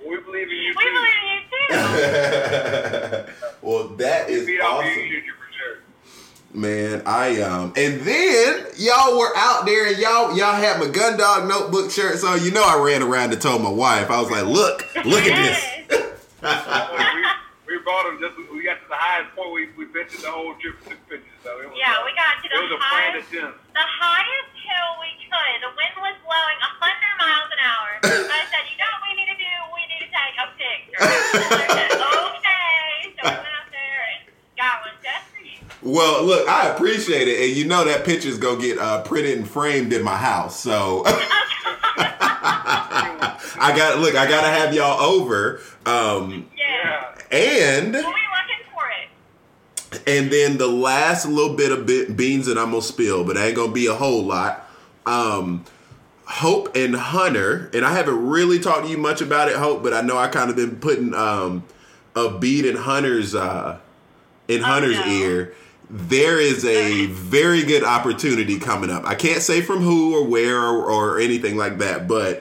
We 0.05 0.17
believe 0.19 0.47
in 0.49 0.57
you 0.57 0.73
we 0.75 0.83
too. 0.83 0.89
believe 0.91 1.13
in 1.23 1.29
you 1.31 1.41
too. 1.69 3.25
well, 3.61 3.87
that 3.97 4.29
is 4.29 4.45
Beat 4.45 4.59
off 4.59 4.83
awesome. 4.83 5.09
sure. 5.09 5.77
Man, 6.53 7.01
I 7.05 7.41
um, 7.41 7.73
and 7.77 8.01
then 8.01 8.65
y'all 8.77 9.17
were 9.17 9.31
out 9.35 9.65
there 9.65 9.87
and 9.87 9.97
y'all 9.97 10.35
y'all 10.37 10.53
had 10.55 10.79
my 10.79 10.87
gun 10.87 11.17
dog 11.17 11.47
notebook 11.47 11.89
shirts 11.89 12.23
on. 12.23 12.43
You 12.43 12.51
know, 12.51 12.63
I 12.63 12.83
ran 12.83 13.01
around 13.01 13.31
and 13.31 13.41
told 13.41 13.61
my 13.63 13.71
wife, 13.71 14.11
I 14.11 14.19
was 14.21 14.29
like, 14.29 14.45
"Look, 14.45 14.85
look 15.05 15.23
at 15.23 15.35
this." 15.45 15.63
We, 16.43 17.77
we 17.77 17.83
brought 17.83 18.03
them 18.05 18.19
just 18.19 18.35
we 18.53 18.63
got 18.63 18.75
to 18.81 18.87
the 18.89 18.95
highest 18.95 19.33
point 19.37 19.53
we 19.53 19.69
we 19.77 19.85
ventured 19.85 20.19
the 20.19 20.29
whole 20.29 20.53
trip 20.55 20.77
to 20.83 20.89
took 20.89 21.09
pictures. 21.09 21.29
So 21.43 21.59
it 21.59 21.67
was, 21.67 21.75
Yeah, 21.75 21.99
uh, 21.99 22.07
we 22.07 22.15
got 22.15 22.39
to 22.39 22.47
it 22.47 22.55
was 22.55 22.71
the 22.71 22.79
a 22.79 22.87
highest, 22.87 23.27
the 23.35 23.83
highest 23.83 24.51
hill 24.55 24.89
we 25.03 25.11
could. 25.27 25.55
The 25.59 25.71
wind 25.75 25.95
was 25.99 26.15
blowing 26.23 26.59
100 26.63 27.19
miles 27.19 27.49
an 27.51 27.59
hour. 27.59 27.89
I 28.31 28.47
said, 28.47 28.63
you 28.71 28.79
know 28.79 28.87
what 28.95 29.11
we 29.11 29.19
need 29.19 29.27
to 29.27 29.35
do? 29.35 29.51
We 29.75 29.83
need 29.91 30.07
to 30.07 30.11
take 30.11 30.35
a 30.39 30.47
picture. 30.55 31.03
Said, 31.03 31.99
okay. 31.99 33.11
So 33.19 33.27
we 33.27 33.35
went 33.35 33.43
out 33.43 33.67
there 33.75 33.99
and 34.07 34.23
got 34.55 34.87
one 34.87 34.95
just 35.03 35.27
for 35.35 35.43
you. 35.43 35.59
Well, 35.83 36.23
look, 36.23 36.47
I 36.47 36.69
appreciate 36.71 37.27
it, 37.27 37.43
and 37.43 37.51
you 37.57 37.67
know 37.67 37.83
that 37.83 38.05
picture's 38.07 38.37
gonna 38.39 38.61
get 38.61 38.79
uh, 38.79 39.03
printed 39.03 39.37
and 39.37 39.43
framed 39.47 39.91
in 39.91 40.01
my 40.01 40.15
house. 40.15 40.57
So 40.59 41.03
I 43.59 43.73
got 43.75 43.99
look, 43.99 44.15
I 44.15 44.27
gotta 44.29 44.47
have 44.47 44.73
y'all 44.73 44.99
over, 45.01 45.59
um, 45.85 46.49
Yeah. 46.57 47.15
And 47.31 47.93
We'll 47.93 48.01
be 48.03 48.07
looking 48.07 48.13
for 48.13 48.15
it. 48.15 48.32
And 50.07 50.31
then 50.31 50.57
the 50.57 50.67
last 50.67 51.25
little 51.25 51.55
bit 51.55 51.71
of 51.71 51.85
bit 51.85 52.15
beans 52.15 52.45
that 52.47 52.57
I'm 52.57 52.71
gonna 52.71 52.81
spill, 52.81 53.23
but 53.23 53.37
ain't 53.37 53.55
gonna 53.55 53.71
be 53.71 53.87
a 53.87 53.93
whole 53.93 54.23
lot. 54.23 54.69
Um, 55.05 55.65
Hope 56.25 56.75
and 56.75 56.95
Hunter, 56.95 57.69
and 57.73 57.83
I 57.85 57.91
haven't 57.93 58.27
really 58.27 58.57
talked 58.59 58.85
to 58.85 58.89
you 58.89 58.97
much 58.97 59.21
about 59.21 59.49
it, 59.49 59.55
Hope, 59.57 59.83
but 59.83 59.93
I 59.93 60.01
know 60.01 60.17
I 60.17 60.27
kind 60.29 60.49
of 60.49 60.55
been 60.55 60.77
putting 60.77 61.13
um, 61.13 61.63
a 62.15 62.37
beat 62.39 62.65
in 62.65 62.75
Hunter's 62.77 63.35
uh, 63.35 63.77
in 64.47 64.61
Oh, 64.61 64.65
Hunter's 64.65 64.97
no. 64.99 65.05
ear. 65.05 65.53
There 65.89 66.39
is 66.39 66.63
a 66.65 67.07
very 67.07 67.63
good 67.63 67.83
opportunity 67.83 68.57
coming 68.57 68.89
up. 68.89 69.05
I 69.05 69.15
can't 69.15 69.41
say 69.41 69.61
from 69.61 69.79
who 69.81 70.15
or 70.15 70.23
where 70.25 70.59
or, 70.59 70.89
or 70.89 71.19
anything 71.19 71.57
like 71.57 71.77
that, 71.79 72.07
but 72.07 72.37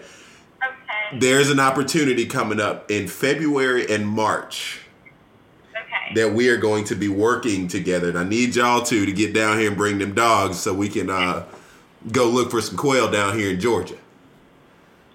Okay. 0.62 1.18
there's 1.18 1.50
an 1.50 1.58
opportunity 1.60 2.24
coming 2.26 2.60
up 2.60 2.88
in 2.90 3.08
February 3.08 3.90
and 3.90 4.06
March 4.06 4.78
Okay. 6.06 6.14
that 6.14 6.32
we 6.34 6.48
are 6.48 6.56
going 6.56 6.84
to 6.84 6.94
be 6.94 7.08
working 7.08 7.68
together. 7.68 8.08
And 8.08 8.18
I 8.18 8.24
need 8.24 8.56
y'all 8.56 8.82
two 8.82 9.06
to 9.06 9.12
get 9.12 9.32
down 9.32 9.58
here 9.58 9.68
and 9.68 9.76
bring 9.76 9.98
them 9.98 10.14
dogs 10.14 10.58
so 10.58 10.72
we 10.74 10.88
can 10.88 11.10
uh, 11.10 11.44
go 12.10 12.28
look 12.28 12.50
for 12.50 12.60
some 12.60 12.76
quail 12.76 13.10
down 13.10 13.38
here 13.38 13.50
in 13.50 13.60
Georgia. 13.60 13.96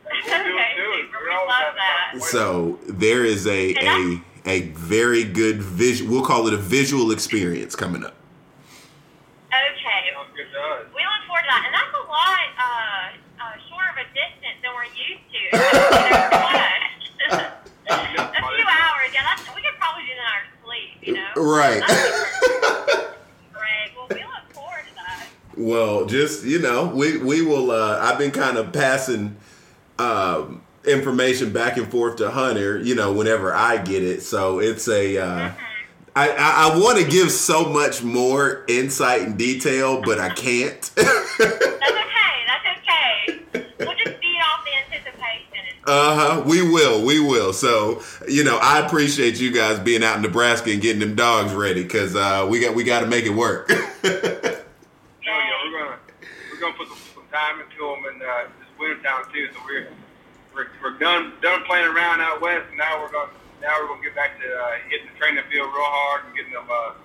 okay. 0.05 0.43
do 0.43 0.57
it, 0.57 0.75
do 0.75 0.91
it. 0.93 1.07
Super. 1.07 1.17
We're 1.19 1.29
We 1.29 1.35
always 1.35 1.49
love 1.49 1.75
that. 1.75 2.23
So 2.23 2.79
there 2.87 3.25
is 3.25 3.47
a 3.47 3.75
a 3.79 4.21
a 4.45 4.61
very 4.69 5.23
good 5.23 5.61
visual. 5.61 6.11
We'll 6.11 6.25
call 6.25 6.47
it 6.47 6.53
a 6.53 6.57
visual 6.57 7.11
experience 7.11 7.75
coming 7.75 8.03
up. 8.03 8.15
Okay. 9.47 10.11
Sounds 10.13 10.29
good 10.35 10.47
to 10.53 10.59
us. 10.59 10.85
We 10.95 11.01
look 11.01 11.23
forward 11.27 11.43
to 11.43 11.49
that, 11.49 11.63
and 11.65 11.73
that's 11.75 11.93
a 11.93 12.05
lot 12.07 12.47
uh, 12.57 13.43
uh, 13.43 13.55
shorter 13.69 13.89
of 13.91 13.97
a 13.97 14.07
distance 14.15 14.57
than 14.63 14.71
we're 14.73 14.85
used 14.95 15.23
to. 15.31 16.43
sleep. 21.37 21.83
Right. 23.53 23.91
Well, 23.95 24.07
we 24.09 24.15
look 24.15 24.53
forward 24.53 24.83
to 24.87 24.95
that. 24.95 25.27
Well, 25.57 26.05
just 26.05 26.43
you 26.45 26.59
know, 26.59 26.87
we 26.87 27.17
we 27.17 27.41
will. 27.41 27.71
Uh, 27.71 27.99
I've 28.01 28.17
been 28.17 28.31
kind 28.31 28.57
of 28.57 28.73
passing 28.73 29.37
um, 29.99 30.61
information 30.85 31.51
back 31.53 31.77
and 31.77 31.89
forth 31.89 32.17
to 32.17 32.29
Hunter. 32.31 32.79
You 32.79 32.95
know, 32.95 33.13
whenever 33.13 33.53
I 33.53 33.77
get 33.77 34.03
it, 34.03 34.21
so 34.21 34.59
it's 34.59 34.87
a. 34.87 35.17
Uh, 35.17 35.51
I, 36.15 36.29
I, 36.31 36.71
I 36.71 36.79
want 36.79 36.97
to 36.97 37.05
give 37.07 37.29
so 37.29 37.69
much 37.69 38.01
more 38.01 38.65
insight 38.67 39.21
and 39.21 39.37
detail, 39.37 40.01
but 40.01 40.17
I 40.19 40.29
can't. 40.29 40.81
That's 40.95 41.11
okay. 41.21 42.43
That's 42.47 42.65
okay. 42.79 43.65
We'll 43.77 43.95
just 43.95 44.17
feed 44.17 44.39
off 44.41 44.65
the 44.65 44.95
anticipation. 44.95 45.76
Uh 45.87 46.15
huh. 46.15 46.43
We 46.45 46.61
will. 46.61 47.05
We 47.05 47.21
will. 47.21 47.53
So 47.53 48.03
you 48.27 48.43
know, 48.43 48.59
I 48.61 48.85
appreciate 48.85 49.39
you 49.39 49.53
guys 49.53 49.79
being 49.79 50.03
out 50.03 50.17
in 50.17 50.21
Nebraska 50.21 50.69
and 50.69 50.81
getting 50.81 50.99
them 50.99 51.15
dogs 51.15 51.53
ready 51.53 51.81
because 51.81 52.13
uh, 52.13 52.45
we 52.49 52.59
got 52.59 52.75
we 52.75 52.83
got 52.83 52.99
to 52.99 53.07
make 53.07 53.25
it 53.25 53.33
work. 53.33 53.71
Oh 55.27 55.43
yeah, 55.43 55.59
we're 55.59 55.75
gonna 55.75 55.99
we're 56.47 56.59
gonna 56.59 56.77
put 56.79 56.87
some, 56.87 57.03
some 57.19 57.27
time 57.35 57.59
into 57.59 57.83
them 57.83 57.99
in 58.07 58.15
uh, 58.23 58.47
this 58.63 58.71
winter 58.79 58.95
time 59.03 59.27
too. 59.27 59.51
So 59.51 59.59
we're 59.67 59.91
we're, 60.55 60.67
we're 60.81 60.97
done 60.97 61.33
done 61.41 61.63
playing 61.67 61.87
around 61.87 62.21
out 62.21 62.39
west. 62.39 62.63
And 62.69 62.77
now 62.77 63.03
we're 63.03 63.11
gonna 63.11 63.31
now 63.61 63.75
we're 63.81 63.91
gonna 63.91 64.03
get 64.03 64.15
back 64.15 64.39
to 64.39 64.47
uh, 64.47 64.79
hitting 64.87 65.11
the 65.11 65.15
training 65.19 65.43
field 65.51 65.67
real 65.67 65.83
hard 65.83 66.25
and 66.25 66.33
getting 66.35 66.53
them 66.55 66.65
uh, 66.65 66.95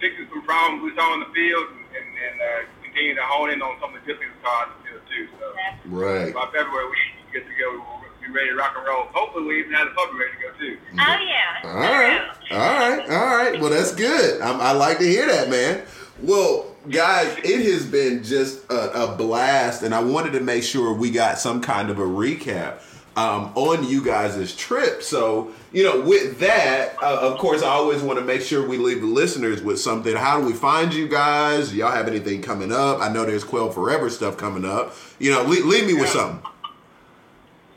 fixing 0.00 0.26
some 0.32 0.42
problems 0.48 0.82
we 0.82 0.96
saw 0.96 1.12
in 1.14 1.20
the 1.20 1.30
field 1.36 1.76
and, 1.76 1.84
and, 1.92 2.08
and 2.08 2.36
uh, 2.40 2.60
continue 2.82 3.14
to 3.14 3.26
hone 3.28 3.52
in 3.52 3.60
on 3.60 3.76
some 3.78 3.94
of 3.94 4.00
the 4.00 4.06
good 4.08 4.18
things 4.18 4.32
we 4.32 4.40
saw 4.42 4.64
in 4.64 4.68
the 4.72 4.80
field 4.88 5.04
too. 5.12 5.24
So 5.36 5.46
right. 5.92 6.32
by 6.32 6.48
February 6.50 6.88
we 6.88 6.96
should 6.96 7.22
get 7.36 7.44
to 7.46 7.54
go. 7.54 7.68
We'll 7.78 8.01
be 8.22 8.30
ready 8.30 8.50
to 8.50 8.56
rock 8.56 8.74
and 8.76 8.86
roll. 8.86 9.04
Hopefully 9.12 9.44
we 9.44 9.60
even 9.60 9.72
have 9.72 9.88
the 9.88 9.94
puppy 9.94 10.18
ready 10.18 10.32
to 10.32 10.42
go 10.42 10.58
too. 10.58 10.78
Oh 10.92 10.96
yeah. 10.96 11.52
All 11.64 11.74
right, 11.74 12.30
all 12.50 12.58
right, 12.58 13.10
all 13.10 13.36
right. 13.36 13.60
Well, 13.60 13.70
that's 13.70 13.94
good. 13.94 14.40
i 14.40 14.50
I 14.50 14.72
like 14.72 14.98
to 14.98 15.04
hear 15.04 15.26
that, 15.26 15.48
man. 15.48 15.82
Well, 16.20 16.76
guys, 16.88 17.36
it 17.42 17.64
has 17.72 17.86
been 17.86 18.22
just 18.22 18.64
a, 18.70 19.04
a 19.04 19.16
blast, 19.16 19.82
and 19.82 19.94
I 19.94 20.02
wanted 20.02 20.32
to 20.34 20.40
make 20.40 20.62
sure 20.62 20.92
we 20.92 21.10
got 21.10 21.38
some 21.38 21.60
kind 21.60 21.90
of 21.90 21.98
a 21.98 22.04
recap 22.04 22.80
um, 23.16 23.52
on 23.54 23.86
you 23.88 24.02
guys' 24.04 24.54
trip. 24.56 25.02
So, 25.02 25.50
you 25.72 25.84
know, 25.84 26.00
with 26.00 26.38
that, 26.40 26.96
uh, 27.02 27.18
of 27.20 27.38
course, 27.38 27.62
I 27.62 27.68
always 27.68 28.02
want 28.02 28.18
to 28.18 28.24
make 28.24 28.42
sure 28.42 28.66
we 28.66 28.78
leave 28.78 29.00
the 29.00 29.06
listeners 29.06 29.62
with 29.62 29.80
something. 29.80 30.14
How 30.16 30.40
do 30.40 30.46
we 30.46 30.52
find 30.52 30.94
you 30.94 31.08
guys? 31.08 31.70
Do 31.70 31.76
y'all 31.76 31.90
have 31.90 32.08
anything 32.08 32.42
coming 32.42 32.72
up? 32.72 33.00
I 33.00 33.12
know 33.12 33.24
there's 33.24 33.44
Quail 33.44 33.70
Forever 33.70 34.08
stuff 34.08 34.36
coming 34.36 34.64
up. 34.64 34.94
You 35.18 35.30
know, 35.32 35.42
leave, 35.42 35.64
leave 35.64 35.86
me 35.86 35.94
with 35.94 36.08
something. 36.08 36.51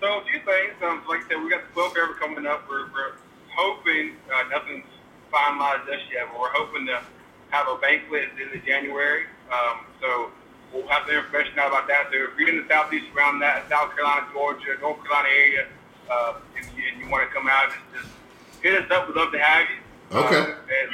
So 0.05 0.19
a 0.19 0.23
few 0.25 0.39
things. 0.45 0.77
Um, 0.85 1.01
like 1.09 1.25
I 1.25 1.29
said, 1.29 1.41
we 1.41 1.49
got 1.49 1.65
the 1.65 1.73
Quail 1.73 1.89
Forever 1.89 2.13
coming 2.13 2.45
up. 2.45 2.69
We're, 2.69 2.85
we're 2.93 3.17
hoping 3.49 4.13
uh, 4.29 4.47
nothing's 4.53 4.85
finalized 5.33 5.87
just 5.87 6.05
yet, 6.13 6.29
but 6.31 6.39
we're 6.39 6.53
hoping 6.53 6.85
to 6.85 7.01
have 7.49 7.65
a 7.67 7.75
banquet 7.81 8.29
at 8.29 8.37
the 8.37 8.43
end 8.43 8.53
of 8.53 8.63
January. 8.63 9.23
Um, 9.49 9.81
so 9.99 10.29
we'll 10.71 10.87
have 10.89 11.07
the 11.07 11.17
information 11.17 11.57
out 11.57 11.69
about 11.69 11.87
that. 11.87 12.09
So 12.11 12.21
if 12.21 12.37
you're 12.37 12.49
in 12.49 12.57
the 12.57 12.67
southeast 12.69 13.07
around 13.17 13.39
that, 13.39 13.67
South 13.67 13.95
Carolina, 13.95 14.27
Georgia, 14.31 14.77
North 14.79 15.01
Carolina 15.01 15.29
area, 15.33 15.65
uh, 16.11 16.37
and, 16.55 16.67
you, 16.77 16.83
and 16.85 17.01
you 17.01 17.09
want 17.09 17.27
to 17.27 17.33
come 17.33 17.49
out, 17.49 17.73
just, 17.73 18.05
just 18.05 18.61
hit 18.61 18.77
us 18.77 18.91
up. 18.91 19.07
We'd 19.07 19.17
love 19.17 19.31
to 19.31 19.39
have 19.39 19.65
you. 19.65 20.17
Okay. 20.19 20.37
Uh, 20.37 20.53
and 20.53 20.89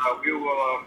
uh, 0.00 0.16
we 0.24 0.32
will, 0.32 0.48
um, 0.48 0.86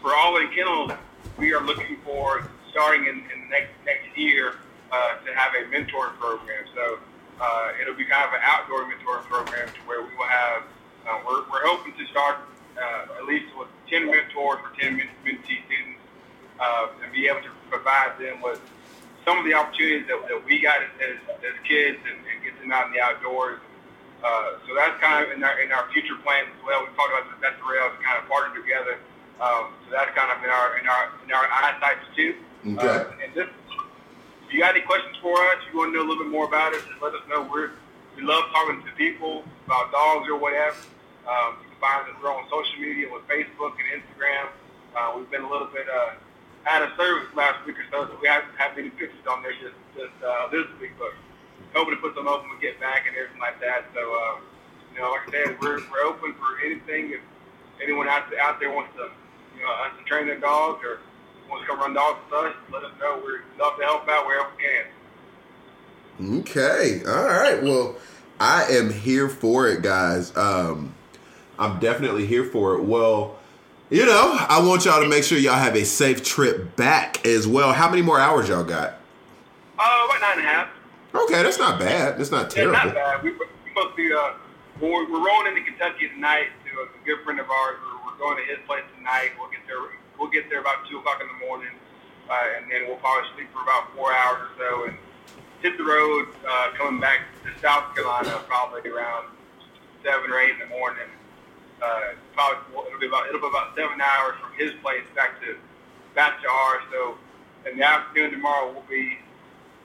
for 0.00 0.14
all 0.14 0.36
in 0.36 0.54
kennels, 0.54 0.92
we 1.36 1.52
are 1.52 1.66
looking 1.66 1.96
for 2.04 2.46
starting 2.70 3.06
in, 3.06 3.26
in 3.34 3.42
the 3.42 3.48
next 3.50 3.74
next 3.84 4.16
year 4.16 4.54
uh, 4.96 5.20
to 5.24 5.30
have 5.34 5.52
a 5.52 5.68
mentoring 5.68 6.16
program. 6.16 6.64
So 6.74 6.98
uh, 7.40 7.80
it'll 7.80 7.94
be 7.94 8.04
kind 8.04 8.24
of 8.24 8.32
an 8.32 8.40
outdoor 8.42 8.88
mentoring 8.88 9.24
program 9.28 9.68
to 9.68 9.80
where 9.84 10.00
we 10.00 10.08
will 10.16 10.30
have. 10.30 10.62
Uh, 11.06 11.20
we're, 11.26 11.44
we're 11.52 11.66
hoping 11.68 11.92
to 12.00 12.06
start 12.08 12.38
uh, 12.80 13.18
at 13.20 13.24
least 13.24 13.46
with 13.56 13.68
10 13.88 14.06
mentors 14.06 14.58
for 14.60 14.70
10 14.80 14.96
men- 14.96 15.08
mentee 15.24 15.60
students 15.64 16.00
uh, 16.60 16.88
and 17.02 17.12
be 17.12 17.28
able 17.28 17.40
to 17.42 17.52
provide 17.70 18.12
them 18.18 18.40
with 18.42 18.60
some 19.24 19.38
of 19.38 19.44
the 19.44 19.54
opportunities 19.54 20.06
that, 20.08 20.16
that 20.28 20.40
we 20.44 20.60
got 20.60 20.80
as, 20.80 21.16
as, 21.42 21.56
kids 21.66 21.98
and, 22.06 22.16
and 22.24 22.36
get 22.44 22.54
them 22.60 22.72
out 22.72 22.86
in 22.86 22.92
the 22.92 23.00
outdoors. 23.00 23.58
Uh, 24.22 24.56
so 24.66 24.74
that's 24.74 24.96
kind 25.00 25.24
of 25.24 25.32
in 25.32 25.44
our 25.44 25.60
in 25.60 25.70
our 25.72 25.86
future 25.92 26.16
plans 26.24 26.48
as 26.48 26.62
well. 26.64 26.80
We 26.80 26.88
talked 26.96 27.12
about 27.12 27.28
the 27.28 27.40
best 27.42 27.60
rails 27.60 27.92
kind 28.00 28.16
of 28.16 28.24
partner 28.30 28.56
together. 28.56 28.96
Um, 29.42 29.76
so 29.84 29.92
that's 29.92 30.10
kind 30.16 30.32
of 30.32 30.42
in 30.42 30.48
our 30.48 30.78
in 30.78 30.86
our 30.88 31.04
in 31.26 31.30
our 31.36 31.46
eyesight 31.52 32.00
too. 32.16 32.34
Okay. 32.64 32.88
Uh, 32.88 33.22
and 33.22 33.34
just 33.34 33.52
if 34.46 34.54
you 34.54 34.60
got 34.60 34.76
any 34.76 34.86
questions 34.86 35.16
for 35.20 35.34
us, 35.34 35.58
you 35.66 35.78
want 35.78 35.90
to 35.90 35.98
know 35.98 36.06
a 36.06 36.08
little 36.08 36.22
bit 36.22 36.30
more 36.30 36.46
about 36.46 36.72
us, 36.72 36.82
just 36.86 37.02
let 37.02 37.14
us 37.14 37.22
know. 37.28 37.42
We're 37.50 37.74
we 38.14 38.22
love 38.22 38.48
talking 38.54 38.80
to 38.80 38.92
people 38.96 39.44
about 39.66 39.92
dogs 39.92 40.24
or 40.30 40.38
whatever. 40.38 40.78
Um, 41.28 41.60
you 41.60 41.68
can 41.68 41.80
find 41.82 42.08
us 42.08 42.16
we're 42.22 42.32
on 42.32 42.48
social 42.48 42.80
media 42.80 43.12
with 43.12 43.26
Facebook 43.28 43.76
and 43.76 44.00
Instagram. 44.00 44.48
Uh, 44.96 45.18
we've 45.18 45.28
been 45.28 45.42
a 45.42 45.50
little 45.50 45.68
bit 45.68 45.84
uh, 45.90 46.16
out 46.70 46.80
of 46.80 46.96
service 46.96 47.28
last 47.36 47.60
week 47.66 47.76
or 47.76 47.84
so, 47.90 48.06
so 48.08 48.16
we 48.22 48.28
haven't 48.28 48.54
had 48.56 48.74
many 48.74 48.88
pictures 48.88 49.26
on 49.28 49.42
there 49.42 49.52
just 49.60 49.76
just 49.98 50.14
uh, 50.22 50.48
this 50.48 50.64
week, 50.80 50.94
but 50.96 51.12
hoping 51.74 51.94
to 51.94 52.00
put 52.00 52.14
them 52.14 52.28
open 52.28 52.48
and 52.48 52.60
get 52.60 52.78
back 52.80 53.04
and 53.06 53.16
everything 53.16 53.40
like 53.40 53.60
that. 53.60 53.84
So, 53.92 54.00
uh, 54.00 54.40
you 54.94 55.02
know, 55.02 55.10
like 55.10 55.28
I 55.28 55.44
said, 55.44 55.60
we're, 55.60 55.82
we're 55.90 56.06
open 56.06 56.32
for 56.38 56.62
anything. 56.64 57.12
If 57.12 57.20
anyone 57.82 58.08
out 58.08 58.30
there, 58.30 58.40
out 58.40 58.60
there 58.60 58.70
wants 58.72 58.94
to, 58.96 59.10
you 59.58 59.62
know, 59.64 59.74
to 59.74 60.04
train 60.04 60.26
their 60.26 60.40
dogs 60.40 60.80
or 60.84 61.00
wants 61.48 61.64
to 61.64 61.68
come 61.68 61.80
run 61.80 61.94
dogs 61.94 62.18
with 62.30 62.34
us, 62.46 62.54
let 62.72 62.84
us 62.84 62.92
know. 63.00 63.22
We'd 63.24 63.60
love 63.60 63.76
to 63.78 63.84
help 63.84 64.08
out 64.08 64.26
wherever 64.26 64.48
we 64.56 64.62
can. 64.62 66.40
Okay. 66.40 67.02
All 67.06 67.24
right. 67.24 67.62
Well, 67.62 67.96
I 68.40 68.64
am 68.64 68.90
here 68.92 69.28
for 69.28 69.68
it, 69.68 69.82
guys. 69.82 70.34
Um, 70.36 70.94
I'm 71.58 71.78
definitely 71.78 72.26
here 72.26 72.44
for 72.44 72.74
it. 72.74 72.82
Well, 72.84 73.38
you 73.90 74.04
know, 74.04 74.36
I 74.48 74.60
want 74.66 74.84
y'all 74.84 75.02
to 75.02 75.08
make 75.08 75.24
sure 75.24 75.38
y'all 75.38 75.54
have 75.54 75.76
a 75.76 75.84
safe 75.84 76.22
trip 76.24 76.74
back 76.76 77.24
as 77.26 77.46
well. 77.46 77.72
How 77.72 77.88
many 77.88 78.02
more 78.02 78.18
hours 78.18 78.48
y'all 78.48 78.64
got? 78.64 78.94
Uh, 79.78 80.06
about 80.06 80.20
nine 80.20 80.38
and 80.38 80.46
a 80.46 80.50
half. 80.50 80.68
Okay, 81.14 81.42
that's 81.42 81.58
not 81.58 81.78
bad. 81.78 82.18
That's 82.18 82.30
not 82.30 82.54
Yeah, 82.56 82.64
terrible. 82.64 82.72
not 82.72 82.94
bad. 82.94 83.22
We, 83.22 83.32
we're 83.32 83.46
be, 83.96 84.12
uh, 84.12 84.32
we're, 84.80 85.10
we're 85.10 85.24
rolling 85.26 85.48
into 85.56 85.62
Kentucky 85.62 86.08
tonight 86.08 86.48
to 86.64 86.80
a 86.80 86.86
good 87.06 87.24
friend 87.24 87.40
of 87.40 87.48
ours. 87.48 87.76
We're, 87.80 88.12
we're 88.12 88.18
going 88.18 88.36
to 88.36 88.44
his 88.44 88.58
place 88.66 88.84
tonight. 88.98 89.30
We'll 89.38 89.50
get 89.50 89.60
there, 89.66 89.78
we'll 90.18 90.30
get 90.30 90.48
there 90.48 90.60
about 90.60 90.86
2 90.88 90.98
o'clock 90.98 91.20
in 91.20 91.28
the 91.28 91.46
morning, 91.46 91.72
uh, 92.30 92.56
and 92.56 92.70
then 92.70 92.86
we'll 92.86 92.96
probably 92.96 93.28
sleep 93.34 93.48
for 93.52 93.62
about 93.62 93.94
four 93.94 94.12
hours 94.12 94.40
or 94.42 94.50
so 94.58 94.84
and 94.86 94.96
hit 95.62 95.76
the 95.76 95.84
road 95.84 96.28
uh, 96.48 96.70
coming 96.76 97.00
back 97.00 97.20
to 97.44 97.50
South 97.60 97.94
Carolina 97.94 98.40
probably 98.46 98.88
around 98.90 99.28
7 100.04 100.30
or 100.30 100.38
8 100.38 100.50
in 100.50 100.58
the 100.58 100.66
morning. 100.66 101.08
Uh, 101.82 102.16
probably 102.32 102.58
it'll 102.88 103.00
be 103.00 103.06
about 103.06 103.28
it'll 103.28 103.40
be 103.40 103.46
about 103.48 103.76
seven 103.76 104.00
hours 104.00 104.34
from 104.40 104.50
his 104.56 104.72
place 104.82 105.04
back 105.14 105.38
to 105.42 105.56
back 106.14 106.40
to 106.40 106.48
ours. 106.48 106.82
So 106.90 107.18
in 107.68 107.76
the 107.76 107.84
afternoon 107.84 108.30
tomorrow 108.30 108.72
we'll 108.72 108.88
be 108.88 109.18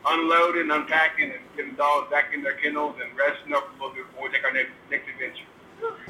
unloading, 0.05 0.71
unpacking, 0.71 1.32
and 1.32 1.41
getting 1.57 1.71
the 1.71 1.77
dogs 1.77 2.09
back 2.09 2.34
in 2.34 2.43
their 2.43 2.53
kennels 2.53 2.95
and 3.03 3.11
resting 3.17 3.53
up 3.53 3.69
a 3.69 3.73
little 3.73 3.93
bit 3.93 4.07
before 4.07 4.29
we 4.29 4.34
take 4.34 4.45
our 4.45 4.53
next 4.53 4.71
next 4.89 5.09
adventure. 5.09 5.43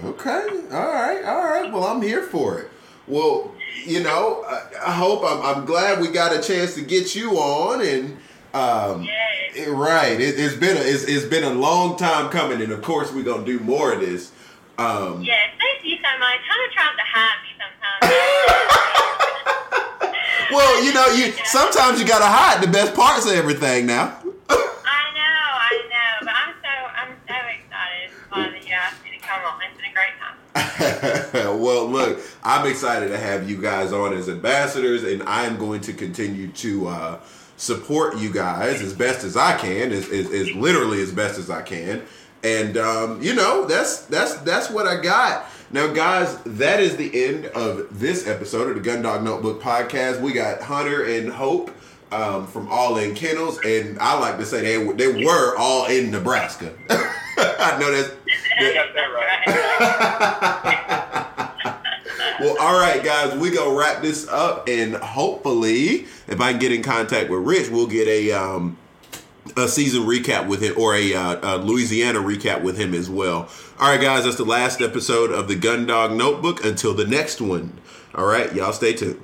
Okay. 0.04 0.76
All 0.76 0.92
right. 0.92 1.24
All 1.26 1.44
right. 1.44 1.72
Well, 1.72 1.86
I'm 1.86 2.02
here 2.02 2.24
for 2.24 2.60
it. 2.60 2.72
Well, 3.08 3.52
you 3.86 4.02
know, 4.04 4.44
I, 4.48 4.68
I 4.88 4.92
hope 4.92 5.24
I'm, 5.26 5.42
I'm 5.42 5.66
glad 5.66 6.00
we 6.02 6.10
got 6.10 6.34
a 6.36 6.42
chance 6.42 6.76
to 6.76 6.82
get 6.82 7.16
you 7.16 7.32
on 7.38 7.82
and. 7.86 8.18
Um, 8.54 9.04
Yes. 9.04 9.56
it- 9.56 9.70
right. 9.72 10.20
It, 10.20 10.38
it's 10.40 10.56
been 10.56 10.76
a, 10.78 10.82
it's, 10.82 11.04
it's 11.06 11.26
been 11.26 11.44
a 11.46 11.54
long 11.54 11.96
time 11.98 12.30
coming, 12.30 12.62
and 12.62 12.72
of 12.72 12.82
course 12.82 13.12
we're 13.14 13.24
gonna 13.24 13.46
do 13.46 13.60
more 13.62 13.94
of 13.94 14.02
this. 14.02 14.32
Um, 14.78 15.22
Yes, 15.24 15.50
thank 15.58 15.84
you 15.86 15.96
so 15.98 16.20
much. 16.20 16.40
Hunter 16.50 16.74
tries 16.74 16.96
to 16.98 17.04
hide 17.06 17.38
me 17.44 17.50
sometimes. 17.58 18.12
well, 20.52 20.84
you 20.84 20.94
know, 20.94 21.08
you 21.16 21.32
sometimes 21.46 22.00
you 22.02 22.06
gotta 22.08 22.26
hide 22.26 22.62
the 22.62 22.68
best 22.68 22.94
parts 22.94 23.26
of 23.26 23.32
everything 23.34 23.86
now. 23.86 24.21
well, 31.34 31.88
look, 31.88 32.20
I'm 32.44 32.70
excited 32.70 33.10
to 33.10 33.18
have 33.18 33.50
you 33.50 33.62
guys 33.62 33.94
on 33.94 34.14
as 34.14 34.30
ambassadors, 34.30 35.04
and 35.04 35.24
I 35.24 35.46
am 35.46 35.58
going 35.58 35.82
to 35.82 35.94
continue 35.94 36.48
to 36.50 36.88
uh, 36.88 37.20
support 37.58 38.18
you 38.18 38.32
guys 38.32 38.82
as 38.82 38.94
best 38.94 39.24
as 39.24 39.38
I 39.38 39.58
can, 39.58 39.92
as, 39.92 40.10
as, 40.10 40.32
as 40.32 40.52
literally 40.54 41.02
as 41.02 41.12
best 41.12 41.38
as 41.38 41.50
I 41.50 41.62
can. 41.62 42.04
And 42.44 42.78
um, 42.78 43.22
you 43.22 43.36
know, 43.36 43.66
that's 43.66 44.06
that's 44.06 44.36
that's 44.38 44.70
what 44.70 44.88
I 44.88 45.00
got. 45.00 45.46
Now, 45.70 45.88
guys, 45.88 46.38
that 46.44 46.80
is 46.80 46.98
the 46.98 47.26
end 47.26 47.46
of 47.48 48.00
this 48.00 48.28
episode 48.28 48.76
of 48.76 48.84
the 48.84 48.90
Gundog 48.90 49.24
Notebook 49.24 49.62
podcast. 49.62 50.20
We 50.20 50.34
got 50.34 50.62
Hunter 50.62 51.06
and 51.06 51.30
Hope 51.32 51.72
um, 52.12 52.48
from 52.48 52.68
All 52.70 52.98
In 52.98 53.16
Kennels, 53.16 53.60
and 53.64 53.98
I 54.00 54.20
like 54.20 54.38
to 54.38 54.46
say 54.46 54.62
they 54.62 54.94
they 54.94 55.24
were 55.24 55.56
all 55.56 55.86
in 55.86 56.12
Nebraska. 56.12 56.74
I 56.90 57.78
know 57.80 57.92
that's. 57.92 58.12
Got 58.60 58.94
that 58.94 59.08
right. 59.16 59.42
well, 62.40 62.58
all 62.60 62.80
right, 62.80 63.04
guys, 63.04 63.36
we 63.38 63.52
gonna 63.52 63.78
wrap 63.78 64.02
this 64.02 64.28
up, 64.28 64.68
and 64.68 64.96
hopefully, 64.96 66.06
if 66.28 66.40
I 66.40 66.52
can 66.52 66.60
get 66.60 66.72
in 66.72 66.84
contact 66.84 67.30
with 67.30 67.42
Rich, 67.42 67.70
we'll 67.70 67.88
get 67.88 68.08
a 68.08 68.32
um, 68.32 68.78
a 69.58 69.68
season 69.68 70.04
recap 70.04 70.48
with 70.48 70.62
him 70.62 70.76
or 70.78 70.96
a, 70.96 71.14
uh, 71.14 71.56
a 71.56 71.58
Louisiana 71.58 72.20
recap 72.20 72.62
with 72.62 72.78
him 72.78 72.94
as 72.94 73.10
well. 73.10 73.50
All 73.80 73.90
right, 73.90 74.00
guys, 74.00 74.26
that's 74.26 74.38
the 74.38 74.46
last 74.46 74.82
episode 74.82 75.32
of 75.32 75.48
the 75.48 75.56
Gundog 75.56 76.16
Notebook. 76.16 76.64
Until 76.64 76.94
the 76.94 77.06
next 77.06 77.42
one. 77.42 77.80
All 78.14 78.26
right, 78.26 78.54
y'all 78.54 78.74
stay 78.74 78.94
tuned. 78.94 79.22